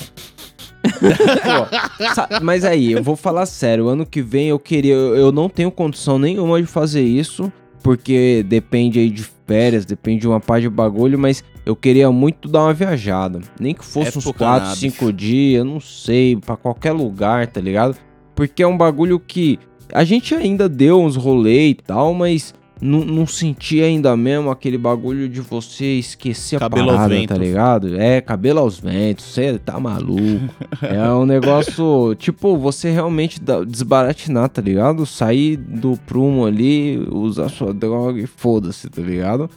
Pô, 0.85 2.40
mas 2.43 2.64
aí, 2.64 2.93
eu 2.93 3.03
vou 3.03 3.17
falar 3.17 3.47
sério, 3.47 3.88
ano 3.88 4.05
que 4.05 4.21
vem 4.21 4.49
eu 4.49 4.59
queria, 4.59 4.95
eu, 4.95 5.17
eu 5.17 5.33
não 5.33 5.49
tenho 5.49 5.71
condição 5.71 6.19
nenhuma 6.19 6.61
de 6.61 6.67
fazer 6.67 7.03
isso, 7.03 7.51
porque 7.83 8.45
depende 8.47 8.99
aí 8.99 9.11
de 9.11 9.23
férias, 9.47 9.85
depende 9.85 10.23
de 10.23 10.29
uma 10.29 10.40
parte 10.40 10.62
de 10.62 10.71
bagulho, 10.71 11.19
mas 11.19 11.45
eu 11.64 11.75
queria 11.75 12.11
muito 12.11 12.49
dar 12.49 12.64
uma 12.64 12.75
viajada. 12.75 13.40
Nem 13.59 13.75
que 13.75 13.85
fosse 13.85 14.17
uns 14.19 14.25
Época 14.27 14.38
4, 14.38 14.64
nabis. 14.69 14.79
5 14.79 15.12
dias, 15.12 15.64
não 15.64 15.81
sei, 15.81 16.37
pra 16.37 16.57
qualquer 16.57 16.93
lugar, 16.93 17.47
tá 17.47 17.61
ligado? 17.61 17.97
Porque 18.35 18.62
é 18.62 18.67
um 18.67 18.77
bagulho 18.77 19.19
que 19.21 19.59
a 19.92 20.05
gente 20.05 20.35
ainda 20.35 20.68
deu 20.68 21.01
uns 21.01 21.16
rolê 21.16 21.68
e 21.68 21.75
tal, 21.75 22.14
mas 22.14 22.55
não, 22.81 23.27
senti 23.27 23.81
ainda 23.81 24.16
mesmo 24.16 24.51
aquele 24.51 24.77
bagulho 24.77 25.29
de 25.29 25.40
você 25.40 25.99
esquecer 25.99 26.59
Cabelo 26.59 26.90
a 26.90 26.94
parada, 26.94 27.27
tá 27.27 27.37
ligado? 27.37 27.99
É, 27.99 28.20
cabelo 28.20 28.61
aos 28.61 28.79
ventos, 28.79 29.25
você 29.25 29.59
tá 29.59 29.81
maluco. 29.81 30.53
é 30.83 31.11
um 31.12 31.25
negócio, 31.25 32.14
tipo, 32.16 32.59
você 32.59 32.90
realmente 32.90 33.40
desbaratinar, 33.66 34.49
tá 34.51 34.61
ligado? 34.61 35.07
Sair 35.07 35.57
do 35.57 35.97
prumo 36.05 36.44
ali, 36.44 36.99
usar 37.11 37.49
sua 37.49 37.73
droga 37.73 38.20
e 38.20 38.27
foda-se, 38.27 38.90
tá 38.90 39.01
ligado? 39.01 39.49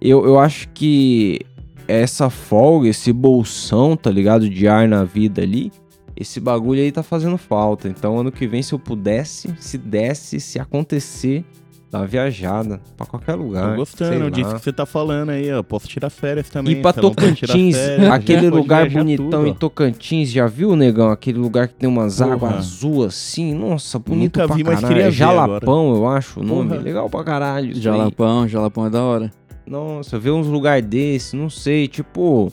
Eu, 0.00 0.26
eu 0.26 0.38
acho 0.38 0.68
que 0.70 1.40
essa 1.86 2.28
folga, 2.28 2.88
esse 2.88 3.12
bolsão, 3.12 3.96
tá 3.96 4.10
ligado? 4.10 4.48
De 4.48 4.66
ar 4.68 4.88
na 4.88 5.04
vida 5.04 5.40
ali, 5.40 5.72
esse 6.16 6.40
bagulho 6.40 6.80
aí 6.80 6.92
tá 6.92 7.02
fazendo 7.02 7.36
falta. 7.36 7.88
Então, 7.88 8.18
ano 8.18 8.30
que 8.30 8.46
vem, 8.46 8.62
se 8.62 8.72
eu 8.72 8.78
pudesse, 8.78 9.54
se 9.58 9.76
desse, 9.78 10.38
se 10.40 10.58
acontecer, 10.58 11.44
dar 11.90 12.00
uma 12.00 12.06
viajada 12.06 12.80
pra 12.96 13.06
qualquer 13.06 13.34
lugar. 13.34 13.70
Tô 13.70 13.76
gostando 13.76 14.10
sei 14.10 14.30
disso 14.30 14.54
que 14.54 14.60
você 14.60 14.72
tá 14.72 14.84
falando 14.84 15.30
aí, 15.30 15.52
ó. 15.52 15.62
Posso 15.62 15.86
tirar 15.86 16.10
férias 16.10 16.48
também. 16.50 16.74
Ir 16.74 16.82
pra 16.82 16.92
Tocantins, 16.92 17.76
férias, 17.76 18.10
aquele 18.10 18.50
lugar 18.50 18.88
bonitão 18.90 19.30
tudo, 19.30 19.46
em. 19.46 19.54
Tocantins, 19.54 20.30
já 20.30 20.46
viu, 20.46 20.74
negão? 20.74 21.10
Aquele 21.10 21.38
lugar 21.38 21.68
que 21.68 21.74
tem 21.74 21.88
umas 21.88 22.18
Porra. 22.18 22.32
águas 22.32 22.54
azul 22.54 23.04
assim, 23.04 23.54
nossa, 23.54 23.98
bonito 23.98 24.38
Nunca 24.38 24.46
pra 24.48 24.56
vi, 24.56 24.64
mas 24.64 24.74
caralho. 24.80 24.88
queria 24.88 25.06
É 25.06 25.10
ver 25.10 25.16
Jalapão, 25.16 25.94
eu 25.94 26.08
acho 26.08 26.40
o 26.40 26.42
nome. 26.42 26.70
Porra. 26.70 26.80
Legal 26.80 27.10
pra 27.10 27.24
caralho. 27.24 27.70
isso 27.70 27.78
aí. 27.78 27.82
Jalapão, 27.82 28.48
jalapão 28.48 28.86
é 28.86 28.90
da 28.90 29.02
hora. 29.02 29.32
Nossa, 29.66 30.18
ver 30.18 30.30
uns 30.30 30.46
lugares 30.46 30.84
desses, 30.84 31.32
não 31.32 31.48
sei, 31.48 31.88
tipo, 31.88 32.52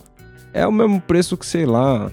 é 0.54 0.66
o 0.66 0.72
mesmo 0.72 1.00
preço 1.00 1.36
que, 1.36 1.44
sei 1.44 1.66
lá, 1.66 2.10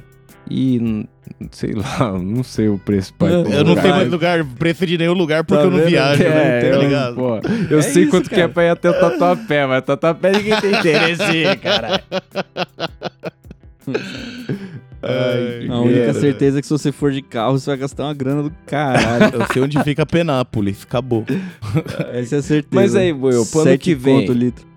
E, 0.49 1.05
sei 1.51 1.73
lá, 1.73 2.11
não 2.17 2.43
sei 2.43 2.67
o 2.69 2.77
preço 2.79 3.13
pra 3.13 3.27
ir 3.29 3.33
Eu 3.33 3.45
Eu 3.45 3.63
não 3.63 3.75
tenho 3.75 3.93
mais 3.93 4.09
lugar, 4.09 4.43
preço 4.57 4.85
de 4.85 4.97
nenhum 4.97 5.13
lugar 5.13 5.43
porque 5.43 5.61
Tá 5.61 5.67
eu 5.67 5.71
não 5.71 5.85
viajo, 5.85 6.23
É, 6.23 6.29
né? 6.29 6.61
Tá 6.61 6.67
eu, 6.67 6.81
ligado? 6.81 7.15
pô, 7.15 7.39
eu 7.69 7.79
É 7.79 7.81
sei 7.83 8.03
isso, 8.03 8.11
quanto 8.11 8.29
que 8.29 8.35
é 8.35 8.39
cara. 8.39 8.49
pra 8.49 8.63
ir 8.65 8.69
até 8.69 8.89
o 8.89 8.93
Tatuapé, 8.99 9.67
mas 9.67 9.83
Tatuapé 9.83 10.31
ninguém 10.31 10.59
tem 10.59 10.71
interesse 10.73 11.43
caralho. 11.61 12.03
Ai, 15.01 15.67
A 15.69 15.79
única 15.79 16.13
certeza 16.13 16.59
é 16.59 16.61
que 16.61 16.67
se 16.67 16.73
você 16.73 16.91
for 16.91 17.11
de 17.11 17.21
carro, 17.21 17.57
você 17.57 17.69
vai 17.69 17.77
gastar 17.77 18.03
uma 18.03 18.13
grana 18.13 18.43
do 18.43 18.51
caralho. 18.65 19.31
Eu 19.39 19.45
sei 19.53 19.61
onde 19.61 19.81
fica 19.83 20.05
Penápolis, 20.05 20.83
acabou. 20.83 21.25
Essa 22.11 22.35
é 22.35 22.39
a 22.39 22.41
certeza. 22.41 22.67
Mas 22.71 22.95
aí, 22.95 23.13
Buiu, 23.13 23.45
pro 23.45 23.61
ano 23.61 23.77
que 23.77 23.95
vem, 23.95 24.29
o 24.29 24.33
litro. 24.33 24.67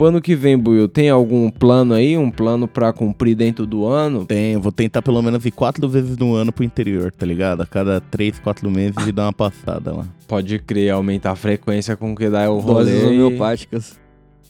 Pro 0.00 0.06
ano 0.06 0.20
que 0.22 0.34
vem, 0.34 0.56
Buiu, 0.56 0.88
tem 0.88 1.10
algum 1.10 1.50
plano 1.50 1.92
aí? 1.92 2.16
Um 2.16 2.30
plano 2.30 2.66
pra 2.66 2.90
cumprir 2.90 3.34
dentro 3.34 3.66
do 3.66 3.84
ano? 3.84 4.24
Tem, 4.24 4.56
vou 4.56 4.72
tentar 4.72 5.02
pelo 5.02 5.20
menos 5.20 5.44
ir 5.44 5.50
quatro 5.50 5.86
vezes 5.90 6.16
no 6.16 6.34
ano 6.34 6.50
pro 6.50 6.64
interior, 6.64 7.12
tá 7.12 7.26
ligado? 7.26 7.60
A 7.60 7.66
cada 7.66 8.00
três, 8.00 8.38
quatro 8.38 8.70
meses 8.70 9.06
e 9.06 9.12
dar 9.12 9.26
uma 9.26 9.32
passada 9.34 9.92
lá. 9.94 10.06
Pode 10.26 10.58
crer, 10.60 10.88
aumentar 10.90 11.32
a 11.32 11.36
frequência 11.36 11.98
com 11.98 12.14
que 12.16 12.30
dá 12.30 12.50
o 12.50 12.60
rolê. 12.60 12.84
Doses 12.92 13.04
homeopáticas. 13.04 14.00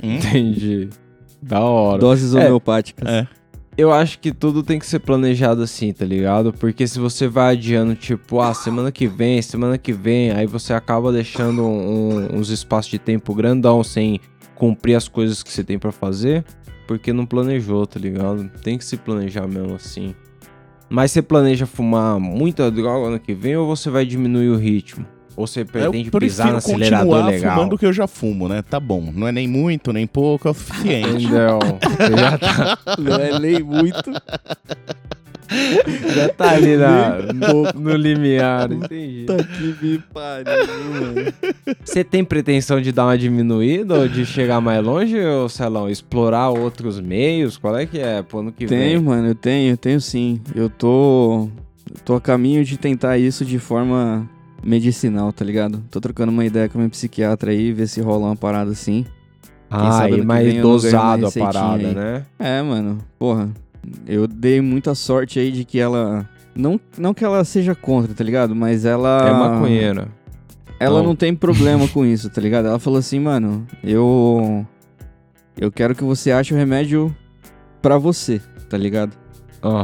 Hum? 0.01 0.15
Entendi. 0.15 0.89
Da 1.43 1.59
hora. 1.59 1.99
Doses 1.99 2.33
É. 2.33 2.39
homeopáticas. 2.45 3.09
É. 3.09 3.27
Eu 3.77 3.93
acho 3.93 4.21
que 4.21 4.31
tudo 4.33 4.63
tem 4.63 4.79
que 4.79 4.87
ser 4.87 5.01
planejado 5.01 5.63
assim, 5.63 5.93
tá 5.93 6.05
ligado? 6.05 6.53
Porque 6.53 6.87
se 6.87 7.01
você 7.01 7.27
vai 7.27 7.55
adiando, 7.57 7.97
tipo, 7.97 8.41
ah, 8.41 8.55
semana 8.55 8.93
que 8.93 9.09
vem, 9.09 9.43
semana 9.43 9.77
que 9.77 9.93
vem, 9.93 10.31
aí 10.31 10.47
você 10.47 10.73
acaba 10.73 11.11
deixando 11.11 11.65
um- 11.65 12.37
uns 12.39 12.51
espaços 12.51 12.89
de 12.91 13.01
tempo 13.01 13.35
grandão 13.35 13.83
sem 13.83 14.21
cumprir 14.61 14.95
as 14.95 15.09
coisas 15.09 15.43
que 15.43 15.51
você 15.51 15.65
tem 15.65 15.79
pra 15.79 15.91
fazer, 15.91 16.45
porque 16.87 17.15
não 17.15 17.25
planejou, 17.25 17.87
tá 17.87 17.99
ligado? 17.99 18.47
Tem 18.63 18.77
que 18.77 18.85
se 18.85 18.99
planejar 18.99 19.49
mesmo 19.49 19.75
assim. 19.75 20.15
Mas 20.87 21.13
você 21.13 21.23
planeja 21.23 21.65
fumar 21.65 22.21
muita 22.21 22.71
droga 22.71 23.07
ano 23.07 23.19
que 23.19 23.33
vem 23.33 23.57
ou 23.57 23.67
você 23.67 23.89
vai 23.89 24.05
diminuir 24.05 24.51
o 24.51 24.57
ritmo? 24.57 25.07
Ou 25.35 25.47
você 25.47 25.65
pretende 25.65 26.11
pisar 26.11 26.51
no 26.51 26.59
acelerador 26.59 27.25
legal? 27.25 27.57
fumando 27.57 27.75
o 27.75 27.79
que 27.79 27.87
eu 27.87 27.93
já 27.93 28.07
fumo, 28.07 28.49
né? 28.49 28.61
Tá 28.61 28.79
bom. 28.79 29.11
Não 29.15 29.27
é 29.27 29.33
nem 29.33 29.49
muito, 29.49 29.95
nem 29.95 30.07
pouco, 30.07 30.47
é 30.47 30.51
o 30.51 30.55
suficiente. 30.55 31.25
Entendeu? 31.25 31.59
Já 32.19 32.37
tá, 32.37 32.79
Não 32.99 33.17
é 33.17 33.39
nem 33.39 33.63
muito. 33.63 34.11
já 36.15 36.29
tá 36.29 36.51
ali 36.51 36.77
na, 36.77 37.19
no, 37.33 37.73
no 37.81 37.97
limiar, 37.97 38.71
entendi. 38.71 39.25
Puta 39.27 39.45
que 39.45 39.85
me 39.85 39.99
pariu, 39.99 40.47
mano. 40.91 41.33
Você 41.85 42.05
tem 42.05 42.25
pretensão 42.25 42.81
de 42.81 42.93
dar 42.93 43.07
uma 43.07 43.19
diminuída 43.19 43.95
ou 43.99 44.09
de 44.09 44.25
chegar 44.25 44.61
mais 44.61 44.85
longe, 44.85 45.19
ô 45.19 45.49
Celão? 45.49 45.89
Explorar 45.89 46.51
outros 46.51 47.01
meios? 47.01 47.57
Qual 47.57 47.77
é 47.77 47.87
que 47.87 47.99
é 47.99 48.23
pro 48.23 48.39
ano 48.39 48.53
que 48.53 48.67
Tenho, 48.67 49.01
vem? 49.01 49.09
mano, 49.09 49.29
eu 49.29 49.35
tenho, 49.35 49.73
eu 49.73 49.77
tenho 49.77 50.01
sim. 50.01 50.41
Eu 50.55 50.71
tô. 50.71 51.49
tô 52.05 52.15
a 52.15 52.21
caminho 52.21 52.65
de 52.65 52.77
tentar 52.79 53.19
isso 53.19 53.45
de 53.45 53.59
forma 53.59 54.29
medicinal, 54.63 55.33
tá 55.33 55.45
ligado? 55.45 55.83
Tô 55.91 56.01
trocando 56.01 56.31
uma 56.31 56.45
ideia 56.45 56.69
com 56.69 56.79
a 56.79 56.81
minha 56.81 56.91
psiquiatra 56.91 57.51
aí, 57.51 57.73
ver 57.73 57.89
se 57.89 58.01
rola 58.01 58.27
uma 58.27 58.37
parada 58.37 58.71
assim. 58.71 59.05
Ah, 59.71 60.09
e 60.11 60.21
mais 60.23 60.53
dosado 60.61 61.27
a 61.27 61.31
parada, 61.33 61.89
aí. 61.89 61.95
né? 61.95 62.27
É, 62.39 62.61
mano, 62.61 62.99
porra. 63.19 63.51
Eu 64.07 64.27
dei 64.27 64.61
muita 64.61 64.95
sorte 64.95 65.39
aí 65.39 65.51
de 65.51 65.65
que 65.65 65.79
ela. 65.79 66.29
Não, 66.55 66.81
não 66.99 67.15
que 67.15 67.25
ela 67.25 67.45
seja 67.45 67.75
contra, 67.75 68.13
tá 68.15 68.23
ligado? 68.25 68.55
Mas 68.55 68.85
ela. 68.85 69.29
É 69.29 69.33
maconheira. 69.33 70.09
Ela 70.79 70.99
Então- 71.01 71.05
não 71.09 71.17
tem 71.17 71.35
problema 71.35 71.87
com 71.89 72.05
isso, 72.05 72.29
tá 72.31 72.41
ligado? 72.41 72.67
Ela 72.69 72.79
falou 72.79 72.99
assim, 72.99 73.19
mano, 73.21 73.67
eu. 73.83 74.67
Eu 75.57 75.71
quero 75.71 75.95
que 75.95 76.03
você 76.05 76.31
ache 76.33 76.55
o 76.55 76.57
remédio 76.57 77.15
pra 77.83 77.99
você, 77.99 78.41
tá 78.69 78.79
ligado? 78.79 79.13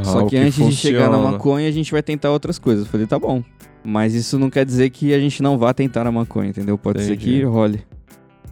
Só 0.04 0.24
o 0.24 0.26
que, 0.26 0.37
antes 0.38 0.54
de 0.64 0.72
chegar 0.74 1.09
na 1.11 1.16
funciona. 1.16 1.32
maconha, 1.32 1.68
a 1.68 1.72
gente 1.72 1.92
vai 1.92 2.02
tentar 2.02 2.30
outras 2.30 2.59
coisas. 2.59 2.87
Eu 2.87 2.90
falei, 2.90 3.06
tá 3.06 3.18
bom. 3.18 3.42
Mas 3.85 4.14
isso 4.14 4.38
não 4.38 4.48
quer 4.48 4.64
dizer 4.64 4.88
que 4.90 5.12
a 5.12 5.18
gente 5.20 5.42
não 5.42 5.59
vá 5.59 5.74
tentar 5.74 6.02
na 6.02 6.11
maconha, 6.11 6.48
entendeu? 6.48 6.78
Pode 6.78 7.02
ser 7.02 7.12
Entendi. 7.12 7.24
que 7.40 7.42
role. 7.44 7.82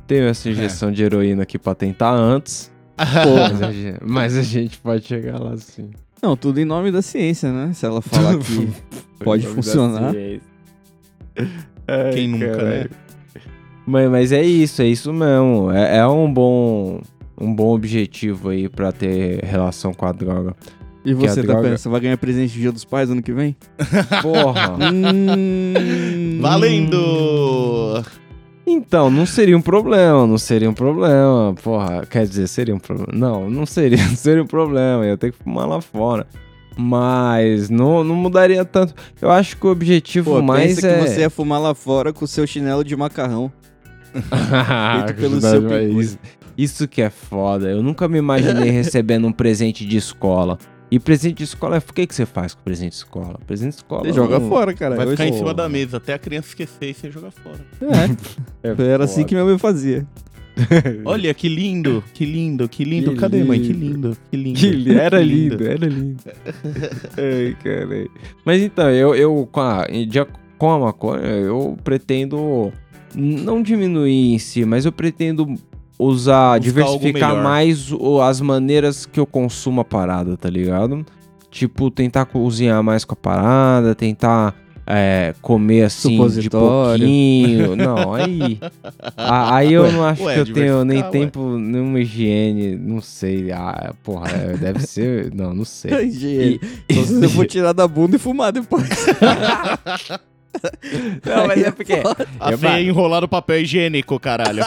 Tenho 0.07 0.27
essa 0.27 0.51
injeção 0.51 0.93
de 0.93 1.03
heroína 1.03 1.43
aqui 1.45 1.59
pra 1.59 1.75
tentar 1.75 2.13
antes. 2.13 2.71
Mas 2.99 3.63
a, 3.63 3.73
gente, 3.73 3.99
mas 4.03 4.37
a 4.37 4.43
gente 4.43 4.79
pode 4.79 5.05
chegar 5.05 5.41
lá 5.41 5.57
sim. 5.57 5.91
Não, 6.23 6.37
tudo 6.37 6.61
em 6.61 6.65
nome 6.65 6.91
da 6.91 7.03
ciência, 7.03 7.53
né? 7.53 7.73
Se 7.75 7.85
ela 7.85 8.01
falar 8.01 8.39
que 8.39 8.69
pode 9.23 9.47
funcionar. 9.47 10.15
Quem 12.13 12.29
nunca, 12.29 12.57
né? 12.63 12.87
Mas, 13.87 14.11
mas 14.11 14.33
é 14.33 14.43
isso, 14.43 14.81
é 14.81 14.87
isso 14.87 15.13
mesmo. 15.13 15.71
É, 15.71 15.99
é 15.99 16.07
um 16.07 16.33
bom 16.33 17.01
um 17.39 17.53
bom 17.55 17.75
objetivo 17.75 18.51
aí 18.51 18.69
pra 18.69 18.93
ter 18.93 19.45
relação 19.45 19.93
com 19.93 20.07
a 20.07 20.13
droga. 20.13 20.55
E 21.05 21.13
você, 21.13 21.43
tá 21.43 21.49
droga- 21.49 21.63
pensando, 21.69 21.79
você 21.79 21.89
vai 21.91 22.01
ganhar 22.01 22.17
presente 22.17 22.55
do 22.55 22.61
Dia 22.61 22.73
dos 22.73 22.85
Pais 22.85 23.11
ano 23.11 23.21
que 23.23 23.33
vem? 23.33 23.55
Porra! 24.23 24.77
Hum. 24.93 26.39
Valendo! 26.41 28.03
Então, 28.67 29.11
não 29.11 29.27
seria 29.27 29.57
um 29.57 29.61
problema, 29.61 30.27
não 30.27 30.39
seria 30.39 30.69
um 30.71 30.75
problema. 30.75 31.55
Porra, 31.63 32.07
quer 32.07 32.27
dizer, 32.27 32.47
seria 32.49 32.75
um 32.75 32.79
problema. 32.79 33.13
Não, 33.13 33.51
não 33.51 33.67
seria, 33.67 33.99
não 34.09 34.17
seria 34.17 34.43
um 34.43 34.47
problema. 34.47 35.05
Eu 35.05 35.11
ia 35.11 35.17
ter 35.17 35.33
que 35.33 35.39
fumar 35.39 35.69
lá 35.69 35.81
fora. 35.81 36.27
Mas 36.77 37.71
não, 37.71 38.03
não 38.03 38.17
mudaria 38.17 38.65
tanto. 38.65 38.95
Eu 39.21 39.31
acho 39.31 39.57
que 39.57 39.67
o 39.67 39.71
objetivo 39.71 40.33
Pô, 40.33 40.43
mais 40.43 40.75
pensa 40.75 40.89
é. 40.89 40.99
que 40.99 41.09
você 41.09 41.21
ia 41.21 41.31
fumar 41.31 41.61
lá 41.61 41.75
fora 41.75 42.13
com 42.13 42.25
o 42.25 42.29
seu 42.29 42.47
chinelo 42.47 42.83
de 42.83 42.97
macarrão. 42.97 43.53
Feito 44.15 45.21
pelo 45.21 45.41
seu 45.41 46.01
isso, 46.01 46.19
isso 46.57 46.89
que 46.89 47.03
é 47.03 47.11
foda. 47.11 47.69
Eu 47.69 47.83
nunca 47.83 48.09
me 48.09 48.19
imaginei 48.19 48.71
recebendo 48.73 49.27
um 49.27 49.33
presente 49.33 49.85
de 49.87 49.97
escola. 49.97 50.59
E 50.95 50.99
presente 51.01 51.39
de 51.39 51.45
escola, 51.45 51.77
é- 51.77 51.79
o 51.79 51.93
que, 51.93 52.07
que 52.07 52.15
você 52.15 52.25
faz 52.25 52.55
com 52.55 52.63
presente 52.63 52.91
de 52.91 52.97
escola? 52.99 53.39
Presente 53.47 53.71
de 53.71 53.77
escola. 53.79 54.05
Você 54.05 54.13
joga 54.13 54.39
não- 54.39 54.49
fora, 54.49 54.73
cara. 54.73 54.95
Vai 54.95 55.09
ficar 55.09 55.27
em 55.27 55.33
cima 55.33 55.53
da 55.53 55.69
mesa 55.69 55.97
até 55.97 56.15
a 56.15 56.19
criança 56.19 56.49
esquecer 56.49 56.91
e 56.91 56.95
você 56.95 57.11
joga 57.11 57.31
fora. 57.31 57.59
É, 58.63 58.69
É 58.71 58.89
era 58.93 59.05
assim 59.05 59.25
que 59.25 59.35
minha 59.35 59.45
mãe 59.45 59.59
fazia. 59.59 60.07
Olha, 61.05 61.35
que 61.35 61.49
lindo, 61.49 62.05
que 62.15 62.25
lindo, 62.25 62.69
que 62.69 62.85
lindo. 62.85 63.11
Que 63.13 63.17
Cadê, 63.19 63.43
mãe? 63.43 63.61
Que 63.61 63.73
lindo. 63.73 64.09
lindo, 64.11 64.17
que 64.31 64.37
lindo. 64.37 64.59
Que 64.61 64.71
li- 64.71 64.95
era 64.95 65.19
Que 65.19 65.25
lindo, 65.25 65.67
era 65.67 65.87
lindo. 65.87 66.23
Ai, 67.19 67.57
caralho. 67.63 68.11
Mas 68.45 68.63
então, 68.63 68.89
eu, 68.91 69.17
eu 69.17 69.49
com, 69.51 69.61
a, 69.61 69.85
com 70.57 70.71
a 70.71 70.79
maconha, 70.79 71.23
eu 71.27 71.77
pretendo 71.83 72.73
não 73.17 73.63
diminuir 73.63 74.35
em 74.35 74.39
si, 74.39 74.65
mas 74.65 74.85
eu 74.85 74.93
pretendo 74.93 75.53
usar, 76.05 76.59
Buscar 76.59 76.59
diversificar 76.61 77.43
mais 77.43 77.91
o- 77.93 78.21
as 78.21 78.41
maneiras 78.41 79.07
que 79.07 79.19
eu 79.21 79.27
consumo 79.27 79.81
a 79.81 79.85
parada, 79.85 80.37
tá 80.37 80.49
ligado? 80.51 81.05
Tipo, 81.51 81.91
tentar 81.91 82.25
cozinhar 82.27 82.83
mais 82.83 83.05
com 83.05 83.13
a 83.15 83.17
parada, 83.17 83.95
tentar 83.95 84.55
é, 84.87 85.35
comer 85.41 85.85
assim 85.85 86.11
de 86.29 86.51
pouquinho. 86.51 87.75
Não, 87.75 88.13
aí. 88.13 88.59
a- 89.17 89.57
aí 89.57 89.73
eu 89.73 89.85
Ué, 89.85 89.93
não 89.93 90.05
acho 90.05 90.23
ué, 90.25 90.35
que 90.35 90.41
eu 90.41 90.53
tenho 90.53 90.85
nem 90.85 90.99
ué. 90.99 91.09
tempo, 91.09 91.57
nenhuma 91.57 92.01
higiene, 92.01 92.77
não 92.77 93.01
sei. 93.01 93.51
Ah, 93.51 93.95
porra, 94.03 94.29
é, 94.29 94.57
deve 94.59 94.81
ser. 94.87 95.33
Não, 95.35 95.55
não 95.55 95.65
sei. 95.65 95.91
Higiene. 96.09 96.61
Se 96.91 97.01
você 97.15 97.29
for 97.29 97.47
tirar 97.49 97.73
da 97.73 97.89
bunda 97.89 98.17
e 98.17 98.19
fumar 98.19 98.53
depois. 98.53 98.87
Não, 101.25 101.47
mas 101.47 101.63
é 101.63 101.71
porque 101.71 101.95
A 102.41 102.53
Eu, 102.53 102.59
feia 102.59 102.73
mano. 102.75 102.85
enrolar 102.85 103.21
no 103.21 103.29
papel 103.29 103.61
higiênico, 103.61 104.19
caralho. 104.21 104.63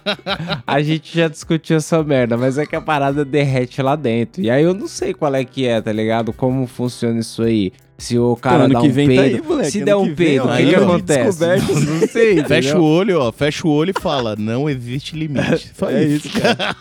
a 0.66 0.82
gente 0.82 1.16
já 1.16 1.28
discutiu 1.28 1.76
essa 1.76 2.02
merda, 2.02 2.36
mas 2.36 2.58
é 2.58 2.66
que 2.66 2.76
a 2.76 2.80
parada 2.80 3.24
derrete 3.24 3.80
lá 3.82 3.96
dentro. 3.96 4.42
E 4.42 4.50
aí 4.50 4.62
eu 4.62 4.74
não 4.74 4.86
sei 4.88 5.14
qual 5.14 5.34
é 5.34 5.44
que 5.44 5.66
é, 5.66 5.80
tá 5.80 5.92
ligado? 5.92 6.32
Como 6.32 6.66
funciona 6.66 7.18
isso 7.20 7.42
aí. 7.42 7.72
Se 8.00 8.16
o 8.16 8.36
cara 8.36 8.68
dá 8.68 8.80
que 8.80 8.86
um 8.86 8.92
vem 8.92 9.12
tá 9.16 9.22
aí, 9.22 9.42
moleque. 9.42 9.70
se 9.72 9.78
Ano 9.78 9.86
der 9.86 9.96
um 9.96 10.14
peido, 10.14 10.44
ó, 10.48 10.52
o 10.54 10.56
que, 10.56 10.68
que 10.68 10.74
acontece? 10.76 11.24
descoberto. 11.24 11.74
Não 11.74 12.06
sei. 12.06 12.36
Fecha 12.46 12.68
entendeu? 12.68 12.80
o 12.80 12.84
olho, 12.84 13.20
ó. 13.20 13.32
Fecha 13.32 13.66
o 13.66 13.70
olho 13.72 13.92
e 13.96 14.00
fala: 14.00 14.36
não 14.36 14.70
existe 14.70 15.16
limite. 15.16 15.72
Só 15.74 15.90
É 15.90 16.04
isso. 16.04 16.28
cara. 16.40 16.76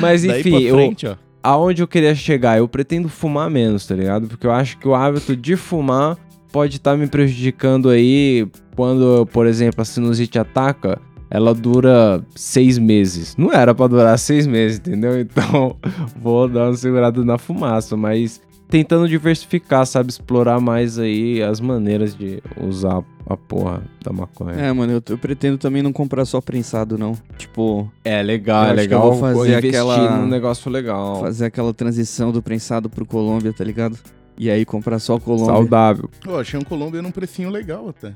Mas 0.00 0.24
enfim, 0.24 0.62
eu, 0.62 0.74
frente, 0.76 1.06
ó. 1.06 1.16
aonde 1.42 1.82
eu 1.82 1.86
queria 1.86 2.14
chegar, 2.14 2.56
eu 2.56 2.66
pretendo 2.66 3.10
fumar 3.10 3.50
menos, 3.50 3.86
tá 3.86 3.94
ligado? 3.94 4.26
Porque 4.26 4.46
eu 4.46 4.52
acho 4.52 4.78
que 4.78 4.88
o 4.88 4.94
hábito 4.94 5.36
de 5.36 5.54
fumar 5.54 6.16
pode 6.56 6.76
estar 6.78 6.96
me 6.96 7.06
prejudicando 7.06 7.90
aí 7.90 8.48
quando, 8.74 9.26
por 9.30 9.46
exemplo, 9.46 9.82
a 9.82 9.84
sinusite 9.84 10.38
ataca. 10.38 10.98
Ela 11.30 11.52
dura 11.52 12.24
seis 12.34 12.78
meses. 12.78 13.36
Não 13.36 13.52
era 13.52 13.74
pra 13.74 13.86
durar 13.86 14.18
seis 14.18 14.46
meses, 14.46 14.78
entendeu? 14.78 15.20
Então, 15.20 15.76
vou 16.18 16.48
dar 16.48 16.68
uma 16.68 16.74
segurada 16.76 17.22
na 17.22 17.36
fumaça, 17.36 17.94
mas 17.94 18.40
tentando 18.70 19.06
diversificar, 19.06 19.84
sabe? 19.84 20.08
Explorar 20.08 20.58
mais 20.58 20.98
aí 20.98 21.42
as 21.42 21.60
maneiras 21.60 22.14
de 22.16 22.40
usar 22.58 23.02
a 23.28 23.36
porra 23.36 23.82
da 24.02 24.10
maconha. 24.12 24.52
É, 24.54 24.72
mano, 24.72 24.94
eu, 24.94 25.02
eu 25.10 25.18
pretendo 25.18 25.58
também 25.58 25.82
não 25.82 25.92
comprar 25.92 26.24
só 26.24 26.40
prensado, 26.40 26.96
não. 26.96 27.12
Tipo, 27.36 27.90
É, 28.02 28.22
legal, 28.22 28.64
é 28.64 28.72
legal 28.72 29.10
vou 29.12 29.20
fazer 29.20 29.58
investir 29.58 29.68
aquela- 29.68 30.18
num 30.20 30.26
negócio 30.26 30.70
legal. 30.70 31.20
fazer 31.20 31.44
aquela 31.44 31.74
transição 31.74 32.32
do 32.32 32.40
prensado 32.40 32.88
pro 32.88 33.04
Colômbia, 33.04 33.52
tá 33.52 33.62
ligado? 33.62 33.98
E 34.38 34.50
aí 34.50 34.64
comprar 34.64 34.98
só 34.98 35.18
Colômbia. 35.18 35.46
Saudável. 35.54 36.10
Pô, 36.22 36.36
achei 36.38 36.58
um 36.58 36.62
Colômbia 36.64 37.00
num 37.02 37.10
precinho 37.10 37.50
legal 37.50 37.88
até. 37.88 38.12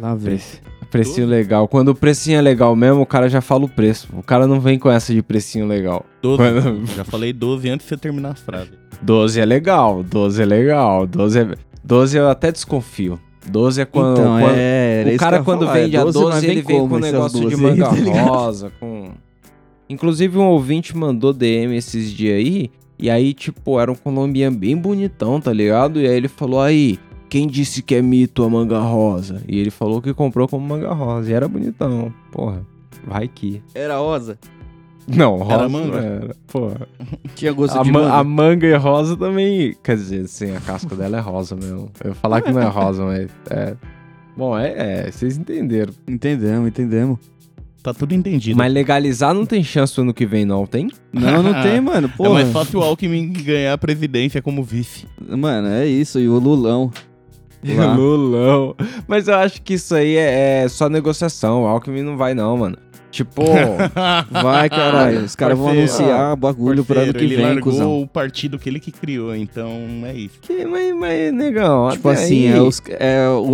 Lá 0.00 0.14
vem. 0.14 0.38
Precinho 0.90 1.26
legal. 1.26 1.66
Quando 1.68 1.88
o 1.88 1.94
precinho 1.94 2.38
é 2.38 2.40
legal 2.42 2.74
mesmo, 2.76 3.00
o 3.00 3.06
cara 3.06 3.28
já 3.28 3.40
fala 3.40 3.64
o 3.64 3.68
preço. 3.68 4.08
O 4.14 4.22
cara 4.22 4.46
não 4.46 4.60
vem 4.60 4.78
com 4.78 4.90
essa 4.90 5.12
de 5.14 5.22
precinho 5.22 5.66
legal. 5.66 6.04
12. 6.22 6.36
Quando- 6.36 6.86
Já 6.94 7.04
falei 7.04 7.32
12 7.32 7.68
antes 7.70 7.86
de 7.86 7.88
você 7.90 7.96
terminar 7.96 8.30
a 8.32 8.34
frase. 8.34 8.70
12 9.00 9.40
é 9.40 9.44
legal, 9.44 10.02
12 10.02 10.42
é 10.42 10.44
legal. 10.44 11.06
12, 11.06 11.38
é... 11.40 11.54
12 11.82 12.16
eu 12.18 12.28
até 12.28 12.52
desconfio. 12.52 13.18
12 13.50 13.80
é 13.80 13.84
quando. 13.84 14.20
então, 14.20 14.38
quando- 14.38 14.54
é, 14.56 15.12
o 15.14 15.16
cara 15.18 15.38
eu 15.38 15.44
quando 15.44 15.64
falar, 15.66 15.78
é 15.78 15.82
vende 15.84 15.96
a 15.96 16.04
12, 16.04 16.18
12, 16.18 16.30
mas 16.34 16.44
ele 16.44 16.62
vem 16.62 16.88
com 16.88 16.94
um 16.94 16.98
negócio 16.98 17.38
de 17.40 17.44
12 17.50 17.54
aí, 17.54 17.60
manga 17.78 18.12
tá 18.14 18.22
rosa, 18.22 18.72
com... 18.78 19.10
Inclusive 19.88 20.38
um 20.38 20.46
ouvinte 20.46 20.96
mandou 20.96 21.32
DM 21.32 21.74
esses 21.76 22.10
dias 22.10 22.36
aí, 22.36 22.70
e 23.02 23.10
aí, 23.10 23.34
tipo, 23.34 23.78
era 23.78 23.90
um 23.92 23.94
colombiano 23.94 24.56
bem 24.56 24.76
bonitão, 24.76 25.40
tá 25.40 25.52
ligado? 25.52 26.00
E 26.00 26.06
aí 26.06 26.16
ele 26.16 26.28
falou, 26.28 26.60
aí, 26.60 26.98
quem 27.28 27.46
disse 27.46 27.82
que 27.82 27.94
é 27.96 28.00
mito 28.00 28.42
a 28.44 28.48
manga 28.48 28.78
rosa? 28.80 29.42
E 29.48 29.58
ele 29.58 29.70
falou 29.70 30.00
que 30.00 30.14
comprou 30.14 30.46
como 30.48 30.66
manga 30.66 30.92
rosa, 30.92 31.28
e 31.30 31.32
era 31.34 31.48
bonitão, 31.48 32.12
porra, 32.30 32.64
vai 33.06 33.26
que... 33.28 33.60
Era 33.74 33.98
rosa. 33.98 34.38
Não, 35.08 35.38
rosa 35.38 35.52
Era 35.54 35.68
manga? 35.68 35.98
era, 35.98 36.36
porra. 36.46 36.86
Tinha 37.34 37.52
gosto 37.52 37.76
A, 37.76 37.82
de 37.82 37.90
ma- 37.90 38.02
manga. 38.02 38.14
a 38.14 38.24
manga 38.24 38.66
e 38.68 38.74
rosa 38.76 39.16
também, 39.16 39.74
quer 39.82 39.96
dizer, 39.96 40.28
sim, 40.28 40.54
a 40.54 40.60
casca 40.60 40.94
dela 40.94 41.16
é 41.18 41.20
rosa 41.20 41.56
mesmo. 41.56 41.90
Eu 42.04 42.10
ia 42.10 42.14
falar 42.14 42.40
que 42.40 42.52
não 42.52 42.62
é 42.62 42.66
rosa, 42.68 43.04
mas 43.04 43.28
é... 43.50 43.74
Bom, 44.36 44.56
é, 44.56 45.06
é, 45.06 45.10
vocês 45.10 45.36
entenderam. 45.36 45.92
Entendemos, 46.08 46.68
entendemos. 46.68 47.18
Tá 47.82 47.92
tudo 47.92 48.14
entendido. 48.14 48.56
Mas 48.56 48.72
legalizar 48.72 49.34
não 49.34 49.44
tem 49.44 49.64
chance 49.64 49.96
no 49.98 50.04
ano 50.04 50.14
que 50.14 50.24
vem, 50.24 50.44
não, 50.44 50.64
tem? 50.66 50.88
Não, 51.12 51.42
não 51.42 51.52
tem, 51.62 51.80
mano. 51.80 52.08
é 52.12 52.16
Porra. 52.16 52.34
mais 52.34 52.52
fácil 52.52 52.78
o 52.78 52.82
Alckmin 52.82 53.32
ganhar 53.32 53.72
a 53.72 53.78
presidência 53.78 54.40
como 54.40 54.62
vice. 54.62 55.06
Mano, 55.20 55.68
é 55.68 55.86
isso. 55.86 56.20
E 56.20 56.28
o 56.28 56.38
Lulão. 56.38 56.92
Lá. 57.64 57.94
Lulão. 57.94 58.76
Mas 59.06 59.26
eu 59.26 59.34
acho 59.34 59.60
que 59.62 59.74
isso 59.74 59.94
aí 59.94 60.16
é, 60.16 60.62
é 60.64 60.68
só 60.68 60.88
negociação. 60.88 61.64
O 61.64 61.66
Alckmin 61.66 62.02
não 62.02 62.16
vai, 62.16 62.34
não, 62.34 62.56
mano. 62.56 62.76
Tipo, 63.12 63.42
Vai, 64.32 64.70
caralho. 64.70 65.24
Os 65.24 65.36
caras 65.36 65.58
vão 65.58 65.68
anunciar 65.68 66.34
bagulho 66.34 66.82
pro 66.82 66.98
ano 66.98 67.12
que 67.12 67.22
ele 67.22 67.36
vem, 67.36 67.44
largou 67.44 67.70
cuzão. 67.70 68.00
o 68.00 68.08
partido 68.08 68.58
que 68.58 68.70
ele 68.70 68.80
que 68.80 68.90
criou, 68.90 69.36
então 69.36 69.70
é 70.06 70.14
isso. 70.14 70.40
que, 70.40 70.64
mas, 70.64 70.96
mas, 70.96 71.30
negão, 71.30 71.90
Tipo 71.92 72.08
assim, 72.08 72.46
é 72.46 72.58
os, 72.58 72.80
é, 72.88 73.28
o, 73.28 73.52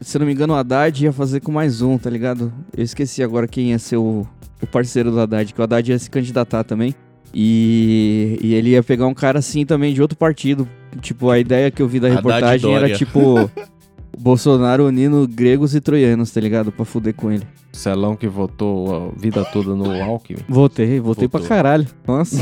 se 0.00 0.16
eu 0.16 0.20
não 0.20 0.26
me 0.26 0.32
engano, 0.32 0.54
o 0.54 0.56
Haddad 0.56 1.04
ia 1.04 1.12
fazer 1.12 1.40
com 1.40 1.52
mais 1.52 1.82
um, 1.82 1.98
tá 1.98 2.08
ligado? 2.08 2.50
Eu 2.74 2.82
esqueci 2.82 3.22
agora 3.22 3.46
quem 3.46 3.72
ia 3.72 3.78
ser 3.78 3.98
o, 3.98 4.26
o 4.62 4.66
parceiro 4.66 5.10
do 5.10 5.20
Haddad, 5.20 5.52
que 5.52 5.60
o 5.60 5.62
Haddad 5.62 5.92
ia 5.92 5.98
se 5.98 6.08
candidatar 6.08 6.64
também. 6.64 6.94
E, 7.34 8.38
e 8.40 8.54
ele 8.54 8.70
ia 8.70 8.82
pegar 8.82 9.06
um 9.06 9.12
cara 9.12 9.40
assim 9.40 9.66
também 9.66 9.92
de 9.92 10.00
outro 10.00 10.16
partido. 10.16 10.66
Tipo, 11.02 11.28
a 11.28 11.38
ideia 11.38 11.70
que 11.70 11.82
eu 11.82 11.88
vi 11.88 12.00
da 12.00 12.06
Haddad 12.06 12.24
reportagem 12.24 12.70
era 12.70 12.80
Dória. 12.80 12.96
tipo. 12.96 13.50
Bolsonaro 14.18 14.86
unindo 14.86 15.26
gregos 15.28 15.74
e 15.74 15.80
troianos, 15.80 16.30
tá 16.30 16.40
ligado? 16.40 16.70
Pra 16.72 16.84
fuder 16.84 17.14
com 17.14 17.30
ele. 17.32 17.46
Celão 17.72 18.14
que 18.16 18.28
votou 18.28 19.12
a 19.16 19.20
vida 19.20 19.44
toda 19.44 19.74
no 19.74 19.90
Alckmin. 20.02 20.40
Votei, 20.48 21.00
votei 21.00 21.28
pra 21.28 21.40
Votou. 21.40 21.48
caralho. 21.56 21.86
Nossa, 22.06 22.40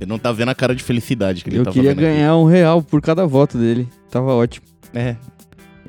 Ele 0.00 0.08
não 0.08 0.18
tá 0.18 0.30
vendo 0.32 0.50
a 0.50 0.54
cara 0.54 0.74
de 0.74 0.82
felicidade 0.84 1.42
que 1.42 1.50
ele 1.50 1.58
eu 1.58 1.64
tá 1.64 1.72
queria 1.72 1.90
fazendo 1.90 2.04
aqui. 2.06 2.16
ganhar 2.16 2.36
um 2.36 2.44
real 2.44 2.82
por 2.82 3.00
cada 3.00 3.26
voto 3.26 3.56
dele. 3.58 3.88
Tava 4.10 4.32
ótimo. 4.34 4.66
É, 4.94 5.16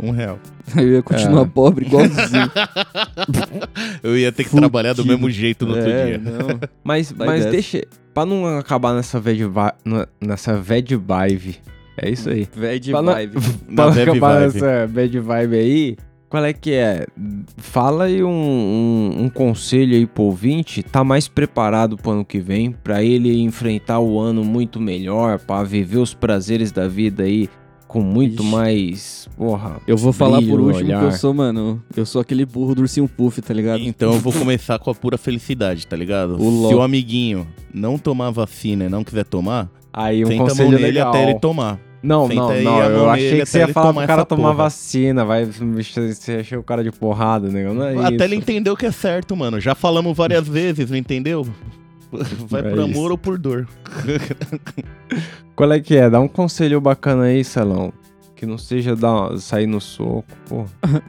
um 0.02 0.12
real. 0.12 0.40
Eu 0.78 0.88
ia 0.94 1.02
continuar 1.04 1.42
É. 1.44 1.46
pobre, 1.46 1.86
igualzinho. 1.86 2.52
Eu 4.04 4.18
ia 4.18 4.32
ter 4.32 4.44
que 4.44 4.50
Fudido. 4.50 4.70
trabalhar 4.70 4.94
do 4.94 5.06
mesmo 5.06 5.30
jeito 5.30 5.66
no 5.66 5.76
outro 5.76 5.90
É, 5.90 6.06
dia. 6.06 6.18
não. 6.20 6.60
Mas, 6.84 7.12
Vai 7.12 7.28
mas 7.28 7.40
dessa. 7.40 7.52
deixa. 7.52 7.82
Pra 8.14 8.26
não 8.26 8.46
acabar 8.58 8.94
nessa 8.94 9.20
bad 9.20 9.44
vi- 9.44 10.08
nessa 10.22 10.56
vibe. 10.58 11.58
É 12.02 12.10
isso 12.10 12.30
aí. 12.30 12.45
Pra 12.45 13.02
não- 13.02 13.14
vibe. 13.14 13.36
Na 13.68 13.76
Pra 13.76 13.86
Bad 13.91 14.02
acabar 14.02 14.39
Vibe. 14.39 14.54
nessa 14.54 14.88
bad 14.88 15.20
vibe 15.20 15.56
aí, 15.58 15.97
qual 16.30 16.45
é 16.45 16.54
que 16.54 16.72
é? 16.74 17.08
Fala 17.58 18.04
aí 18.06 18.24
um, 18.24 18.30
um, 18.30 19.24
um 19.24 19.30
conselho 19.30 19.95
aí 19.95 20.06
pro 20.06 20.24
ouvinte, 20.26 20.84
tá 20.84 21.04
mais 21.04 21.28
preparado 21.28 21.97
pro 21.97 22.12
ano 22.12 22.24
que 22.26 22.39
vem, 22.39 22.72
pra 22.72 23.04
ele 23.04 23.41
enfrentar 23.41 24.00
o 24.00 24.20
ano 24.20 24.43
muito 24.43 24.80
melhor, 24.80 25.39
pra 25.39 25.64
viver 25.64 25.97
os 25.97 26.14
prazeres 26.14 26.72
da 26.72 26.88
vida 26.88 27.24
aí 27.24 27.50
com 27.88 28.02
muito 28.02 28.43
Ixi. 28.43 28.52
mais, 28.52 29.28
porra. 29.36 29.78
Eu 29.88 29.97
vou 29.97 30.14
falar 30.14 30.39
por 30.43 30.60
último 30.60 30.74
que 30.78 30.84
olhar. 30.84 31.04
eu 31.06 31.12
sou, 31.12 31.34
mano. 31.34 31.82
Eu 31.97 32.06
sou 32.06 32.22
aquele 32.22 32.45
burro 32.45 32.76
do 32.76 32.82
ursinho 32.82 33.08
puff, 33.08 33.41
tá 33.41 33.52
ligado? 33.52 33.82
Então 33.82 34.14
eu 34.14 34.20
vou 34.20 34.32
começar 34.38 34.78
com 34.78 34.91
a 34.91 34.93
pura 34.95 35.18
felicidade, 35.18 35.88
tá 35.88 35.95
ligado? 35.95 36.36
O 36.39 36.68
Se 36.70 36.76
o 36.76 36.84
amiguinho 36.84 37.47
não 37.74 37.97
tomar 37.97 38.30
vacina 38.30 38.86
e 38.86 38.89
não 38.89 39.04
quiser 39.04 39.26
tomar, 39.26 39.68
Aí 39.91 40.24
um 40.24 40.28
senta 40.28 40.36
a 40.36 40.38
mão 40.45 40.47
conselho 40.50 40.70
nele 40.74 40.86
legal. 40.86 41.10
até 41.10 41.24
ele 41.32 41.39
tomar. 41.39 41.80
Não, 42.02 42.28
Senta 42.28 42.41
não, 42.41 42.47
não. 42.64 42.80
Eu 42.82 43.10
achei 43.10 43.39
que 43.41 43.45
você 43.45 43.58
ia 43.60 43.64
ele 43.66 43.74
falar 43.74 43.93
pro 43.93 44.08
cara 44.08 44.26
tomar 44.26 44.41
porra. 44.52 44.54
vacina, 44.64 45.26
vai 45.26 45.45
você 45.45 46.39
encher 46.39 46.58
o 46.58 46.64
cara 46.64 46.84
de 46.84 46.91
porrada, 46.91 47.50
né? 47.50 47.64
Não 47.72 47.84
é 47.84 48.06
Até 48.06 48.16
isso. 48.16 48.24
ele 48.24 48.36
entender 48.36 48.70
o 48.70 48.78
que 48.78 48.86
é 48.86 48.91
certo, 48.91 49.36
mano. 49.36 49.60
Já 49.60 49.76
falamos 49.76 50.16
várias 50.16 50.47
vezes, 50.50 50.89
não 50.89 50.97
entendeu? 50.97 51.45
Vai 52.47 52.62
É 52.62 52.64
por 52.70 52.80
amor 52.80 52.89
isso. 52.89 53.12
ou 53.12 53.18
por 53.18 53.38
dor. 53.38 53.68
Qual 55.56 55.72
é 55.72 55.80
que 55.80 55.95
é? 55.95 56.10
Dá 56.10 56.20
um 56.20 56.28
conselho 56.28 56.80
bacana 56.80 57.24
aí, 57.24 57.43
Celão. 57.43 57.91
Que 58.36 58.45
não 58.45 58.58
seja 58.58 58.95
dar, 58.95 59.38
sair 59.38 59.68
no 59.68 59.82
soco, 59.82 60.26
pô. 60.47 60.66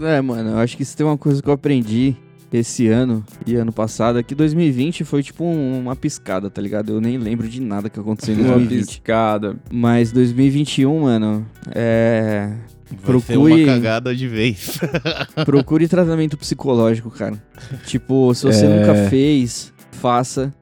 É, 0.00 0.20
mano, 0.20 0.50
eu 0.50 0.58
acho 0.58 0.76
que 0.76 0.84
se 0.84 0.96
tem 0.96 1.06
uma 1.06 1.16
coisa 1.16 1.40
que 1.40 1.48
eu 1.48 1.52
aprendi 1.54 2.16
esse 2.52 2.88
ano 2.88 3.24
e 3.46 3.54
ano 3.56 3.72
passado 3.72 4.18
é 4.18 4.22
que 4.22 4.34
2020 4.34 5.04
foi 5.04 5.22
tipo 5.22 5.44
um- 5.44 5.78
uma 5.80 5.96
piscada, 5.96 6.48
tá 6.50 6.60
ligado? 6.62 6.92
Eu 6.92 7.00
nem 7.00 7.18
lembro 7.18 7.48
de 7.48 7.60
nada 7.60 7.90
que 7.90 7.98
aconteceu 7.98 8.34
em 8.34 8.38
Uma 8.40 8.54
2020. 8.54 8.86
piscada. 8.86 9.56
Mas 9.72 10.12
2021, 10.12 11.00
mano, 11.00 11.46
é. 11.74 12.52
Vai 12.90 12.98
ser 13.20 13.32
Procure- 13.32 13.64
uma 13.64 13.66
cagada 13.74 14.14
de 14.14 14.28
vez. 14.28 14.78
Procure 15.44 15.88
tratamento 15.88 16.36
psicológico, 16.36 17.10
cara. 17.10 17.42
Tipo, 17.86 18.32
se 18.34 18.44
você 18.44 18.66
É. 18.66 18.68
nunca 18.68 19.08
fez, 19.08 19.72
faça. 19.90 20.54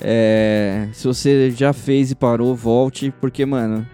É, 0.00 0.88
se 0.92 1.06
você 1.06 1.50
já 1.52 1.72
fez 1.72 2.10
e 2.10 2.14
parou, 2.14 2.54
volte. 2.54 3.12
Porque, 3.20 3.46
mano, 3.46 3.86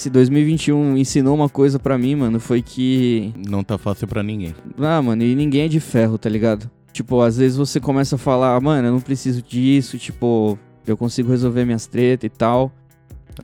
se 0.00 0.10
2021 0.10 0.96
ensinou 0.96 1.34
uma 1.34 1.48
coisa 1.48 1.78
pra 1.78 1.96
mim, 1.98 2.14
mano, 2.16 2.40
foi 2.40 2.62
que. 2.62 3.32
Não 3.48 3.62
tá 3.62 3.76
fácil 3.78 4.06
pra 4.08 4.22
ninguém. 4.22 4.54
Ah, 4.78 5.00
mano, 5.02 5.22
e 5.22 5.34
ninguém 5.34 5.62
é 5.62 5.68
de 5.68 5.80
ferro, 5.80 6.16
tá 6.18 6.28
ligado? 6.28 6.70
Tipo, 6.92 7.20
às 7.20 7.36
vezes 7.36 7.56
você 7.56 7.78
começa 7.78 8.16
a 8.16 8.18
falar, 8.18 8.56
"Ah, 8.56 8.60
mano, 8.60 8.88
eu 8.88 8.92
não 8.92 9.00
preciso 9.00 9.42
disso, 9.42 9.96
tipo, 9.98 10.58
eu 10.86 10.96
consigo 10.96 11.30
resolver 11.30 11.64
minhas 11.64 11.86
tretas 11.86 12.26
e 12.26 12.30
tal. 12.30 12.72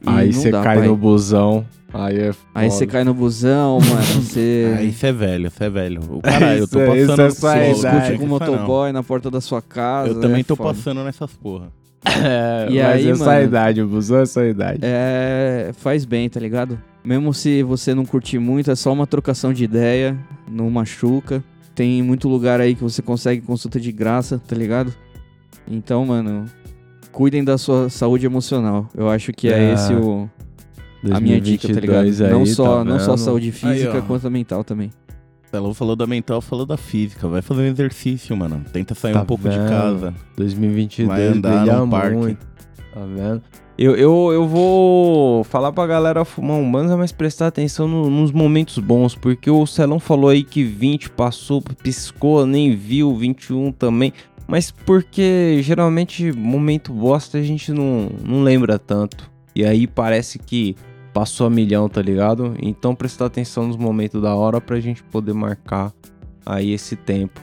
E 0.05 0.09
aí 0.09 0.27
não 0.27 0.33
você 0.33 0.51
dá, 0.51 0.63
cai 0.63 0.79
pai. 0.79 0.89
no 0.89 0.97
busão. 0.97 1.65
Aí 1.95 2.19
é 2.19 2.33
Aí 2.55 2.71
você 2.71 2.87
cai 2.87 3.05
no 3.05 3.15
busão, 3.15 3.79
mano, 3.81 4.03
você. 4.23 4.75
Ah, 4.79 4.83
isso 4.83 5.07
é 5.07 5.13
velho, 5.13 5.47
isso 5.47 5.63
é 5.63 5.71
velho. 5.71 6.01
Caralho, 6.23 6.59
eu 6.61 6.69
tô 6.69 6.79
Isso 6.95 7.13
é- 7.13 7.17
passando 7.17 7.47
é 7.57 7.71
discute 7.73 8.19
com 8.19 8.23
não. 8.27 8.29
motoboy 8.29 8.93
na 8.93 9.03
porta 9.03 9.31
da 9.31 9.41
sua 9.41 9.63
casa. 9.63 10.11
Eu 10.11 10.21
também 10.21 10.41
é 10.41 10.45
tô 10.45 10.57
foda. 10.57 10.71
passando 10.75 11.05
nessas 11.05 11.33
porra. 11.33 11.69
É, 12.25 12.67
E 12.71 12.83
mas 12.83 12.87
aí, 12.95 13.09
é 13.11 13.15
só 13.15 13.25
a 13.25 13.27
mano? 13.35 13.45
idade, 13.45 13.83
o 13.83 13.87
busão 13.89 14.19
é 14.19 14.27
só 14.27 14.41
a 14.41 14.47
idade. 14.47 14.81
É, 14.83 15.71
faz 15.79 16.05
bem, 16.05 16.29
tá 16.29 16.39
ligado? 16.41 16.79
Mesmo 17.05 17.33
se 17.33 17.63
você 17.63 17.95
não 17.95 18.05
curtir 18.05 18.39
muito, 18.39 18.71
é 18.71 18.75
só 18.75 18.93
uma 18.93 19.07
trocação 19.07 19.53
de 19.53 19.65
ideia, 19.65 20.17
não 20.51 20.69
machuca. 20.71 21.43
Tem 21.75 22.03
muito 22.03 22.29
lugar 22.29 22.61
aí 22.61 22.75
que 22.75 22.83
você 22.83 23.03
consegue 23.03 23.43
consulta 23.43 23.79
de 23.79 23.93
graça, 23.93 24.41
tá 24.47 24.57
ligado? 24.57 24.93
Então, 25.69 26.05
mano, 26.07 26.47
cuidem 27.13 27.45
da 27.45 27.59
sua 27.59 27.89
saúde 27.91 28.27
emocional. 28.27 28.89
Eu 28.95 29.09
acho 29.09 29.33
que 29.33 29.49
é 29.49 29.71
Ah, 29.71 29.73
esse 29.75 29.95
o, 29.95 30.29
a 31.13 31.21
minha 31.21 31.41
dica, 31.41 31.69
tá 31.73 31.79
ligado? 31.81 32.03
2022 32.05 32.21
aí, 32.23 32.31
não 32.33 32.47
só, 32.47 32.79
tá 32.79 32.85
não 32.85 32.99
só 32.99 33.17
saúde 33.17 33.53
física, 33.53 33.99
ó. 33.99 34.03
quanto 34.03 34.27
a 34.27 34.31
mental 34.31 34.65
também. 34.65 34.91
Ela 35.53 35.73
falou 35.75 35.97
da 35.97 36.07
mental, 36.07 36.41
falou 36.41 36.67
da 36.67 36.77
física. 36.77 37.27
Vai 37.29 37.41
fazer 37.41 37.63
um 37.63 37.67
exercício, 37.67 38.37
mano. 38.37 38.63
Tenta 38.73 38.95
sair 38.95 39.13
Tá 39.15 39.23
um 39.23 39.25
pouco 39.25 39.49
de 39.49 39.57
vendo? 39.57 39.69
casa. 39.69 40.15
2022 40.37 41.09
Vai 41.09 41.27
andar 41.29 41.67
num 41.79 41.89
parque. 41.89 42.17
muito. 42.17 42.47
Tá 42.93 43.01
vendo? 43.07 43.43
Eu, 43.79 43.95
eu, 43.95 44.31
eu 44.33 44.49
vou 44.49 45.45
falar 45.45 45.71
pra 45.71 45.87
galera 45.87 46.25
fumar 46.25 46.57
um 46.57 46.71
banza, 46.71 46.97
mas 46.97 47.13
prestar 47.13 47.47
atenção 47.49 47.87
no- 47.87 48.09
nos 48.09 48.33
momentos 48.33 48.79
bons, 48.79 49.15
porque 49.15 49.51
o 49.51 49.67
Celão 49.67 50.01
falou 50.01 50.31
aí 50.31 50.43
que 50.43 50.65
20 50.65 51.11
passou, 51.11 51.61
piscou, 51.83 52.47
nem 52.47 52.75
viu, 52.75 53.15
21 53.15 53.71
também. 53.73 54.13
Mas 54.49 54.71
porque 54.71 55.59
geralmente 55.63 56.33
momento 56.33 56.91
bosta 56.93 57.37
a 57.39 57.43
gente 57.43 57.71
não, 57.73 58.09
não 58.25 58.43
lembra 58.43 58.79
tanto. 58.79 59.31
E 59.55 59.65
aí 59.65 59.87
parece 59.87 60.39
que 60.39 60.75
passou 61.17 61.47
a 61.47 61.51
milhão, 61.51 61.89
tá 61.89 62.03
ligado? 62.03 62.55
Então 62.61 62.95
prestar 62.95 63.25
atenção 63.25 63.67
nos 63.69 63.77
momentos 63.79 64.21
da 64.21 64.35
hora 64.35 64.61
pra 64.61 64.79
gente 64.79 65.03
poder 65.03 65.33
marcar 65.33 65.91
aí 66.45 66.73
esse 66.73 66.95
tempo. 66.95 67.41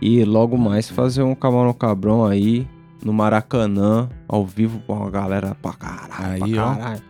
E 0.00 0.24
logo 0.24 0.56
mais 0.56 0.88
fazer 0.88 1.22
um 1.22 1.34
camarão 1.34 1.74
cabrão 1.74 2.24
aí 2.24 2.66
no 3.04 3.12
Maracanã, 3.12 4.08
ao 4.26 4.46
vivo 4.46 4.80
com 4.86 5.04
a 5.04 5.10
galera 5.10 5.54
pra 5.60 5.74
caralho, 5.74 6.44
Aí, 6.44 6.52
pra 6.54 6.66
ó. 6.66 6.74
caralho. 6.76 7.02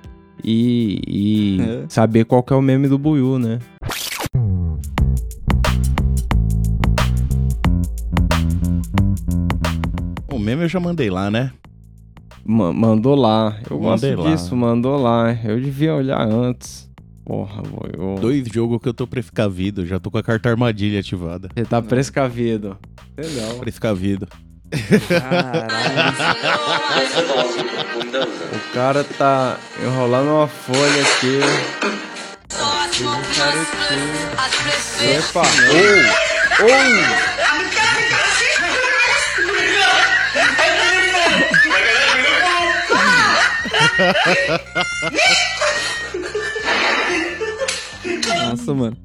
E, 0.42 1.00
e 1.06 1.60
É. 1.62 1.84
saber 1.88 2.24
qual 2.24 2.44
é 2.50 2.54
o 2.54 2.60
meme 2.60 2.88
do 2.88 2.98
Buiu, 2.98 3.38
né? 3.38 3.60
O 10.32 10.38
meme 10.40 10.64
eu 10.64 10.68
já 10.68 10.80
mandei 10.80 11.08
lá, 11.08 11.30
né? 11.30 11.52
Ma- 12.44 12.72
mandou 12.72 13.14
lá. 13.14 13.56
Eu 13.70 13.80
Mandei 13.80 14.14
gosto 14.14 14.28
lá. 14.28 14.34
disso, 14.34 14.56
mandou 14.56 15.00
lá. 15.00 15.32
Eu 15.44 15.60
devia 15.60 15.94
olhar 15.94 16.20
antes. 16.26 16.90
Porra, 17.24 17.62
boy. 17.62 17.90
ô. 17.98 18.16
Dois 18.20 18.46
jogos 18.52 18.80
que 18.82 18.88
eu 18.88 18.92
tô 18.94 19.06
prescavido, 19.06 19.86
já 19.86 19.98
tô 19.98 20.10
com 20.10 20.18
a 20.18 20.22
carta 20.22 20.50
armadilha 20.50 21.00
ativada. 21.00 21.48
Você 21.54 21.64
tá 21.64 21.80
prescavido. 21.80 22.76
Legal. 23.16 23.54
Prescavido. 23.60 24.28
Caralho. 25.08 25.74
O 28.54 28.74
cara 28.74 29.04
tá 29.04 29.58
enrolando 29.82 30.28
uma 30.30 30.46
folha 30.48 31.02
aqui. 31.02 31.40
Epa! 35.02 35.42
Ou! 35.42 36.66
Ou! 36.66 37.53
Nossa, 48.50 48.74
mano. 48.74 48.96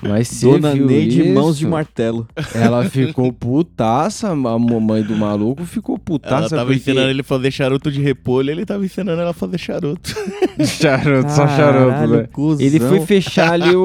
Mas 0.00 0.28
se 0.28 0.46
Dona 0.46 0.72
viu 0.74 0.86
Neide 0.86 1.22
isso, 1.22 1.34
mãos 1.34 1.58
de 1.58 1.66
martelo. 1.66 2.28
Ela 2.54 2.84
ficou 2.84 3.32
putaça, 3.32 4.28
a 4.28 4.34
mamãe 4.36 5.02
do 5.02 5.16
maluco 5.16 5.64
ficou 5.64 5.98
putaça. 5.98 6.36
Ela 6.36 6.48
tava 6.50 6.64
porque- 6.66 6.76
ensinando 6.76 7.10
ele 7.10 7.22
a 7.22 7.24
fazer 7.24 7.50
charuto 7.50 7.90
de 7.90 8.00
repolho, 8.00 8.48
ele 8.52 8.64
tava 8.64 8.84
ensinando 8.84 9.20
ela 9.20 9.30
a 9.30 9.34
fazer 9.34 9.58
charuto. 9.58 10.14
charuto, 10.64 11.28
só 11.32 11.48
charuto, 11.48 12.28
cuzão. 12.30 12.64
Ele 12.64 12.78
foi 12.78 13.00
fechar 13.00 13.54
ali 13.54 13.74
o, 13.74 13.82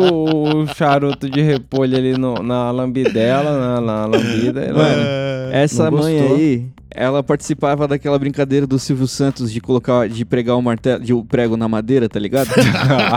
o 0.61 0.67
charuto 0.75 1.27
de 1.27 1.41
repolho 1.41 1.97
ali 1.97 2.15
no- 2.15 2.43
na 2.43 2.69
lambidela, 2.69 3.57
na, 3.57 3.81
na 3.81 4.05
lambida. 4.05 4.61
ela- 4.61 4.83
Mano, 4.83 5.03
Essa 5.51 5.89
mãe 5.89 6.19
aí, 6.19 6.65
ela 6.95 7.23
participava 7.23 7.87
daquela 7.87 8.17
brincadeira 8.17 8.65
do 8.67 8.77
Silvio 8.79 9.07
Santos 9.07 9.51
de 9.51 9.59
colocar, 9.59 10.07
de 10.07 10.23
pregar 10.23 10.55
o 10.55 10.61
martelo, 10.61 11.03
de 11.03 11.13
o 11.13 11.23
prego 11.23 11.57
na 11.57 11.67
madeira, 11.67 12.07
tá 12.07 12.19
ligado? 12.19 12.49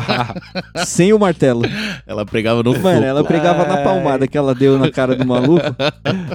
Sem 0.87 1.13
o 1.13 1.19
martelo. 1.19 1.63
Ela 2.07 2.25
pregava 2.25 2.63
no 2.63 2.79
Mano, 2.79 3.05
ela 3.05 3.25
pregava 3.25 3.67
na 3.67 3.79
palmada 3.79 4.27
que 4.27 4.37
ela 4.37 4.55
deu 4.55 4.79
na 4.79 4.91
cara 4.91 5.15
do 5.15 5.27
maluco. 5.27 5.65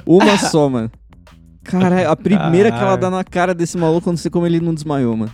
Uma 0.06 0.38
só, 0.38 0.68
mano. 0.68 0.90
Caralho, 1.64 2.10
a 2.10 2.16
primeira 2.16 2.72
que 2.72 2.78
ela 2.78 2.96
dá 2.96 3.08
na 3.08 3.22
cara 3.22 3.54
desse 3.54 3.78
maluco, 3.78 4.08
eu 4.08 4.12
não 4.12 4.16
sei 4.18 4.30
como 4.30 4.46
ele 4.46 4.60
não 4.60 4.74
desmaiou, 4.74 5.16
mano. 5.16 5.32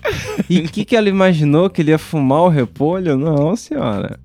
E 0.49 0.61
o 0.61 0.65
que, 0.65 0.85
que 0.85 0.95
ela 0.95 1.09
imaginou? 1.09 1.71
Que 1.71 1.83
ele 1.83 1.91
ia 1.91 1.99
fumar 1.99 2.43
o 2.43 2.49
repolho? 2.49 3.17
Não, 3.17 3.57
senhora. 3.57 4.19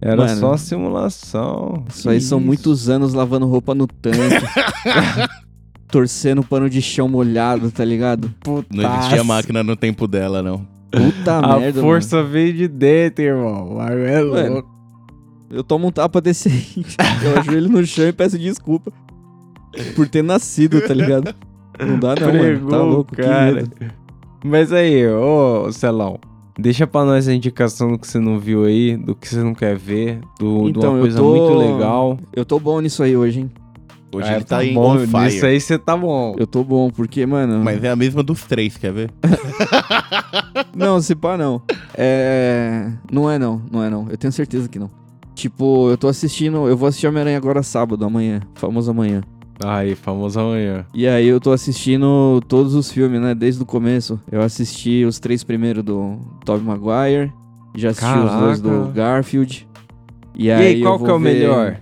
Era 0.00 0.26
Mano, 0.26 0.38
só 0.38 0.56
simulação. 0.56 1.84
Isso 1.88 2.08
aí 2.08 2.20
são 2.20 2.38
muitos 2.38 2.88
anos 2.88 3.12
lavando 3.12 3.46
roupa 3.46 3.74
no 3.74 3.86
tanque. 3.86 4.46
torcendo 5.90 6.42
pano 6.42 6.68
de 6.68 6.80
chão 6.82 7.08
molhado, 7.08 7.70
tá 7.70 7.84
ligado? 7.84 8.32
Não 8.70 8.96
existia 8.98 9.24
máquina 9.24 9.62
no 9.62 9.74
tempo 9.76 10.06
dela, 10.06 10.42
não. 10.42 10.66
Puta 10.90 11.36
A 11.38 11.58
merda, 11.58 11.80
força 11.80 12.22
veio 12.22 12.52
de 12.54 12.66
dentro, 12.68 13.22
irmão. 13.24 13.74
Mas 13.76 13.90
é 13.92 14.22
Mano, 14.22 14.26
louco. 14.26 14.42
mano. 14.50 14.64
Eu 15.50 15.64
tomo 15.64 15.88
um 15.88 15.90
tapa 15.92 16.20
desse 16.20 16.48
aí. 16.48 16.84
Eu 17.24 17.38
ajoelho 17.40 17.68
no 17.70 17.84
chão 17.86 18.06
e 18.06 18.12
peço 18.12 18.38
desculpa. 18.38 18.92
Por 19.94 20.08
ter 20.08 20.22
nascido, 20.22 20.80
tá 20.80 20.92
ligado? 20.94 21.34
Não 21.80 21.98
dá 21.98 22.14
não, 22.14 22.26
mano. 22.26 22.38
Tá 22.38 22.38
Pregou, 22.38 22.84
louco, 22.84 23.14
que 23.16 23.22
cara. 23.22 23.52
medo. 23.54 23.70
Mas 24.44 24.72
aí, 24.72 25.06
ô 25.08 25.70
Celão, 25.72 26.18
deixa 26.58 26.86
pra 26.86 27.04
nós 27.04 27.28
a 27.28 27.34
indicação 27.34 27.92
do 27.92 27.98
que 27.98 28.06
você 28.06 28.18
não 28.18 28.38
viu 28.38 28.64
aí, 28.64 28.96
do 28.96 29.14
que 29.14 29.28
você 29.28 29.42
não 29.42 29.54
quer 29.54 29.76
ver, 29.76 30.20
do, 30.38 30.64
de 30.64 30.70
Então, 30.78 30.90
uma 30.90 30.98
eu 30.98 31.00
coisa 31.02 31.18
tô- 31.18 31.30
muito 31.30 31.54
legal. 31.58 32.18
Eu 32.34 32.44
tô 32.44 32.58
bom 32.58 32.80
nisso 32.80 33.02
aí 33.02 33.16
hoje, 33.16 33.40
hein? 33.40 33.50
Hoje 34.14 34.28
É, 34.30 34.36
ele 34.36 34.44
tá, 34.44 34.64
em 34.64 34.74
bom, 34.74 34.96
on 34.96 34.98
fire. 35.06 35.26
Isso 35.28 35.44
aí 35.44 35.60
você 35.60 35.78
tá 35.78 35.96
bom. 35.96 36.34
Eu 36.38 36.46
tô 36.46 36.64
bom, 36.64 36.90
porque, 36.90 37.26
mano... 37.26 37.62
Mas 37.62 37.82
é 37.84 37.90
a 37.90 37.96
mesma 37.96 38.22
dos 38.22 38.42
três, 38.44 38.76
quer 38.76 38.92
ver? 38.92 39.10
Não, 40.74 41.00
se 41.00 41.14
pá, 41.14 41.36
não. 41.36 41.60
É... 41.96 42.90
Não 43.10 43.30
é 43.30 43.38
não, 43.38 43.60
não 43.70 43.82
é 43.82 43.90
não. 43.90 44.06
Eu 44.08 44.16
tenho 44.16 44.32
certeza 44.32 44.68
que 44.68 44.78
não. 44.78 44.88
Tipo, 45.34 45.90
eu 45.90 45.98
tô 45.98 46.08
assistindo... 46.08 46.68
Eu 46.68 46.76
vou 46.76 46.88
assistir 46.88 47.06
Homem-Aranha 47.06 47.36
agora 47.36 47.62
sábado, 47.62 48.04
amanhã. 48.04 48.40
Famoso 48.54 48.90
amanhã. 48.90 49.22
Aí, 49.64 49.94
famoso 49.96 50.38
amanhã. 50.38 50.86
E 50.94 51.06
aí 51.06 51.26
eu 51.26 51.40
tô 51.40 51.50
assistindo 51.52 52.40
todos 52.46 52.74
os 52.74 52.90
filmes, 52.92 53.20
né? 53.20 53.34
Desde 53.34 53.60
o 53.62 53.66
começo. 53.66 54.20
Eu 54.30 54.40
assisti 54.40 55.04
os 55.04 55.18
três 55.18 55.42
primeiros 55.42 55.82
do 55.82 56.18
Tobey 56.44 56.64
Maguire. 56.64 57.32
Já 57.74 57.90
assisti 57.90 58.18
os 58.18 58.32
dois 58.40 58.60
do 58.60 58.70
Caraca. 58.70 58.92
Garfield. 58.92 59.68
E 60.36 60.46
E 60.46 60.50
aí, 60.52 60.80
qual 60.82 60.96
vou 60.96 61.06
que 61.06 61.10
é 61.10 61.14
o 61.14 61.18
ver 61.18 61.34
melhor? 61.34 61.76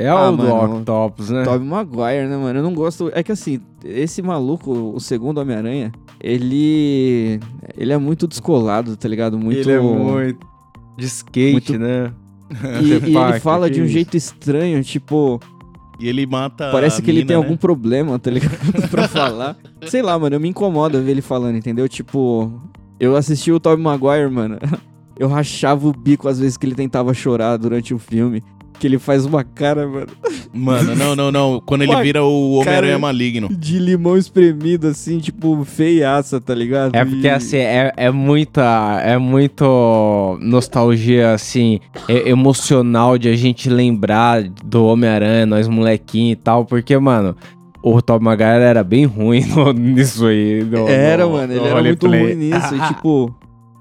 É 0.00 0.08
Ah, 0.08 0.30
o 0.30 0.36
do 0.36 0.42
mano, 0.42 0.78
Octopus, 0.78 1.28
né? 1.30 1.44
Tobey 1.44 1.66
Maguire, 1.68 2.26
né, 2.26 2.36
mano? 2.36 2.58
Eu 2.58 2.62
não 2.62 2.72
gosto... 2.74 3.10
É 3.14 3.22
que 3.22 3.30
assim, 3.30 3.60
esse 3.84 4.22
maluco, 4.22 4.72
o 4.94 4.98
segundo 4.98 5.38
Homem-Aranha, 5.38 5.92
ele... 6.20 7.38
Ele 7.76 7.92
é 7.92 7.98
muito 7.98 8.26
descolado, 8.26 8.96
tá 8.96 9.06
ligado? 9.08 9.38
Muito... 9.38 9.58
Ele 9.58 9.72
é 9.72 9.80
muito 9.80 10.46
de 10.96 11.06
skate, 11.06 11.52
Muito- 11.52 11.78
né? 11.78 12.12
E, 12.82 12.86
e 13.10 13.16
ele 13.16 13.40
fala 13.40 13.70
de 13.70 13.80
um 13.80 13.84
isso? 13.84 13.92
jeito 13.92 14.16
estranho, 14.16 14.82
tipo... 14.82 15.38
E 16.00 16.08
ele 16.08 16.24
mata. 16.26 16.70
Parece 16.72 17.02
a 17.02 17.04
que 17.04 17.10
ele 17.10 17.18
mina, 17.18 17.28
tem 17.28 17.36
né? 17.36 17.42
algum 17.42 17.56
problema, 17.58 18.18
tá 18.18 18.30
ligado? 18.30 18.56
pra 18.90 19.06
falar. 19.06 19.54
Sei 19.86 20.00
lá, 20.00 20.18
mano, 20.18 20.34
eu 20.36 20.40
me 20.40 20.48
incomoda 20.48 20.98
ver 20.98 21.10
ele 21.10 21.20
falando, 21.20 21.56
entendeu? 21.56 21.86
Tipo, 21.90 22.50
eu 22.98 23.14
assisti 23.16 23.52
o 23.52 23.60
Tobey 23.60 23.82
Maguire, 23.84 24.30
mano. 24.30 24.56
Eu 25.18 25.28
rachava 25.28 25.86
o 25.86 25.92
bico 25.92 26.26
às 26.28 26.38
vezes 26.40 26.56
que 26.56 26.64
ele 26.64 26.74
tentava 26.74 27.12
chorar 27.12 27.58
durante 27.58 27.92
o 27.92 27.98
filme. 27.98 28.42
Que 28.80 28.86
ele 28.86 28.98
faz 28.98 29.26
uma 29.26 29.44
cara, 29.44 29.86
mano, 29.86 30.06
Mano, 30.52 30.96
não, 30.96 31.14
não, 31.14 31.30
não. 31.30 31.62
Quando 31.64 31.82
ele 31.82 31.92
Uma 31.92 32.02
vira 32.02 32.24
o 32.24 32.54
Homem-Aranha 32.54 32.98
maligno. 32.98 33.48
de 33.50 33.78
limão 33.78 34.16
espremido, 34.16 34.88
assim, 34.88 35.18
tipo, 35.20 35.62
feiaça, 35.64 36.40
tá 36.40 36.54
ligado? 36.54 36.94
É 36.96 37.04
porque, 37.04 37.26
E- 37.26 37.30
assim, 37.30 37.58
é, 37.58 37.92
é 37.94 38.10
muita. 38.10 39.00
É 39.04 39.18
muito 39.18 40.38
nostalgia, 40.40 41.32
assim, 41.32 41.78
é- 42.08 42.28
emocional 42.30 43.16
de 43.18 43.28
a 43.28 43.36
gente 43.36 43.68
lembrar 43.68 44.42
do 44.64 44.86
Homem-Aranha, 44.86 45.46
nós 45.46 45.68
molequinho 45.68 46.32
e 46.32 46.36
tal, 46.36 46.64
porque, 46.64 46.96
mano. 46.98 47.36
O 47.82 48.02
Tom 48.02 48.18
Maguire 48.20 48.60
era 48.62 48.84
bem 48.84 49.06
ruim 49.06 49.40
no- 49.56 49.72
nisso 49.72 50.26
aí. 50.26 50.62
no- 50.64 50.86
Era, 50.86 51.24
no- 51.24 51.32
mano, 51.32 51.46
no 51.54 51.60
ele 51.60 51.66
era 51.68 51.82
muito 51.82 52.06
ruim 52.06 52.34
nisso. 52.34 52.74
e, 52.76 52.88
tipo, 52.88 53.34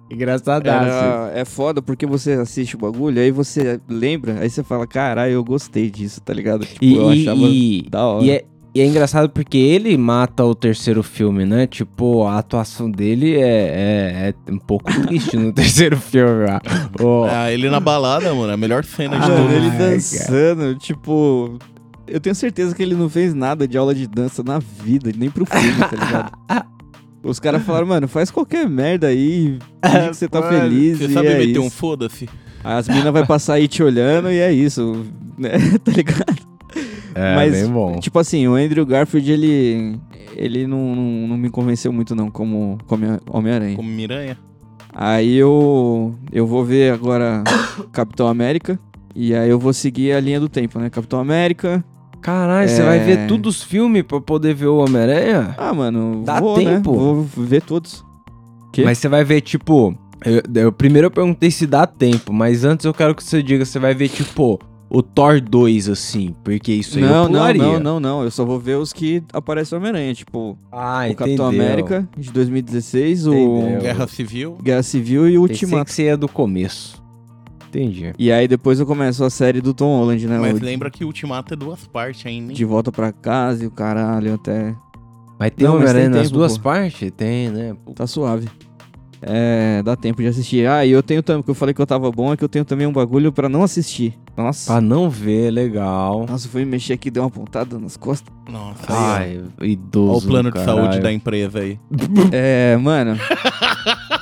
Engraçadaço. 0.10 0.88
era, 0.90 1.32
é 1.36 1.46
foda 1.46 1.82
porque 1.82 2.06
você 2.06 2.32
assiste 2.34 2.76
o 2.76 2.80
bagulho, 2.80 3.22
aí 3.22 3.32
você 3.32 3.80
lembra, 3.88 4.40
aí 4.40 4.50
você 4.50 4.64
fala, 4.64 4.88
caralho, 4.88 5.34
eu 5.34 5.44
gostei 5.44 5.90
disso, 5.90 6.20
tá 6.22 6.34
ligado? 6.34 6.66
Tipo, 6.66 6.84
E, 6.84 6.96
eu 6.96 7.14
e- 7.14 7.22
achava 7.22 7.42
e- 7.48 7.86
da 7.90 8.06
hora. 8.06 8.26
e 8.26 8.32
é, 8.32 8.46
e 8.74 8.82
é 8.82 8.86
engraçado 8.86 9.30
porque 9.30 9.58
ele 9.58 9.96
mata 9.98 10.44
o 10.46 10.54
terceiro 10.56 11.02
filme, 11.04 11.46
né? 11.46 11.66
Tipo, 11.68 12.24
a 12.26 12.38
atuação 12.40 12.90
dele 12.90 13.36
é, 13.36 13.40
é- 13.40 14.34
é 14.48 14.52
um 14.52 14.58
pouco 14.60 14.86
triste 15.08 15.36
no 15.38 15.52
terceiro 15.54 15.98
filme. 15.98 16.46
Ah, 17.32 17.52
ele 17.52 17.70
na 17.70 17.80
balada, 17.80 18.34
mano. 18.34 18.52
A 18.54 18.58
melhor 18.58 18.84
cena 18.84 19.20
de 19.20 19.26
todas. 19.28 19.52
ele 19.52 19.68
Ai, 19.68 19.78
cara. 19.80 19.90
dançando, 19.92 20.76
tipo. 20.78 21.58
Eu 22.08 22.20
tenho 22.20 22.34
certeza 22.36 22.74
que 22.76 22.82
ele 22.82 22.96
não 22.96 23.08
fez 23.08 23.36
nada 23.36 23.68
de 23.68 23.78
aula 23.78 23.94
de 23.94 24.08
dança 24.08 24.42
na 24.42 24.58
vida, 24.58 25.12
nem 25.16 25.30
pro 25.30 25.46
filme, 25.46 25.78
tá 25.80 25.92
ligado? 25.96 26.32
Os 27.24 27.40
caras 27.40 27.64
falaram, 27.64 27.88
mano, 27.88 28.08
faz 28.08 28.32
qualquer 28.32 28.68
merda 28.68 29.08
aí, 29.08 29.60
finge 29.86 30.10
que 30.10 30.16
você 30.16 30.28
tá 30.28 30.40
Mano, 30.40 30.60
feliz 30.60 30.98
Você 30.98 31.06
e 31.06 31.14
sabe 31.14 31.28
é 31.28 31.38
meter 31.38 31.52
isso. 31.52 31.62
um 31.62 31.70
foda-se? 31.70 32.30
As 32.64 32.88
minas 32.88 33.12
vai 33.12 33.26
passar 33.26 33.56
aí 33.56 33.68
te 33.68 33.82
olhando 33.84 34.32
e 34.32 34.40
é 34.40 34.52
isso, 34.52 35.06
né? 35.38 35.52
tá 35.84 35.92
ligado? 35.92 36.48
é, 37.16 37.36
mas, 37.36 37.52
bem 37.52 37.68
bom. 37.68 38.00
Tipo 38.00 38.20
assim, 38.20 38.48
o 38.48 38.56
Andrew 38.56 38.86
Garfield, 38.86 39.32
ele... 39.32 40.00
Ele 40.36 40.66
não, 40.68 40.96
não, 40.96 41.28
não 41.28 41.38
me 41.38 41.50
convenceu 41.50 41.92
muito 41.92 42.16
não, 42.16 42.32
como, 42.32 42.78
como 42.88 43.20
Homem-Aranha. 43.30 43.76
Como 43.76 43.90
Miranha? 43.90 44.38
Aí 44.94 45.36
eu, 45.36 46.16
eu 46.32 46.48
vou 46.48 46.64
ver 46.64 46.94
agora 46.94 47.44
Capitão 47.92 48.28
América. 48.28 48.80
E 49.16 49.34
aí 49.34 49.50
eu 49.50 49.60
vou 49.60 49.74
seguir 49.74 50.14
a 50.14 50.20
linha 50.20 50.40
do 50.40 50.48
tempo, 50.48 50.80
né? 50.80 50.90
Capitão 50.90 51.20
América. 51.20 51.84
Caralho, 52.22 52.68
você 52.70 52.82
É. 52.82 52.86
vai 52.86 53.00
ver 53.00 53.28
todos 53.28 53.58
os 53.58 53.64
filmes 53.64 54.04
pra 54.04 54.20
poder 54.20 54.54
ver 54.54 54.68
o 54.68 54.78
Homem-Aranha? 54.78 55.56
Ah, 55.58 55.74
mano, 55.74 56.22
Dá 56.26 56.40
vou, 56.40 56.56
tempo? 56.56 56.92
né? 56.92 56.98
Vou 56.98 57.24
ver 57.24 57.62
todos. 57.62 58.04
Quê? 58.74 58.84
Mas 58.84 58.98
você 58.98 59.08
vai 59.10 59.24
ver, 59.24 59.42
tipo. 59.42 59.96
Eu, 60.26 60.42
eu- 60.64 60.72
primeiro 60.72 61.08
eu 61.08 61.12
perguntei 61.12 61.50
se 61.50 61.66
dá 61.66 61.88
tempo, 61.88 62.34
mas 62.34 62.66
antes 62.66 62.86
eu 62.86 62.94
quero 62.94 63.16
que 63.16 63.24
você 63.24 63.42
diga, 63.42 63.64
você 63.64 63.80
vai 63.80 63.96
ver, 63.96 64.10
tipo, 64.10 64.60
o 64.90 65.02
Thor 65.02 65.40
2, 65.40 65.88
assim, 65.88 66.36
porque 66.44 66.74
isso 66.74 66.98
aí 66.98 67.04
não, 67.06 67.10
eu 67.10 67.16
não, 67.24 67.28
pularia. 67.30 67.62
não, 67.64 67.80
não, 67.80 68.00
não. 68.02 68.24
Eu 68.24 68.32
só 68.32 68.44
vou 68.44 68.60
ver 68.60 68.76
os 68.76 68.92
que 68.92 69.24
aparecem 69.32 69.78
o 69.78 69.80
Homem-Aranha. 69.80 70.14
Tipo, 70.14 70.58
Ah, 70.72 71.08
o 71.10 71.16
Capitão 71.16 71.48
América 71.48 72.08
de 72.18 72.32
2016, 72.34 73.28
o 73.28 73.34
Entendeu. 73.34 73.82
Guerra 73.82 74.08
Civil. 74.08 74.58
Guerra 74.62 74.84
Civil 74.84 75.30
e 75.30 75.38
o 75.38 75.48
Pensei 75.48 75.64
Ultimato. 75.66 75.86
que 75.86 75.94
você 75.94 76.04
ia 76.04 76.18
do 76.18 76.28
começo. 76.28 77.02
Entendi. 77.70 78.14
E 78.18 78.32
aí 78.32 78.48
depois 78.48 78.80
eu 78.80 78.86
começo 78.86 79.24
a 79.24 79.30
série 79.30 79.62
do 79.62 79.74
Tom 79.74 79.98
Holland, 79.98 80.28
né? 80.28 80.40
Mas 80.40 80.60
o 80.60 80.64
lembra 80.64 80.90
que 80.90 81.04
o 81.04 81.08
Ultimato 81.08 81.54
é 81.54 81.58
duas 81.58 81.86
partes 81.86 82.26
ainda, 82.26 82.52
hein? 82.52 82.56
De 82.58 82.66
volta 82.66 82.92
pra 82.92 83.12
casa 83.12 83.64
e 83.64 83.68
o 83.68 83.72
caralho 83.72 84.34
até. 84.34 84.76
Mas 85.40 85.52
tem 85.52 85.66
Não, 85.68 85.76
mas 85.76 85.84
Homem-Aranha 85.84 86.12
tem 86.12 86.20
nas 86.20 86.32
duas 86.32 86.58
pô. 86.58 86.64
partes? 86.66 87.12
Tem, 87.16 87.50
né? 87.50 87.76
Pô. 87.86 87.94
Tá 87.94 88.06
suave. 88.08 88.50
É, 89.22 89.82
dá 89.84 89.96
tempo 89.96 90.22
de 90.22 90.28
assistir. 90.28 90.68
Ah, 90.68 90.86
e 90.86 90.92
eu 90.92 91.04
tenho 91.04 91.22
também, 91.22 91.44
que 91.44 91.50
eu 91.50 91.56
falei 91.56 91.74
que 91.74 91.82
eu 91.82 91.86
tava 91.86 92.10
bom, 92.12 92.32
é 92.34 92.38
que 92.38 92.44
eu 92.44 92.50
tenho 92.50 92.64
também 92.66 92.88
um 92.88 92.92
bagulho 92.92 93.32
pra 93.32 93.50
não 93.50 93.64
assistir. 93.64 94.18
Nossa. 94.36 94.72
Pra 94.72 94.82
não 94.82 95.10
ver, 95.10 95.52
legal. 95.52 96.26
Nossa, 96.28 96.48
eu 96.48 96.52
fui 96.52 96.64
mexer 96.66 96.94
aqui 96.94 97.10
e 97.10 97.12
deu 97.12 97.24
uma 97.24 97.30
pontada 97.30 97.78
nas 97.78 97.98
costas. 97.98 98.34
Nossa, 98.50 98.86
aí. 99.18 99.42
Ai, 99.60 99.68
idoso. 99.70 100.12
Olha 100.12 100.18
o 100.18 100.28
plano 100.28 100.52
de 100.52 100.64
saúde 100.64 101.00
da 101.02 101.12
empresa 101.12 101.60
aí. 101.60 101.78
É, 102.32 102.78
mano. 102.78 103.18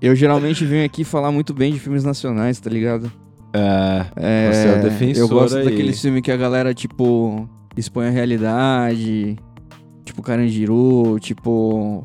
Eu 0.00 0.14
geralmente 0.14 0.64
venho 0.64 0.84
aqui 0.84 1.04
falar 1.04 1.30
muito 1.32 1.54
bem 1.54 1.72
de 1.72 1.78
filmes 1.78 2.04
nacionais, 2.04 2.60
tá 2.60 2.68
ligado? 2.70 3.10
É, 3.52 4.06
É, 4.16 4.52
Você 4.52 4.68
é 4.68 4.78
o 4.78 4.82
defensor 4.82 5.22
Eu 5.22 5.28
gosto 5.28 5.56
aí. 5.56 5.64
daqueles 5.64 6.00
filmes 6.00 6.22
que 6.22 6.30
a 6.30 6.36
galera, 6.36 6.74
tipo, 6.74 7.48
expõe 7.76 8.06
a 8.08 8.10
realidade. 8.10 9.36
Tipo 10.04 10.22
Carandiru, 10.22 11.18
tipo 11.18 12.04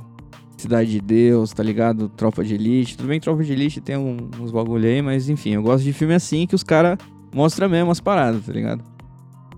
Cidade 0.57 0.91
de 0.91 1.01
Deus, 1.01 1.51
tá 1.53 1.61
ligado? 1.63 2.07
Tropa 2.09 2.43
de 2.43 2.53
Elite. 2.55 2.95
Tudo 2.97 3.07
bem 3.09 3.19
que 3.19 3.23
Tropa 3.25 3.43
de 3.43 3.51
Elite 3.51 3.81
tem 3.81 3.97
um- 3.97 4.29
uns 4.39 4.51
bagulho 4.51 4.87
aí, 4.87 5.01
mas 5.01 5.27
enfim, 5.29 5.51
eu 5.51 5.61
gosto 5.63 5.83
de 5.83 5.91
filme 5.93 6.13
assim 6.13 6.45
que 6.47 6.53
os 6.55 6.63
caras 6.63 6.97
mostram 7.33 7.67
mesmo 7.67 7.89
as 7.91 7.99
paradas, 7.99 8.45
tá 8.45 8.53
ligado? 8.53 8.83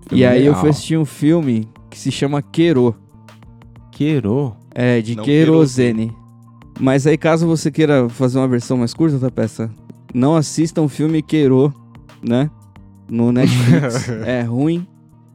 Filme 0.08 0.22
e 0.22 0.26
aí 0.26 0.44
eu 0.44 0.52
real. 0.52 0.60
fui 0.60 0.70
assistir 0.70 0.96
um 0.98 1.04
filme 1.04 1.68
que 1.90 1.98
se 1.98 2.10
chama 2.10 2.40
Quero. 2.42 2.94
Queiro. 3.92 4.56
É, 4.74 5.00
de 5.00 5.14
Não 5.16 5.24
Querosene. 5.24 6.12
Mas 6.78 7.06
aí, 7.06 7.16
caso 7.16 7.46
você 7.46 7.70
queira 7.70 8.08
fazer 8.08 8.38
uma 8.38 8.48
versão 8.48 8.76
mais 8.76 8.92
curta 8.92 9.18
da 9.18 9.30
peça, 9.30 9.70
não 10.12 10.36
assista 10.36 10.80
um 10.80 10.88
filme 10.88 11.22
Quero, 11.22 11.72
né? 12.22 12.50
No 13.08 13.32
Netflix. 13.32 14.08
é 14.26 14.42
ruim, 14.42 14.86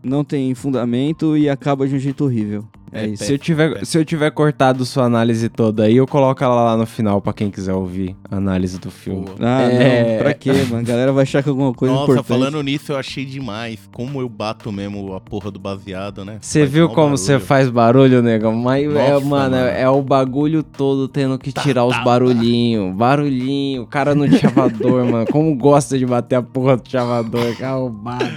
não 0.04 0.24
tem 0.24 0.54
fundamento 0.54 1.38
e 1.38 1.50
acaba 1.50 1.88
de 1.88 1.96
um 1.96 2.00
jeito 2.00 2.24
horrível. 2.26 2.66
É, 2.92 3.10
É. 3.12 3.16
Se 3.16 3.34
eu, 3.34 3.38
tiver, 3.38 3.86
se 3.86 3.98
eu 3.98 4.04
tiver 4.06 4.32
cortado 4.32 4.86
sua 4.86 5.06
análise 5.06 5.48
toda 5.50 5.84
aí, 5.84 5.98
eu 5.98 6.08
coloco 6.08 6.44
ela 6.44 6.64
lá 6.64 6.78
no 6.78 6.86
final 6.86 7.22
pra 7.22 7.34
quem 7.34 7.50
quiser 7.52 7.74
ouvir 7.74 8.16
a 8.30 8.38
análise 8.38 8.80
do 8.80 8.90
filme. 8.92 9.26
Boa. 9.26 9.38
Ah, 9.40 9.62
É. 9.64 10.14
não, 10.14 10.24
pra 10.24 10.34
quê, 10.34 10.52
mano? 10.70 10.78
A 10.80 10.82
galera 10.84 11.12
vai 11.14 11.24
achar 11.24 11.44
que 11.44 11.50
alguma 11.50 11.74
coisa 11.74 11.94
Nossa, 11.94 12.12
importante. 12.12 12.28
falando 12.28 12.62
nisso, 12.64 12.92
eu 12.92 12.98
achei 12.98 13.26
demais. 13.26 13.80
Como 13.94 14.22
eu 14.22 14.30
bato 14.30 14.72
mesmo 14.72 15.14
a 15.14 15.20
porra 15.22 15.52
do 15.52 15.60
baseado, 15.60 16.24
né? 16.26 16.38
Você 16.42 16.66
viu 16.66 16.90
como 16.90 17.18
você 17.18 17.40
faz 17.40 17.70
barulho, 17.70 18.22
negão? 18.22 18.54
Mas, 18.56 18.84
é, 18.86 19.12
Nossa, 19.12 19.26
mano, 19.26 19.56
mano. 19.56 19.68
é 19.68 19.90
o 19.90 20.02
bagulho 20.02 20.64
todo 20.64 21.08
tendo 21.08 21.38
que 21.38 21.52
Tá, 21.52 21.62
tirar 21.62 21.86
os 21.86 21.96
tá, 21.96 22.04
barulhinhos. 22.04 22.96
Barulhinho, 22.96 23.84
o 23.84 23.88
cara 23.88 24.14
no 24.16 24.28
chavador, 24.32 25.06
mano. 25.06 25.26
Como 25.32 25.56
gosta 25.56 25.98
de 25.98 26.06
bater 26.06 26.36
a 26.36 26.42
porra 26.42 26.78
do 26.78 26.90
chavador, 26.90 27.56
que 27.56 27.64
arrombado. 27.64 28.30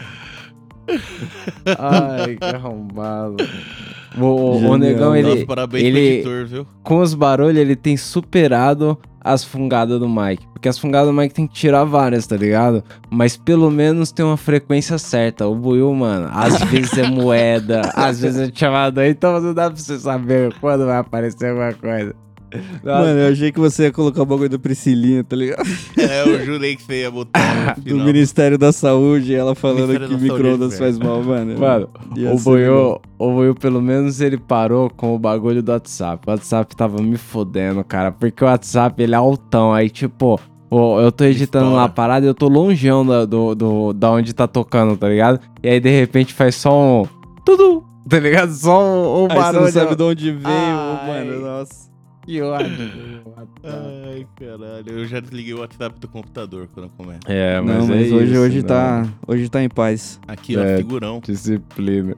Ai, 1.78 2.36
que 2.36 2.44
arrombado. 2.56 3.36
O, 4.18 4.56
o- 4.70 4.76
negão, 4.76 5.14
ele, 5.16 5.28
Nossa, 5.28 5.46
parabéns 5.46 5.84
ele- 5.84 6.22
pro 6.22 6.32
editor, 6.32 6.46
viu? 6.46 6.66
com 6.82 7.00
os 7.00 7.14
barulhos, 7.14 7.56
ele 7.58 7.76
tem 7.76 7.96
superado 7.96 8.98
as 9.24 9.44
fungadas 9.44 9.98
do 10.00 10.08
Mike. 10.08 10.44
Porque 10.52 10.68
as 10.68 10.78
fungadas 10.78 11.08
do 11.08 11.12
Mike 11.12 11.34
tem 11.34 11.46
que 11.46 11.54
tirar 11.54 11.84
várias, 11.84 12.26
tá 12.26 12.36
ligado? 12.36 12.82
Mas 13.10 13.36
pelo 13.36 13.70
menos 13.70 14.10
tem 14.12 14.24
uma 14.24 14.36
frequência 14.36 14.98
certa. 14.98 15.46
O 15.46 15.54
Buiu, 15.54 15.92
mano, 15.94 16.28
às 16.32 16.60
vezes 16.64 16.96
é 16.98 17.06
moeda, 17.08 17.82
às 17.94 18.20
vezes 18.20 18.48
é 18.48 18.52
chamado 18.54 19.02
então 19.02 19.40
não 19.40 19.54
dá 19.54 19.70
pra 19.70 19.78
você 19.78 19.98
saber 19.98 20.52
quando 20.60 20.86
vai 20.86 20.98
aparecer 20.98 21.50
alguma 21.50 21.72
coisa. 21.72 22.14
Nossa, 22.82 23.06
Mano, 23.06 23.18
eu 23.20 23.32
achei 23.32 23.52
que 23.52 23.60
você 23.60 23.84
ia 23.84 23.92
colocar 23.92 24.22
o 24.22 24.26
bagulho 24.26 24.48
da 24.48 24.58
Priscilinha, 24.58 25.24
tá 25.24 25.36
ligado? 25.36 25.62
É, 25.98 26.22
eu 26.22 26.44
jurei 26.44 26.76
que 26.76 26.82
você 26.82 27.02
ia 27.02 27.10
botar 27.10 27.76
no 27.76 27.82
Do. 27.98 28.04
Ministério 28.04 28.58
da 28.58 28.72
Saúde, 28.72 29.34
ela 29.34 29.54
falando 29.54 30.08
que 30.08 30.14
micro-ondas 30.16 30.78
faz 30.78 30.98
mal, 30.98 31.22
mano. 31.22 31.58
Mano, 31.58 31.88
o. 32.32 32.38
Buiu, 32.38 33.00
o 33.18 33.30
Buiu, 33.32 33.54
pelo 33.54 33.80
menos, 33.80 34.20
ele 34.20 34.36
parou 34.38 34.90
com 34.90 35.14
o 35.14 35.18
bagulho 35.18 35.62
do 35.62 35.72
WhatsApp. 35.72 36.24
O 36.26 36.30
WhatsApp 36.30 36.74
tava 36.76 37.00
me 37.02 37.16
fodendo, 37.16 37.82
cara. 37.84 38.10
Porque 38.12 38.44
o 38.44 38.46
WhatsApp, 38.46 39.02
ele 39.02 39.14
é 39.14 39.18
altão. 39.18 39.72
Aí, 39.72 39.88
tipo, 39.88 40.40
eu 40.70 41.12
tô 41.12 41.24
editando 41.24 41.66
Estoura. 41.66 41.82
lá 41.82 41.84
a 41.84 41.88
parada 41.88 42.26
e 42.26 42.28
eu 42.28 42.34
tô 42.34 42.48
longeão 42.48 43.04
da, 43.06 43.24
do, 43.24 43.54
do, 43.54 43.92
da 43.92 44.10
onde 44.10 44.32
tá 44.32 44.46
tocando, 44.46 44.96
tá 44.96 45.08
ligado? 45.08 45.38
E 45.62 45.68
aí, 45.68 45.78
de 45.80 45.90
repente, 45.90 46.32
faz 46.32 46.54
só 46.54 47.02
um... 47.02 47.04
Tudo, 47.44 47.84
tá 48.08 48.18
ligado? 48.18 48.52
Só 48.52 48.80
um, 48.82 49.24
um 49.24 49.28
Aí 49.30 49.36
você 49.36 49.42
barulho. 49.42 49.60
não 49.62 49.70
sabe 49.72 49.96
de 49.96 50.02
onde 50.02 50.30
veio, 50.32 50.42
Ai. 50.46 51.06
mano. 51.24 51.40
Nossa. 51.40 51.91
Que 52.24 52.40
ódio. 52.40 52.68
Ai, 53.64 54.26
caralho. 54.36 54.84
Eu 54.86 55.06
já 55.06 55.20
desliguei 55.20 55.54
o 55.54 55.60
WhatsApp 55.60 55.98
do 55.98 56.06
computador 56.08 56.68
quando 56.72 56.88
começa. 56.90 57.20
É, 57.26 57.60
mas, 57.60 57.78
não, 57.78 57.86
mas 57.88 58.10
é 58.10 58.14
hoje, 58.14 58.30
isso, 58.32 58.40
hoje, 58.40 58.56
né? 58.62 58.68
tá, 58.68 59.08
hoje 59.26 59.48
tá 59.48 59.62
em 59.62 59.68
paz. 59.68 60.20
Aqui, 60.26 60.56
ó, 60.56 60.60
É. 60.62 60.76
figurão. 60.76 61.20
Disciplina. 61.24 62.16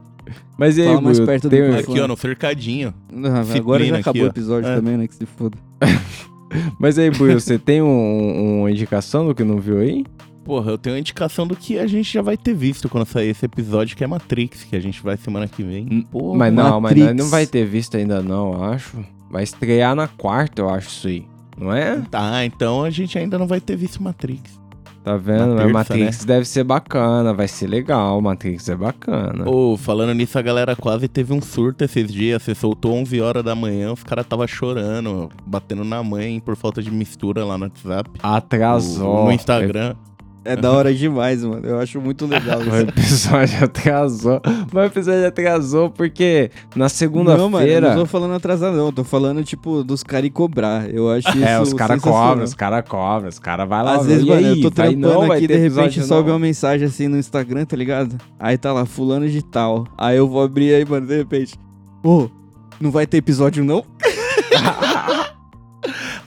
Mas 0.59 0.77
e 0.79 0.83
aí, 0.83 0.89
Fala 0.89 1.01
mais 1.01 1.21
perto 1.21 1.43
do 1.45 1.51
tem- 1.51 1.63
microfone. 1.63 1.99
Aqui, 1.99 2.01
ó, 2.05 2.09
no 2.09 2.17
cercadinho. 2.17 2.95
Ah, 3.25 3.57
agora 3.57 3.85
já 3.85 3.95
aqui, 3.95 4.01
acabou 4.01 4.23
o 4.23 4.27
ó. 4.27 4.29
episódio 4.29 4.71
É. 4.71 4.77
também, 4.77 4.97
né? 4.97 5.07
Que 5.07 5.15
se 5.15 5.27
foda. 5.27 5.57
Mas 6.79 6.99
aí, 6.99 7.11
Buiu, 7.11 7.39
você 7.41 7.59
tem 7.59 7.83
um, 7.83 8.61
uma 8.61 8.71
indicação 8.71 9.27
do 9.27 9.35
que 9.35 9.43
não 9.43 9.59
viu 9.59 9.79
aí? 9.81 10.05
Porra, 10.45 10.73
eu 10.73 10.79
tenho 10.79 10.95
uma 10.95 11.01
indicação 11.01 11.47
do 11.47 11.57
que 11.57 11.79
a 11.79 11.87
gente 11.87 12.13
já 12.13 12.21
vai 12.21 12.37
ter 12.37 12.55
visto 12.55 12.89
quando 12.89 13.07
sair 13.07 13.29
esse 13.31 13.45
episódio, 13.47 13.97
que 13.97 14.05
é 14.05 14.07
Matrix, 14.07 14.63
que 14.65 14.77
a 14.77 14.81
gente 14.81 15.03
vai 15.03 15.17
semana 15.17 15.49
que 15.49 15.63
vem. 15.63 16.03
Porra, 16.11 16.37
Mas 16.39 16.53
não, 16.55 16.81
mas 16.81 16.93
Matrix. 16.93 17.07
nós 17.07 17.17
não 17.17 17.27
vai 17.31 17.47
ter 17.47 17.65
visto 17.65 17.97
ainda 17.97 18.23
não, 18.23 18.53
eu 18.53 18.65
acho. 18.65 18.99
Vai 19.31 19.43
estrear 19.43 19.95
na 19.95 20.09
quarta, 20.09 20.63
eu 20.63 20.69
acho 20.69 20.89
isso 20.89 21.09
aí. 21.09 21.27
Não 21.57 21.73
é? 21.73 22.01
Tá, 22.11 22.45
então 22.45 22.83
a 22.83 22.91
gente 22.91 23.19
ainda 23.19 23.39
não 23.39 23.47
vai 23.47 23.61
ter 23.61 23.77
visto 23.77 24.03
Matrix. 24.03 24.61
Tá 25.05 25.19
vendo? 25.19 25.57
Terça, 25.57 25.69
Matrix 25.69 26.25
deve 26.25 26.47
ser 26.47 26.65
bacana, 26.65 27.35
vai 27.35 27.47
ser 27.47 27.67
legal. 27.67 28.23
Matrix 28.23 28.71
é 28.71 28.75
bacana. 28.75 29.47
Ô, 29.47 29.77
falando 29.77 30.15
nisso, 30.15 30.39
a 30.39 30.43
galera 30.43 30.75
quase 30.75 31.07
teve 31.09 31.31
um 31.35 31.43
surto 31.43 31.85
esses 31.85 32.11
dias. 32.11 32.43
Você 32.43 32.55
soltou 32.55 32.95
11 32.95 33.21
horas 33.21 33.45
da 33.45 33.55
manhã, 33.55 33.93
os 33.93 34.03
caras 34.03 34.27
tava 34.27 34.47
chorando, 34.47 35.29
batendo 35.45 35.85
na 35.85 36.03
mãe 36.03 36.41
por 36.41 36.57
falta 36.57 36.83
de 36.83 36.91
mistura 36.91 37.45
lá 37.45 37.59
no 37.59 37.65
WhatsApp. 37.65 38.11
Atrasou. 38.23 39.27
No 39.27 39.33
Instagram. 39.33 39.95
É 40.45 40.55
da 40.55 40.71
hora 40.71 40.93
demais, 40.93 41.43
mano. 41.43 41.67
Eu 41.67 41.79
acho 41.79 42.01
muito 42.01 42.27
legal 42.27 42.59
O 42.61 42.63
isso. 42.63 42.77
episódio 42.81 43.65
atrasou. 43.65 44.43
Mas 44.73 44.85
o 44.85 44.87
episódio 44.87 45.27
atrasou 45.27 45.91
porque 45.91 46.51
na 46.77 46.77
Não, 46.77 46.77
mano, 46.77 46.85
eu 46.85 46.91
segunda-feira. 46.91 47.89
não 47.95 48.03
tô 48.03 48.07
falando 48.07 48.35
atrasado, 48.35 48.77
não. 48.77 48.93
Tô 48.93 49.05
falando, 49.05 49.43
tipo, 49.43 49.83
dos 49.83 50.03
caras 50.03 50.31
cobrar. 50.33 50.89
Eu 50.91 51.11
acho 51.11 51.29
isso 51.31 51.45
É, 51.45 51.59
os 51.61 51.73
caras 51.73 52.01
cobram, 52.01 52.45
os 52.45 52.55
caras 52.55 52.85
cobram, 52.89 53.29
os 53.29 53.39
caras 53.39 53.69
vai 53.69 53.83
lá. 53.83 53.97
Às 53.97 54.07
vezes, 54.07 54.25
mano, 54.25 54.47
aí, 54.47 54.59
eu 54.59 54.61
tô 54.61 54.71
trampando 54.71 54.99
não, 54.99 55.33
aqui, 55.33 55.47
de 55.47 55.55
repente 55.55 55.67
episódio 55.67 56.05
sobe 56.05 56.29
não? 56.29 56.35
uma 56.35 56.41
mensagem 56.41 56.87
assim 56.87 57.09
no 57.09 57.17
Instagram, 57.17 57.65
tá 57.65 57.77
ligado? 57.77 58.17
Aí 58.39 58.59
tá 58.59 58.73
lá, 58.73 58.85
fulano 58.85 59.29
de 59.29 59.43
tal. 59.43 59.87
Aí 59.97 60.17
eu 60.17 60.29
vou 60.29 60.43
abrir 60.43 60.75
aí, 60.75 60.85
mano, 60.85 61.07
de 61.07 61.17
repente. 61.17 61.55
Ô, 62.03 62.29
não 62.79 62.91
vai 62.91 63.07
ter 63.07 63.17
episódio 63.17 63.65
não? 63.65 63.83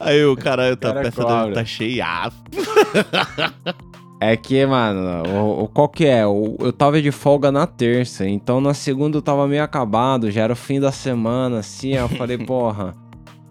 Aí 0.00 0.24
o 0.24 0.36
caralho, 0.36 0.76
tá, 0.76 0.88
Cara 0.88 1.00
a 1.00 1.02
peça 1.10 1.24
dele 1.24 1.54
tá 1.54 1.64
cheia. 1.64 2.30
É 4.20 4.36
que, 4.36 4.64
mano, 4.66 5.22
o, 5.28 5.64
o- 5.64 5.68
qual 5.68 5.88
que 5.88 6.04
é? 6.04 6.26
O- 6.26 6.56
eu 6.60 6.72
tava 6.72 7.00
de 7.00 7.10
folga 7.12 7.52
na 7.52 7.66
terça, 7.66 8.28
então 8.28 8.60
na 8.60 8.74
segunda 8.74 9.16
eu 9.18 9.22
tava 9.22 9.46
meio 9.46 9.62
acabado, 9.62 10.30
já 10.30 10.42
era 10.42 10.52
o 10.52 10.56
fim 10.56 10.80
da 10.80 10.90
semana, 10.90 11.58
assim, 11.60 11.92
aí 11.94 12.00
eu 12.00 12.08
falei, 12.08 12.36
porra, 12.44 12.94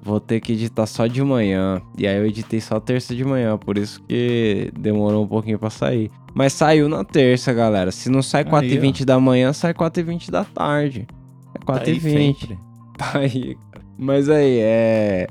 vou 0.04 0.20
ter 0.20 0.42
que 0.42 0.52
editar 0.54 0.86
só 0.86 1.08
de 1.08 1.24
manhã. 1.24 1.82
E 1.98 2.06
aí 2.06 2.18
eu 2.18 2.26
editei 2.26 2.60
só 2.60 2.80
terça 2.82 3.16
de 3.16 3.24
manhã, 3.24 3.58
por 3.58 3.78
isso 3.78 4.02
que 4.04 4.70
demorou 4.78 5.24
um 5.24 5.28
pouquinho 5.28 5.58
pra 5.58 5.70
sair. 5.70 6.12
Mas 6.34 6.52
saiu 6.54 6.88
na 6.90 7.04
terça, 7.04 7.54
galera. 7.54 7.92
Se 7.92 8.10
não 8.10 8.22
sai 8.22 8.44
Aí, 8.44 8.50
4h20 8.50 9.06
da 9.06 9.20
manhã, 9.20 9.54
sai 9.54 9.74
4h20 9.74 10.30
da 10.30 10.44
tarde. 10.44 11.08
É 11.56 11.60
Tá 11.66 11.82
aí 11.82 11.98
4h20. 12.00 12.36
sempre. 12.40 12.60
Tá 12.98 13.20
aí, 13.20 13.56
cara. 13.72 13.86
Mas 13.98 14.28
aí, 14.30 14.58
é. 14.60 15.28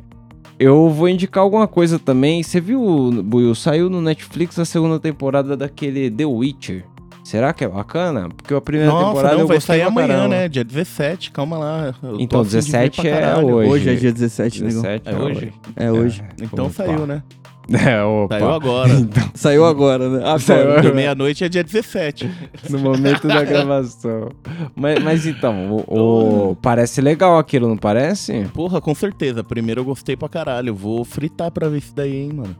Eu 0.59 0.89
vou 0.91 1.09
indicar 1.09 1.43
alguma 1.43 1.69
coisa 1.69 1.99
também. 1.99 2.43
Você 2.43 2.61
viu, 2.61 3.11
Buiu? 3.23 3.55
Saiu 3.55 3.91
no 3.91 4.01
Netflix 4.01 4.59
a 4.59 4.65
segunda 4.65 4.99
temporada 4.99 5.57
daquele 5.57 6.11
The 6.11 6.25
Witcher. 6.25 6.85
Será 7.23 7.53
que 7.53 7.65
é 7.65 7.69
bacana? 7.69 8.29
Porque 8.29 8.55
a 8.55 8.61
primeira 8.61 8.91
Nossa, 8.93 9.07
temporada 9.09 9.35
não, 9.35 9.41
eu 9.43 9.47
vai 9.49 9.57
gostei 9.57 9.79
sair 9.79 9.83
amanhã, 9.87 10.07
caramba. 10.09 10.29
né? 10.29 10.49
Dia 10.49 10.63
17, 10.65 11.33
calma 11.33 11.59
lá. 11.59 11.95
Então, 12.21 12.41
a 12.41 12.45
fim 12.45 12.51
de 12.61 12.71
ver 12.71 12.89
17 12.89 13.01
pra 13.01 13.11
é 13.11 13.37
hoje. 13.39 13.69
Hoje 13.71 13.91
é 13.91 13.95
dia 13.97 14.13
17, 14.13 14.63
negão. 14.63 14.83
17 14.83 15.09
É 15.09 15.19
hoje? 15.19 15.53
É 15.75 15.93
hoje. 15.93 16.25
Então 16.41 16.67
Opa. 16.67 16.75
saiu, 16.75 17.05
né? 17.07 17.23
É, 17.85 18.01
opa. 18.05 18.39
Saiu 18.39 18.53
agora. 18.55 19.09
Saiu 19.35 19.65
agora, 19.67 20.09
né? 20.09 20.19
Agora. 20.19 20.39
Saiu 20.39 20.95
meia-noite 20.95 21.43
é 21.45 21.49
dia 21.49 21.65
17. 21.65 22.31
No 22.71 22.79
momento 22.79 23.27
da 23.27 23.43
gravação. 23.43 24.29
Mas, 24.75 25.03
mas 25.03 25.27
então, 25.27 25.73
o, 25.89 26.51
o- 26.51 26.57
parece 26.57 27.01
legal 27.01 27.39
aquilo, 27.39 27.69
não 27.69 27.77
parece? 27.77 28.45
Porra, 28.55 28.81
com 28.81 28.95
certeza. 28.95 29.43
Primeiro 29.43 29.81
eu 29.81 29.85
gostei 29.85 30.17
pra 30.17 30.29
caralho. 30.29 30.75
Vou 30.75 31.05
fritar 31.05 31.51
pra 31.51 31.69
ver 31.69 31.79
isso 31.79 31.95
daí, 31.95 32.15
hein, 32.17 32.33
mano. 32.35 32.57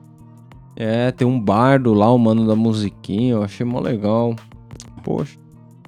É, 0.75 1.11
tem 1.13 1.27
um 1.27 1.41
bardo 1.41 1.95
lá, 1.95 2.13
o 2.13 2.19
mano 2.19 2.47
da 2.47 2.55
musiquinha, 2.57 3.35
eu 3.35 3.43
achei 3.43 3.65
mó 3.65 3.81
legal. 3.81 4.35
Poxa. 5.05 5.39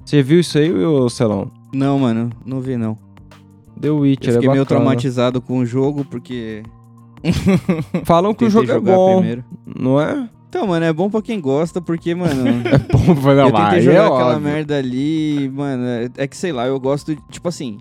Você 0.05 0.23
viu 0.23 0.39
isso 0.39 0.57
aí, 0.57 0.71
ô 0.73 1.07
Celão? 1.09 1.51
Não, 1.73 1.99
mano, 1.99 2.29
não 2.45 2.59
vi 2.61 2.75
não. 2.77 2.97
The 3.79 3.89
Witcher 3.89 4.29
Eu 4.33 4.37
é 4.37 4.41
fiquei 4.41 4.49
meio 4.49 4.63
bacana. 4.63 4.65
traumatizado 4.81 5.39
com 5.41 5.59
o 5.59 5.65
jogo 5.65 6.03
porque 6.03 6.63
Falam 8.05 8.33
que 8.33 8.45
o 8.45 8.49
jogo 8.49 8.65
é 8.69 8.73
jogar 8.73 8.95
bom, 8.95 9.17
primeiro. 9.17 9.43
não 9.79 9.99
é? 9.99 10.29
Então, 10.47 10.65
mano, 10.65 10.83
é 10.85 10.91
bom 10.91 11.09
pra 11.09 11.21
quem 11.21 11.39
gosta, 11.39 11.79
porque, 11.79 12.15
mano, 12.15 12.43
Bom, 12.91 13.15
foi 13.17 13.39
eu 13.39 13.51
tentei 13.51 13.81
jogar 13.81 13.97
é 13.97 14.05
aquela 14.05 14.25
óbvio. 14.35 14.39
merda 14.41 14.77
ali, 14.77 15.47
mano, 15.53 15.83
é, 15.85 16.09
é 16.17 16.27
que 16.27 16.35
sei 16.35 16.51
lá, 16.51 16.65
eu 16.65 16.79
gosto, 16.79 17.13
de- 17.15 17.21
tipo 17.29 17.47
assim, 17.47 17.77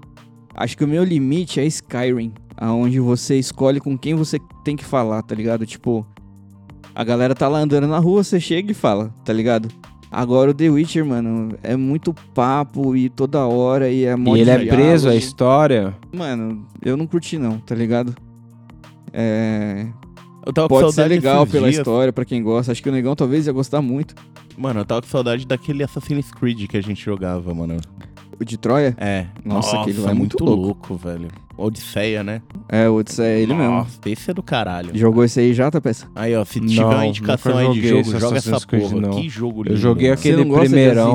acho 0.54 0.76
que 0.76 0.84
o 0.84 0.88
meu 0.88 1.02
limite 1.02 1.60
é 1.60 1.64
Skyrim, 1.64 2.32
aonde 2.56 3.00
você 3.00 3.38
escolhe 3.38 3.80
com 3.80 3.96
quem 3.96 4.14
você 4.14 4.38
tem 4.64 4.76
que 4.76 4.84
falar, 4.84 5.22
tá 5.22 5.34
ligado? 5.34 5.64
Tipo, 5.64 6.06
a 6.94 7.02
galera 7.04 7.34
tá 7.34 7.48
lá 7.48 7.58
andando 7.60 7.86
na 7.86 7.98
rua, 7.98 8.22
você 8.22 8.38
chega 8.38 8.70
e 8.70 8.74
fala, 8.74 9.14
tá 9.24 9.32
ligado? 9.32 9.68
Agora 10.10 10.50
o 10.50 10.54
The 10.54 10.68
Witcher, 10.68 11.06
mano, 11.06 11.54
é 11.62 11.74
muito 11.76 12.14
papo 12.34 12.94
e 12.96 13.08
toda 13.08 13.46
hora 13.46 13.90
e 13.90 14.04
é 14.04 14.14
mó 14.16 14.36
E 14.36 14.40
ele 14.40 14.50
é 14.50 14.66
preso 14.66 15.08
à 15.08 15.14
história. 15.14 15.94
Mano, 16.14 16.66
eu 16.82 16.96
não 16.98 17.06
curti 17.06 17.38
não, 17.38 17.58
tá 17.58 17.74
ligado? 17.74 18.14
É... 19.12 19.86
Eu 20.46 20.52
tava 20.52 20.68
com 20.68 20.80
Pode 20.80 20.94
ser 20.94 21.06
legal 21.08 21.46
pela 21.46 21.68
dias. 21.68 21.78
história, 21.78 22.12
pra 22.12 22.24
quem 22.24 22.42
gosta. 22.42 22.72
Acho 22.72 22.82
que 22.82 22.88
o 22.88 22.92
Negão 22.92 23.14
talvez 23.14 23.46
ia 23.46 23.52
gostar 23.52 23.82
muito. 23.82 24.14
Mano, 24.56 24.80
eu 24.80 24.84
tava 24.84 25.02
com 25.02 25.08
saudade 25.08 25.46
daquele 25.46 25.82
Assassin's 25.84 26.30
Creed 26.32 26.66
que 26.66 26.76
a 26.76 26.80
gente 26.80 27.04
jogava, 27.04 27.52
mano. 27.54 27.76
O 28.40 28.44
de 28.44 28.56
Troia? 28.56 28.94
É. 28.98 29.26
Nossa, 29.44 29.80
aquele 29.80 30.00
lá 30.00 30.10
é 30.12 30.14
muito 30.14 30.42
louco. 30.42 30.94
velho. 30.96 31.28
Odisseia, 31.56 32.22
né? 32.22 32.40
É, 32.68 32.88
o 32.88 32.94
Odisseia 32.94 33.38
é 33.38 33.40
ele 33.40 33.52
mesmo. 33.52 33.72
Nossa, 33.72 33.98
esse 34.06 34.30
é 34.30 34.34
do 34.34 34.42
caralho. 34.44 34.96
Jogou 34.96 35.24
esse 35.24 35.40
aí 35.40 35.52
já, 35.52 35.68
tá 35.70 35.80
peça? 35.80 36.06
Aí, 36.14 36.34
ó, 36.36 36.44
se 36.44 36.60
Não, 36.60 36.68
tiver 36.68 36.84
uma 36.84 37.06
indicação 37.06 37.58
aí 37.58 37.72
de 37.72 37.88
jogo, 37.88 38.18
joga 38.18 38.38
essa 38.38 38.60
Creed, 38.66 38.82
porra. 38.90 39.00
não. 39.00 39.10
Que 39.10 39.28
jogo 39.28 39.64
lindo. 39.64 39.74
Eu 39.74 39.76
joguei 39.76 40.10
aquele 40.12 40.36
Você 40.36 40.44
não 40.44 40.48
gosta 40.50 40.64
primeirão. 40.66 41.14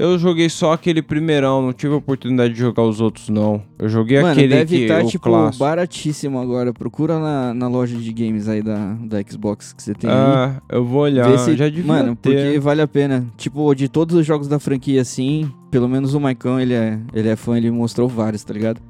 Eu 0.00 0.18
joguei 0.18 0.48
só 0.48 0.72
aquele 0.72 1.02
primeirão, 1.02 1.60
não 1.60 1.72
tive 1.72 1.92
a 1.92 1.96
oportunidade 1.98 2.54
de 2.54 2.58
jogar 2.60 2.82
os 2.84 3.00
outros, 3.00 3.28
não. 3.28 3.62
Eu 3.78 3.88
joguei 3.88 4.18
Mano, 4.20 4.32
aquele 4.32 4.48
deve 4.54 4.76
que 4.78 4.82
estar, 4.84 5.04
o 5.04 5.06
tipo, 5.08 5.24
clássico. 5.24 5.62
baratíssimo 5.64 6.38
agora. 6.40 6.72
Procura 6.72 7.18
na, 7.18 7.52
na 7.52 7.68
loja 7.68 7.96
de 7.96 8.12
games 8.12 8.48
aí 8.48 8.62
da, 8.62 8.94
da 8.94 9.22
Xbox 9.22 9.72
que 9.74 9.82
você 9.82 9.92
tem 9.94 10.08
aí. 10.08 10.16
Ah, 10.16 10.62
eu 10.70 10.84
vou 10.84 11.02
olhar. 11.02 11.30
Vê 11.30 11.36
se- 11.38 11.54
Já 11.56 11.68
devia 11.68 11.84
Mano, 11.84 12.16
ter. 12.16 12.30
porque 12.34 12.58
vale 12.58 12.80
a 12.80 12.88
pena. 12.88 13.26
Tipo, 13.36 13.74
de 13.74 13.88
todos 13.88 14.16
os 14.16 14.24
jogos 14.24 14.48
da 14.48 14.58
franquia, 14.58 15.02
assim, 15.02 15.50
pelo 15.70 15.86
menos 15.88 16.14
o 16.14 16.20
Maicon, 16.20 16.58
ele 16.58 16.72
é, 16.74 16.98
ele 17.12 17.28
é 17.28 17.36
fã, 17.36 17.56
ele 17.58 17.70
mostrou 17.70 18.08
vários, 18.08 18.42
tá 18.42 18.54
ligado? 18.54 18.80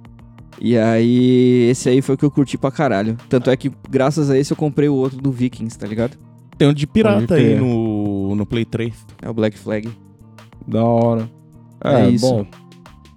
E 0.61 0.76
aí, 0.76 1.68
esse 1.70 1.88
aí 1.88 2.00
foi 2.02 2.14
o 2.14 2.18
que 2.18 2.24
eu 2.24 2.30
curti 2.30 2.56
pra 2.56 2.70
caralho. 2.70 3.16
Tanto 3.28 3.50
é 3.50 3.56
que, 3.56 3.72
graças 3.88 4.30
a 4.30 4.38
esse, 4.38 4.52
eu 4.52 4.56
comprei 4.56 4.88
o 4.88 4.94
outro 4.94 5.20
do 5.20 5.32
Vikings, 5.32 5.76
tá 5.76 5.86
ligado? 5.86 6.16
Tem 6.56 6.68
um 6.68 6.74
de 6.74 6.86
pirata 6.86 7.34
aí 7.34 7.56
no, 7.56 8.36
no 8.36 8.44
Play 8.44 8.64
3. 8.66 8.94
É 9.22 9.28
o 9.30 9.32
Black 9.34 9.58
Flag. 9.58 9.88
Da 10.70 10.84
hora. 10.84 11.28
É 11.84 12.02
É, 12.02 12.10
isso. 12.10 12.26
bom. 12.28 12.46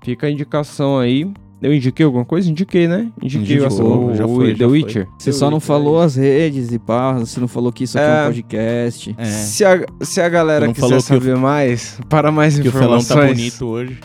Fica 0.04 0.28
a 0.28 0.32
indicação 0.32 0.98
aí. 0.98 1.30
Eu 1.62 1.74
indiquei 1.74 2.06
alguma 2.06 2.26
coisa? 2.26 2.50
Indiquei, 2.50 2.90
né? 2.90 3.10
Indiquei 3.22 3.56
Indicou, 3.56 4.10
o, 4.10 4.16
já 4.16 4.26
o 4.26 4.36
foi, 4.36 4.48
The 4.54 4.56
já 4.60 4.66
foi. 4.68 4.74
Witcher. 4.82 5.08
Você 5.18 5.32
só 5.32 5.50
não 5.50 5.62
falou 5.62 6.02
as 6.02 6.18
redes 6.18 6.74
e 6.74 6.78
pá, 6.80 7.14
você 7.14 7.40
não 7.40 7.48
falou 7.48 7.72
que 7.72 7.86
isso 7.86 7.98
aqui 7.98 8.06
é, 8.06 8.10
É. 8.18 8.22
um 8.24 8.26
podcast. 8.26 9.16
É. 9.18 9.24
Se 9.24 9.64
a, 9.64 9.86
se 10.02 10.20
a 10.20 10.28
galera 10.28 10.66
Não 10.66 10.74
quiser 10.74 10.88
falou 10.88 10.98
que 11.02 11.04
o- 11.06 11.08
saber 11.08 11.38
mais, 11.38 12.02
para 12.10 12.32
mais 12.34 12.60
Que 12.60 12.68
o 12.68 12.72
felão 12.72 12.98
informações, 12.98 13.08
tá 13.30 13.34
bonito 13.34 13.66
hoje. 13.66 13.98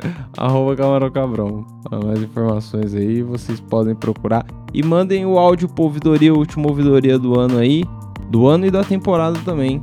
arroba 0.38 0.76
Camarão 0.76 1.10
Cabrão. 1.10 1.66
Para 1.82 1.98
mais 1.98 2.22
informações 2.22 2.94
aí, 2.94 3.22
vocês 3.24 3.58
podem 3.58 3.94
procurar. 3.96 4.46
E 4.72 4.80
mandem 4.80 5.26
o 5.26 5.36
áudio 5.36 5.68
pro 5.68 5.84
ouvidoria, 5.84 6.32
o 6.32 6.38
último 6.38 6.68
ouvidoria 6.68 7.18
do 7.18 7.38
ano 7.38 7.58
aí. 7.58 7.82
Do 8.30 8.46
ano 8.46 8.66
e 8.66 8.70
da 8.70 8.84
temporada 8.84 9.36
também. 9.44 9.80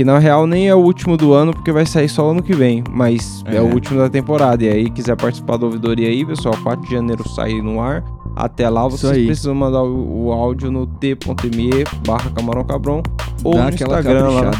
Que 0.00 0.04
na 0.04 0.18
real 0.18 0.46
nem 0.46 0.66
é 0.66 0.74
o 0.74 0.78
último 0.78 1.14
do 1.14 1.34
ano, 1.34 1.52
porque 1.52 1.70
vai 1.70 1.84
sair 1.84 2.08
só 2.08 2.30
ano 2.30 2.42
que 2.42 2.54
vem. 2.54 2.82
Mas 2.90 3.44
é, 3.44 3.56
É. 3.56 3.60
o 3.60 3.66
último 3.70 3.98
da 3.98 4.08
temporada. 4.08 4.64
E 4.64 4.68
aí, 4.70 4.88
quiser 4.88 5.14
participar 5.14 5.58
da 5.58 5.66
ouvidoria 5.66 6.08
aí, 6.08 6.24
pessoal, 6.24 6.56
4 6.62 6.86
de 6.88 6.94
janeiro 6.94 7.28
sai 7.28 7.60
no 7.60 7.82
ar. 7.82 8.02
Até 8.34 8.66
lá, 8.70 8.88
vocês 8.88 9.26
precisam 9.26 9.54
mandar 9.54 9.82
o, 9.82 10.24
o 10.24 10.32
áudio 10.32 10.70
no 10.70 10.86
t.me 10.86 11.84
barra 12.06 12.30
Camarão 12.30 12.64
Cabrão. 12.64 13.02
Ou 13.44 13.52
Dá 13.52 13.64
no 13.64 13.74
Instagram 13.74 14.28
lá, 14.30 14.50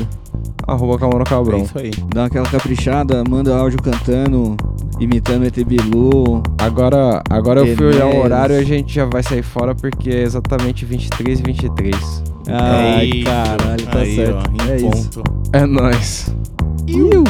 arroba 0.66 0.98
Camarão 0.98 1.22
É 1.22 1.24
Cabrão. 1.24 1.62
isso 1.62 1.78
aí. 1.78 1.90
Dá 2.14 2.26
aquela 2.26 2.46
caprichada, 2.46 3.22
manda 3.28 3.56
áudio 3.56 3.80
cantando, 3.82 4.56
imitando 4.98 5.44
ET 5.46 5.56
Bilu. 5.64 6.42
Agora, 6.58 7.22
agora 7.28 7.60
eu 7.60 7.76
fui 7.76 7.86
olhar 7.86 8.06
o 8.06 8.18
horário 8.22 8.54
e 8.56 8.58
a 8.58 8.64
gente 8.64 8.94
já 8.94 9.04
vai 9.04 9.22
sair 9.22 9.42
fora 9.42 9.74
porque 9.74 10.10
é 10.10 10.22
exatamente 10.22 10.84
23 10.84 11.40
e 11.40 11.42
23. 11.42 12.22
Ai, 12.48 13.00
É 13.00 13.04
isso. 13.04 13.24
caralho, 13.26 13.86
tá 13.86 13.98
aí, 13.98 14.16
certo. 14.16 14.50
Ó, 14.50 14.64
em 14.64 14.70
é 14.70 14.76
isso. 14.76 15.20
ponto. 15.20 15.22
É 15.52 15.66
nóis. 15.66 16.34
Iu. 16.86 17.24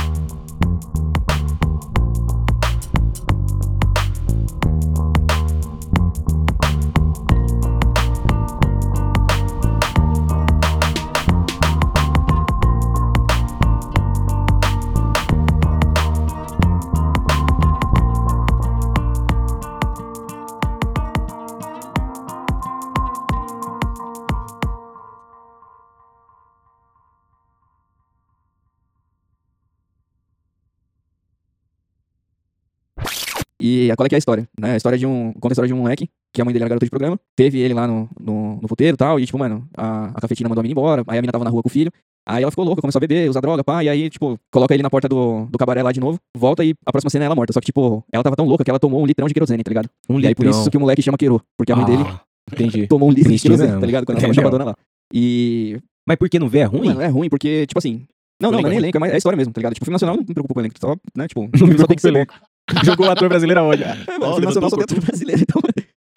E 33.93 33.97
qual 33.97 34.07
é 34.07 34.09
que 34.09 34.15
é 34.15 34.17
a 34.17 34.19
história? 34.19 34.49
Né? 34.59 34.73
A 34.73 34.77
história 34.77 34.99
de 34.99 35.07
um. 35.07 35.33
Conta 35.35 35.49
a 35.49 35.53
história 35.53 35.69
de 35.69 35.75
um 35.75 35.79
moleque, 35.79 36.09
que 36.35 36.41
a 36.41 36.45
mãe 36.45 36.53
dele 36.53 36.65
era 36.65 36.69
garota 36.71 36.87
de 36.87 36.91
programa. 36.91 37.19
Teve 37.37 37.59
ele 37.61 37.75
lá 37.75 37.87
no, 37.87 38.09
no, 38.21 38.57
no 38.61 38.69
puteiro 38.69 38.95
e 38.95 38.99
tal. 38.99 39.19
E, 39.21 39.27
tipo, 39.27 39.39
mano, 39.39 39.67
a, 39.77 40.07
a 40.07 40.21
cafetina 40.21 40.49
mandou 40.49 40.61
a 40.61 40.63
menina 40.63 40.79
embora. 40.81 41.03
Aí 41.07 41.19
a 41.19 41.21
menina 41.21 41.33
tava 41.33 41.45
na 41.45 41.51
rua 41.51 41.63
com 41.63 41.69
o 41.69 41.73
filho. 41.73 41.91
Aí 42.29 42.43
ela 42.43 42.51
ficou 42.53 42.65
louca, 42.65 42.81
começou 42.83 42.99
a 42.99 43.01
beber, 43.01 43.29
usar 43.29 43.41
droga, 43.41 43.65
pá. 43.65 43.83
E 43.83 43.89
aí, 43.89 44.09
tipo, 44.11 44.39
coloca 44.53 44.75
ele 44.75 44.83
na 44.83 44.91
porta 44.91 45.09
do, 45.09 45.47
do 45.47 45.59
cabaré 45.59 45.83
lá 45.83 45.91
de 45.91 45.99
novo. 46.01 46.19
Volta 46.37 46.65
e 46.65 46.75
a 46.87 46.93
próxima 46.93 47.11
cena 47.11 47.25
é 47.25 47.27
ela 47.27 47.35
morta. 47.35 47.53
Só 47.53 47.61
que, 47.61 47.67
tipo, 47.67 48.05
ela 48.13 48.23
tava 48.23 48.37
tão 48.37 48.47
louca 48.47 48.63
que 48.63 48.71
ela 48.71 48.79
tomou 48.79 49.03
um 49.03 49.07
litrão 49.07 49.27
de 49.27 49.35
querosene, 49.35 49.63
tá 49.65 49.69
ligado? 49.71 49.89
Um 50.09 50.21
e 50.21 50.27
aí 50.27 50.35
por 50.35 50.47
isso 50.47 50.71
que 50.71 50.77
o 50.77 50.81
moleque 50.81 51.03
chama 51.03 51.17
Queiro. 51.19 51.41
Porque 51.57 51.73
a 51.73 51.77
mãe 51.77 51.87
dele 51.87 52.05
Ah, 52.07 52.21
Entendi. 52.53 52.87
tomou 52.87 53.09
um 53.09 53.13
litro 53.13 53.33
de 53.33 53.39
querosene, 53.41 53.81
tá 53.81 53.87
ligado? 53.87 54.05
Quando 54.05 54.19
ela 54.19 54.23
tava 54.23 54.35
chamadona 54.35 54.65
lá. 54.65 54.77
E. 55.13 55.79
Mas 56.07 56.17
por 56.19 56.29
que 56.29 56.39
não 56.39 56.49
vê? 56.49 56.61
É 56.61 56.65
ruim? 56.65 56.89
Mano, 56.89 57.01
é 57.01 57.07
ruim, 57.09 57.29
porque, 57.29 57.67
tipo 57.67 57.79
assim. 57.79 58.05
Não, 58.41 58.51
não, 58.51 58.61
não 58.63 58.69
é 58.69 58.71
nem 58.71 58.79
elenco, 58.79 58.97
é 58.97 59.01
mais- 59.01 59.13
é 59.13 59.19
história 59.19 59.37
mesmo, 59.37 59.53
tá 59.53 59.59
ligado? 59.61 59.75
Tipo, 59.75 59.85
filme 59.85 59.95
nacional 59.95 60.17
não 60.17 60.25
me 60.27 60.33
preocupa 60.33 60.55
com 60.55 60.61
o 60.61 60.63
elenco. 60.63 60.75
Só, 60.81 60.97
né, 61.15 61.29
tipo, 61.29 61.43
Não 61.61 61.79
só 61.79 61.87
tem 61.87 61.97
que 61.97 62.01
ser 62.01 62.13
bom. 62.13 62.25
Jogou 62.85 63.07
o 63.07 63.11
ator 63.11 63.29
brasileiro 63.29 63.61
aonde? 63.61 63.83
É, 63.85 63.91
Ó, 63.91 63.95
filme 63.97 64.47
nacional 64.47 64.71
só 64.71 64.77
levantou 64.77 64.87
tem 64.87 64.99
ator 64.99 65.07
brasileiro, 65.07 65.43
então. 65.43 65.63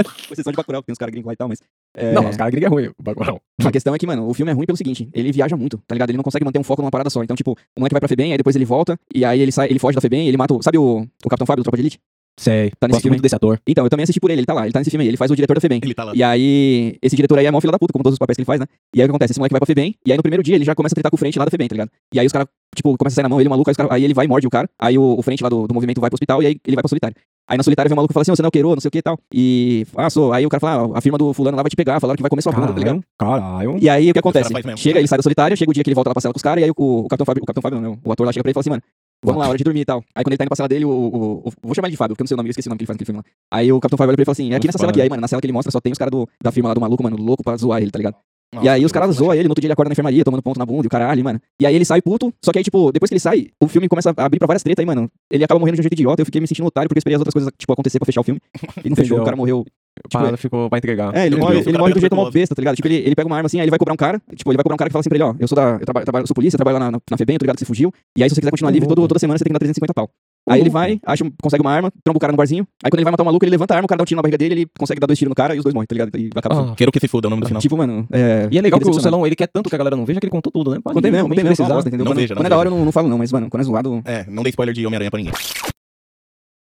Com 0.04 0.34
exceção 0.34 0.51
de 0.51 0.58
Bacurau, 0.58 0.82
que 0.82 0.88
tem 0.88 0.93
uns 0.93 0.97
caras 0.97 1.12
gringos 1.12 1.28
lá 1.28 1.34
e 1.34 1.36
tal, 1.36 1.47
mas. 1.47 1.60
é, 1.95 2.12
Não, 2.14 2.28
os 2.28 2.36
caras 2.36 2.51
gringos 2.51 2.68
é 2.68 2.74
ruim, 2.74 2.88
o 2.97 3.04
Bacurau. 3.04 3.39
A 3.64 3.72
questão 3.72 3.93
é 3.93 3.97
que, 3.97 4.08
mano, 4.08 4.28
o 4.28 4.34
filme 4.34 4.51
é 4.51 4.56
ruim 4.56 4.66
pelo 4.66 4.78
seguinte, 4.78 5.08
ele 5.14 5.32
viaja 5.32 5.56
muito, 5.56 5.78
tá 5.88 5.93
ligado? 5.93 6.10
Ele 6.10 6.18
não 6.18 6.24
consegue 6.24 6.43
manter 6.43 6.60
um 6.60 6.64
foco 6.64 6.82
numa 6.82 6.89
parada 6.91 7.10
só. 7.10 7.24
Então, 7.24 7.36
tipo, 7.36 7.51
o 7.51 7.80
moleque 7.80 7.93
vai 7.93 7.99
pra 8.01 8.10
FEBEM, 8.10 8.32
aí 8.32 8.38
depois 8.38 8.56
ele 8.56 8.66
volta, 8.66 8.99
e 9.14 9.24
aí 9.24 9.39
ele 9.39 9.51
sai, 9.51 9.70
ele 9.70 9.80
foge 9.80 9.95
da 9.95 10.01
FEBEM, 10.01 10.28
ele 10.28 10.38
mata 10.38 10.54
o. 10.54 10.62
Sabe 10.64 10.78
o, 10.78 11.08
o 11.24 11.30
Capitão 11.30 11.45
Fábio 11.45 11.62
do 11.62 11.66
Tropa 11.66 11.78
de 11.78 11.84
Elite? 11.84 11.99
Sei. 12.40 12.72
Tá 12.80 12.88
nesse 12.88 13.02
filme? 13.02 13.14
muito 13.16 13.22
desse 13.22 13.36
ator. 13.36 13.60
Então, 13.68 13.86
eu 13.86 13.90
também 13.90 14.04
assisti 14.04 14.20
por 14.20 14.32
ele, 14.32 14.40
ele 14.42 14.46
tá 14.46 14.54
lá, 14.54 14.64
ele 14.64 14.72
tá 14.74 14.80
nesse 14.80 14.90
filme 14.90 15.04
aí, 15.04 15.10
ele 15.10 15.18
faz 15.18 15.30
o 15.30 15.36
diretor 15.36 15.54
da 15.54 15.62
FEBEM. 15.62 15.80
Ele 15.84 15.94
tá 15.94 16.04
lá. 16.04 16.14
E 16.16 16.24
aí, 16.24 16.98
esse 17.02 17.16
diretor 17.16 17.38
aí 17.38 17.46
é 17.46 17.52
mó 17.52 17.62
filho 17.62 17.72
da 17.72 17.78
puta, 17.80 17.94
como 17.94 18.04
todos 18.04 18.16
os 18.16 18.20
papéis 18.20 18.36
que 18.36 18.42
ele 18.42 18.46
faz, 18.46 18.60
né? 18.60 18.66
E 18.96 19.00
aí 19.02 19.06
o 19.06 19.08
que 19.08 19.12
acontece? 19.12 19.34
Esse 19.34 19.40
moleque 19.40 19.54
vai 19.54 19.60
pra 19.60 19.68
FEBEM, 19.68 19.96
e 20.06 20.12
aí 20.12 20.18
no 20.18 20.24
primeiro 20.24 20.42
dia 20.44 20.56
ele 20.56 20.66
já 20.66 20.74
começa 20.74 20.94
a 20.94 20.96
tretar 20.96 21.10
com 21.12 21.16
o 21.16 21.20
frente 21.20 21.38
lá 21.38 21.46
da 21.46 21.52
FEBEM, 21.52 21.68
tá 21.68 21.74
ligado? 21.74 21.90
E 22.14 22.20
aí 22.20 22.26
os 22.26 22.32
caras, 22.32 22.48
tipo, 22.76 22.98
começam 22.98 23.14
a 23.14 23.16
sair 23.18 23.24
na 23.24 23.30
mão, 23.30 23.40
ele 23.40 23.50
maluco, 23.50 23.70
aí, 23.70 23.72
os 23.74 23.78
cara- 23.78 23.94
aí 23.94 24.04
ele 24.04 24.14
vai 24.14 24.26
e 24.26 24.28
morde 24.28 24.48
o 24.48 24.50
cara, 24.50 24.68
aí 24.80 24.98
o, 24.98 25.16
o 25.18 25.22
frente 25.22 25.44
lá 25.44 25.50
do, 25.50 25.68
do 25.68 25.74
movimento 25.74 26.02
vai 26.02 26.10
pro 26.10 26.16
hospital, 26.16 26.42
e 26.42 26.48
aí 26.48 26.58
ele 26.66 26.76
vai 26.76 26.82
pra 26.82 26.90
solitário. 26.90 27.16
Aí 27.48 27.58
na 27.58 27.64
solitária 27.64 27.90
vem 27.90 27.94
o 27.94 27.98
maluco 27.98 28.12
e 28.12 28.16
fala 28.16 28.22
assim, 28.22 28.32
"Ô, 28.32 28.36
você 28.38 28.42
não 28.42 28.48
é 28.48 28.50
o 28.50 28.52
queiro, 28.52 28.70
não 28.70 28.80
sei 28.80 28.88
o 28.88 28.92
que 28.92 29.00
e 29.00 29.02
tal. 29.02 29.20
E, 29.34 29.86
ah, 29.98 30.10
sou. 30.10 30.32
Aí 30.32 30.46
o 30.46 30.50
cara 30.50 30.62
fala, 30.62 30.94
ah, 30.96 30.98
a 30.98 31.02
firma 31.02 31.18
do 31.18 31.34
fulano 31.34 31.58
lá 31.58 31.62
vai 31.64 31.70
te 31.70 31.76
pegar, 31.76 32.00
falaram 32.00 32.16
que 32.16 32.22
vai 32.24 32.30
comer 32.30 32.42
sua 32.42 32.54
bunda, 32.54 32.68
tá 32.74 32.80
ligado? 32.80 33.04
Caralho. 33.20 33.78
E 33.82 33.90
aí 33.90 34.10
o 34.10 34.14
que 34.14 34.20
acontece? 34.20 34.48
Chega, 34.78 35.00
ele 35.00 35.08
sai 35.10 35.18
da 35.18 35.24
solitária, 35.24 35.56
chega 35.58 35.70
o 35.70 35.74
dia 35.74 35.84
que 35.84 35.90
ele 35.90 35.96
volta 35.96 36.10
lá 36.10 36.14
pra 36.14 36.22
cela 36.22 36.34
com 36.34 36.38
os 36.38 36.42
caras, 36.42 36.62
e 36.62 36.66
aí 36.66 36.72
o, 36.72 37.00
o 37.02 37.08
Capitão 37.10 37.26
Fábio, 37.26 37.44
o 37.44 37.46
Capitão 37.46 37.62
Fábio 37.62 37.82
não, 37.82 37.92
né? 37.92 37.98
O 38.04 38.12
ator 38.14 38.26
lá 38.26 38.32
chega 38.32 38.44
pra 38.44 38.50
ele 38.50 38.54
e 38.54 38.56
fala 38.56 38.62
assim, 38.62 38.70
mano, 38.70 38.82
vamos 39.24 39.40
lá, 39.42 39.48
hora 39.50 39.58
de 39.58 39.64
dormir 39.64 39.82
e 39.82 39.86
tal. 39.86 40.04
Aí 40.16 40.24
quando 40.24 40.34
ele 40.34 40.38
tá 40.38 40.44
indo 40.44 40.50
pra 40.50 40.56
cela 40.56 40.68
dele, 40.70 40.86
o, 40.86 40.90
o- 40.90 41.48
o- 41.48 41.52
vou 41.64 41.74
chamar 41.76 41.88
ele 41.88 41.94
de 41.94 41.98
Fábio, 41.98 42.16
porque 42.16 42.22
eu 42.22 42.26
não 42.26 42.28
sei 42.28 42.36
o 42.36 42.38
nome, 42.38 42.50
eu 42.50 42.52
esqueci 42.52 42.68
o 42.68 42.70
nome 42.70 42.78
que 42.78 42.84
ele 42.84 42.88
faz 42.88 42.96
naquele 42.96 43.06
filme 43.06 43.18
lá. 43.20 43.24
Aí 43.52 43.72
o 43.72 43.80
Capitão 43.80 43.98
Fábio 43.98 44.12
olha 44.12 44.16
pra 44.18 44.22
ele 44.22 44.24
e 44.24 44.26
fala 44.26 44.34
assim, 44.34 44.54
é 44.54 44.56
aqui 44.56 44.68
nessa 44.68 44.78
cela 44.78 44.92
aqui. 44.92 45.02
Aí, 45.02 45.10
mano, 45.10 45.22
na 45.22 45.28
cela 45.28 45.42
que 45.42 45.46
ele 45.46 45.54
mostra 45.54 45.72
só 45.72 45.80
tem 45.80 45.92
os 45.92 45.98
caras 45.98 46.14
da 46.44 46.52
firma 46.52 46.70
lá 46.70 46.76
do 46.76 46.82
maluco, 46.82 47.02
mano, 47.04 47.18
louco 47.18 47.44
pra 47.44 47.56
zoar 47.58 47.82
ele, 47.82 47.92
tá 47.92 47.98
ligado? 47.98 48.16
e 48.62 48.70
aí 48.70 48.86
os 48.86 48.92
caras 48.92 49.16
zoam 49.16 49.34
ele, 49.34 49.46
no 49.46 49.50
outro 49.52 49.62
dia 49.62 49.66
ele 49.68 49.74
acorda 49.74 49.90
na 49.90 49.94
enfermaria, 49.94 50.24
tomando 50.24 50.44
ponto 50.44 50.60
na 50.60 50.66
bunda 50.66 50.86
e 50.86 50.88
o 50.88 50.90
caralho, 50.90 51.24
mano. 51.24 51.42
E 51.60 51.66
aí 51.66 51.74
ele 51.76 51.84
sai 51.86 52.02
puto, 52.04 52.32
só 52.46 52.52
que 52.52 52.60
aí, 52.60 52.64
tipo, 52.64 52.92
depois 52.92 53.10
que 53.10 53.14
ele 53.16 53.20
sai, 53.20 53.48
o 53.60 53.68
filme 53.68 53.88
começa 53.90 54.14
a 54.16 54.26
abrir 54.26 54.38
pra 54.38 54.46
várias 54.46 54.62
tretas 54.62 54.84
aí, 54.84 54.86
mano. 54.86 55.10
Ele 55.32 55.44
acaba 55.44 55.60
morrendo 55.60 55.76
de 55.78 55.82
um 55.82 55.84
jeito 55.84 55.94
idiota, 55.94 56.22
eu 56.22 56.26
fiquei 56.26 56.40
me 56.40 56.48
sentindo 56.48 56.68
otário 56.68 56.88
porque 56.88 56.98
eu 56.98 57.02
esperei 57.02 57.16
as 57.16 57.20
outras 57.22 57.34
coisas, 57.34 57.52
tipo, 57.58 57.74
acontecer 57.74 57.98
pra 57.98 58.06
fechar 58.06 58.22
o 58.22 58.24
filme. 58.24 58.40
E 58.86 58.90
não 58.90 58.96
fechou, 58.96 59.18
o 59.18 59.26
cara 59.26 59.36
morreu. 59.36 59.66
A 60.06 60.10
parada 60.10 60.38
ficou 60.38 60.70
pra 60.70 60.78
entregar. 60.80 61.16
É, 61.16 61.26
ele 61.28 61.36
Ele 61.36 61.41
morre, 61.41 61.60
ele 61.60 61.78
morre 61.78 61.94
do 61.94 62.00
jeito 62.00 62.16
mó 62.16 62.24
tuberculose. 62.26 62.34
besta, 62.39 62.56
tá 62.56 62.62
ligado? 62.62 62.76
Tipo, 62.76 62.88
ele, 62.88 62.96
ele 62.96 63.16
pega 63.16 63.28
uma 63.28 63.36
arma 63.36 63.48
assim, 63.48 63.60
aí 63.60 63.64
ele 63.64 63.70
vai 63.70 63.80
cobrar 63.80 63.94
um 63.94 63.98
cara, 63.98 64.22
tipo, 64.36 64.50
ele 64.52 64.58
vai 64.58 64.64
cobrar 64.64 64.76
um 64.76 64.78
cara 64.78 64.89
que 64.89 64.94
fala 64.94 65.02
assim 65.02 65.10
pra 65.10 65.18
ele, 65.18 65.24
ó, 65.24 65.36
eu 65.39 65.48
sou 65.48 65.56
da, 65.56 65.74
eu 65.80 65.80
trabalho, 65.86 66.06
trabalho- 66.06 66.28
sou 66.28 66.34
polícia, 66.36 66.58
trabalho 66.58 66.80
lá 66.80 66.91
na, 66.91 67.00
na 67.12 67.18
FEBEM, 67.18 67.38
tô 67.38 67.44
ligado 67.44 67.56
que 67.56 67.60
você 67.62 67.66
fugiu, 67.66 67.91
e 68.18 68.24
aí 68.24 68.30
se 68.30 68.36
você 68.36 68.41
quiser 68.41 68.52
continuar 68.52 68.72
livre 68.72 68.88
todo, 68.88 69.08
toda 69.08 69.20
semana 69.20 69.38
você 69.38 69.44
tem 69.44 69.50
que 69.50 69.54
dar 69.54 69.60
350 69.60 69.94
pau. 69.94 70.10
Aí 70.50 70.60
ele 70.60 70.70
vai, 70.70 71.00
acha, 71.06 71.24
consegue 71.41 71.62
uma 71.64 71.72
arma, 71.72 71.89
tromba 72.04 72.18
o 72.18 72.20
cara 72.20 72.34
no 72.34 72.38
barzinho, 72.38 72.68
aí 72.84 72.89
quando 72.91 73.00
ele 73.00 73.06
vai 73.06 73.12
matar 73.12 73.24
o 73.24 73.26
maluco, 73.26 73.46
ele 73.46 73.52
levanta 73.52 73.74
a 73.74 73.78
arma, 73.78 73.86
o 73.86 73.88
cara 73.88 73.98
dá 73.98 74.02
um 74.02 74.06
tiro 74.06 74.18
na 74.18 74.22
barriga 74.24 74.38
dele, 74.38 74.54
ele 74.56 74.68
consegue 74.78 75.00
dar 75.00 75.08
dois 75.08 75.18
tiros 75.18 75.30
no 75.30 75.36
cara 75.36 75.56
e 75.56 75.58
os 75.58 75.64
dois 75.64 75.74
morrem, 75.74 75.88
tá 75.88 75.94
ligado? 75.94 76.18
E 76.18 76.30
acaba. 76.36 76.72
Ah. 76.72 76.76
Quero 76.76 76.91
que 76.91 77.00
se 77.00 77.08
foda, 77.08 77.28
é 77.28 77.30
o 77.30 77.30
nome 77.30 77.41
do 77.44 77.48
final. 77.48 77.62
Tipo, 77.62 77.78
mano, 77.78 78.06
é... 78.12 78.48
E 78.52 78.58
é 78.58 78.62
legal 78.62 78.80
que 78.80 78.89
o. 78.89 78.94
Celão, 79.00 79.26
ele 79.26 79.36
quer 79.38 79.48
tanto 79.48 79.70
que 79.70 79.76
a 79.76 79.78
galera 79.78 79.96
não 79.96 80.06
veja 80.06 80.20
que 80.20 80.26
ele 80.26 80.32
contou 80.32 80.52
tudo, 80.52 80.72
né? 80.72 80.80
Pode 80.84 80.96
Contei 80.96 81.12
mesmo, 81.12 81.30
precisar. 81.30 81.70
bosta, 81.70 81.88
entendeu? 81.88 82.04
Não 82.04 82.12
Quando, 82.12 82.18
veja, 82.20 82.34
não 82.36 82.39
quando 82.41 82.46
é 82.48 82.50
da 82.50 82.58
hora 82.58 82.68
eu 82.68 82.76
não, 82.76 82.84
não 82.86 82.91
falo 82.91 83.08
não, 83.08 83.18
mas, 83.18 83.32
mano, 83.32 83.50
quando 83.50 83.62
é 83.62 83.66
zoado... 83.66 84.02
É, 84.04 84.26
não 84.30 84.44
dei 84.44 84.50
spoiler 84.50 84.74
de 84.76 84.86
Homem-Aranha 84.86 85.10
pra 85.12 85.18
ninguém. 85.20 85.34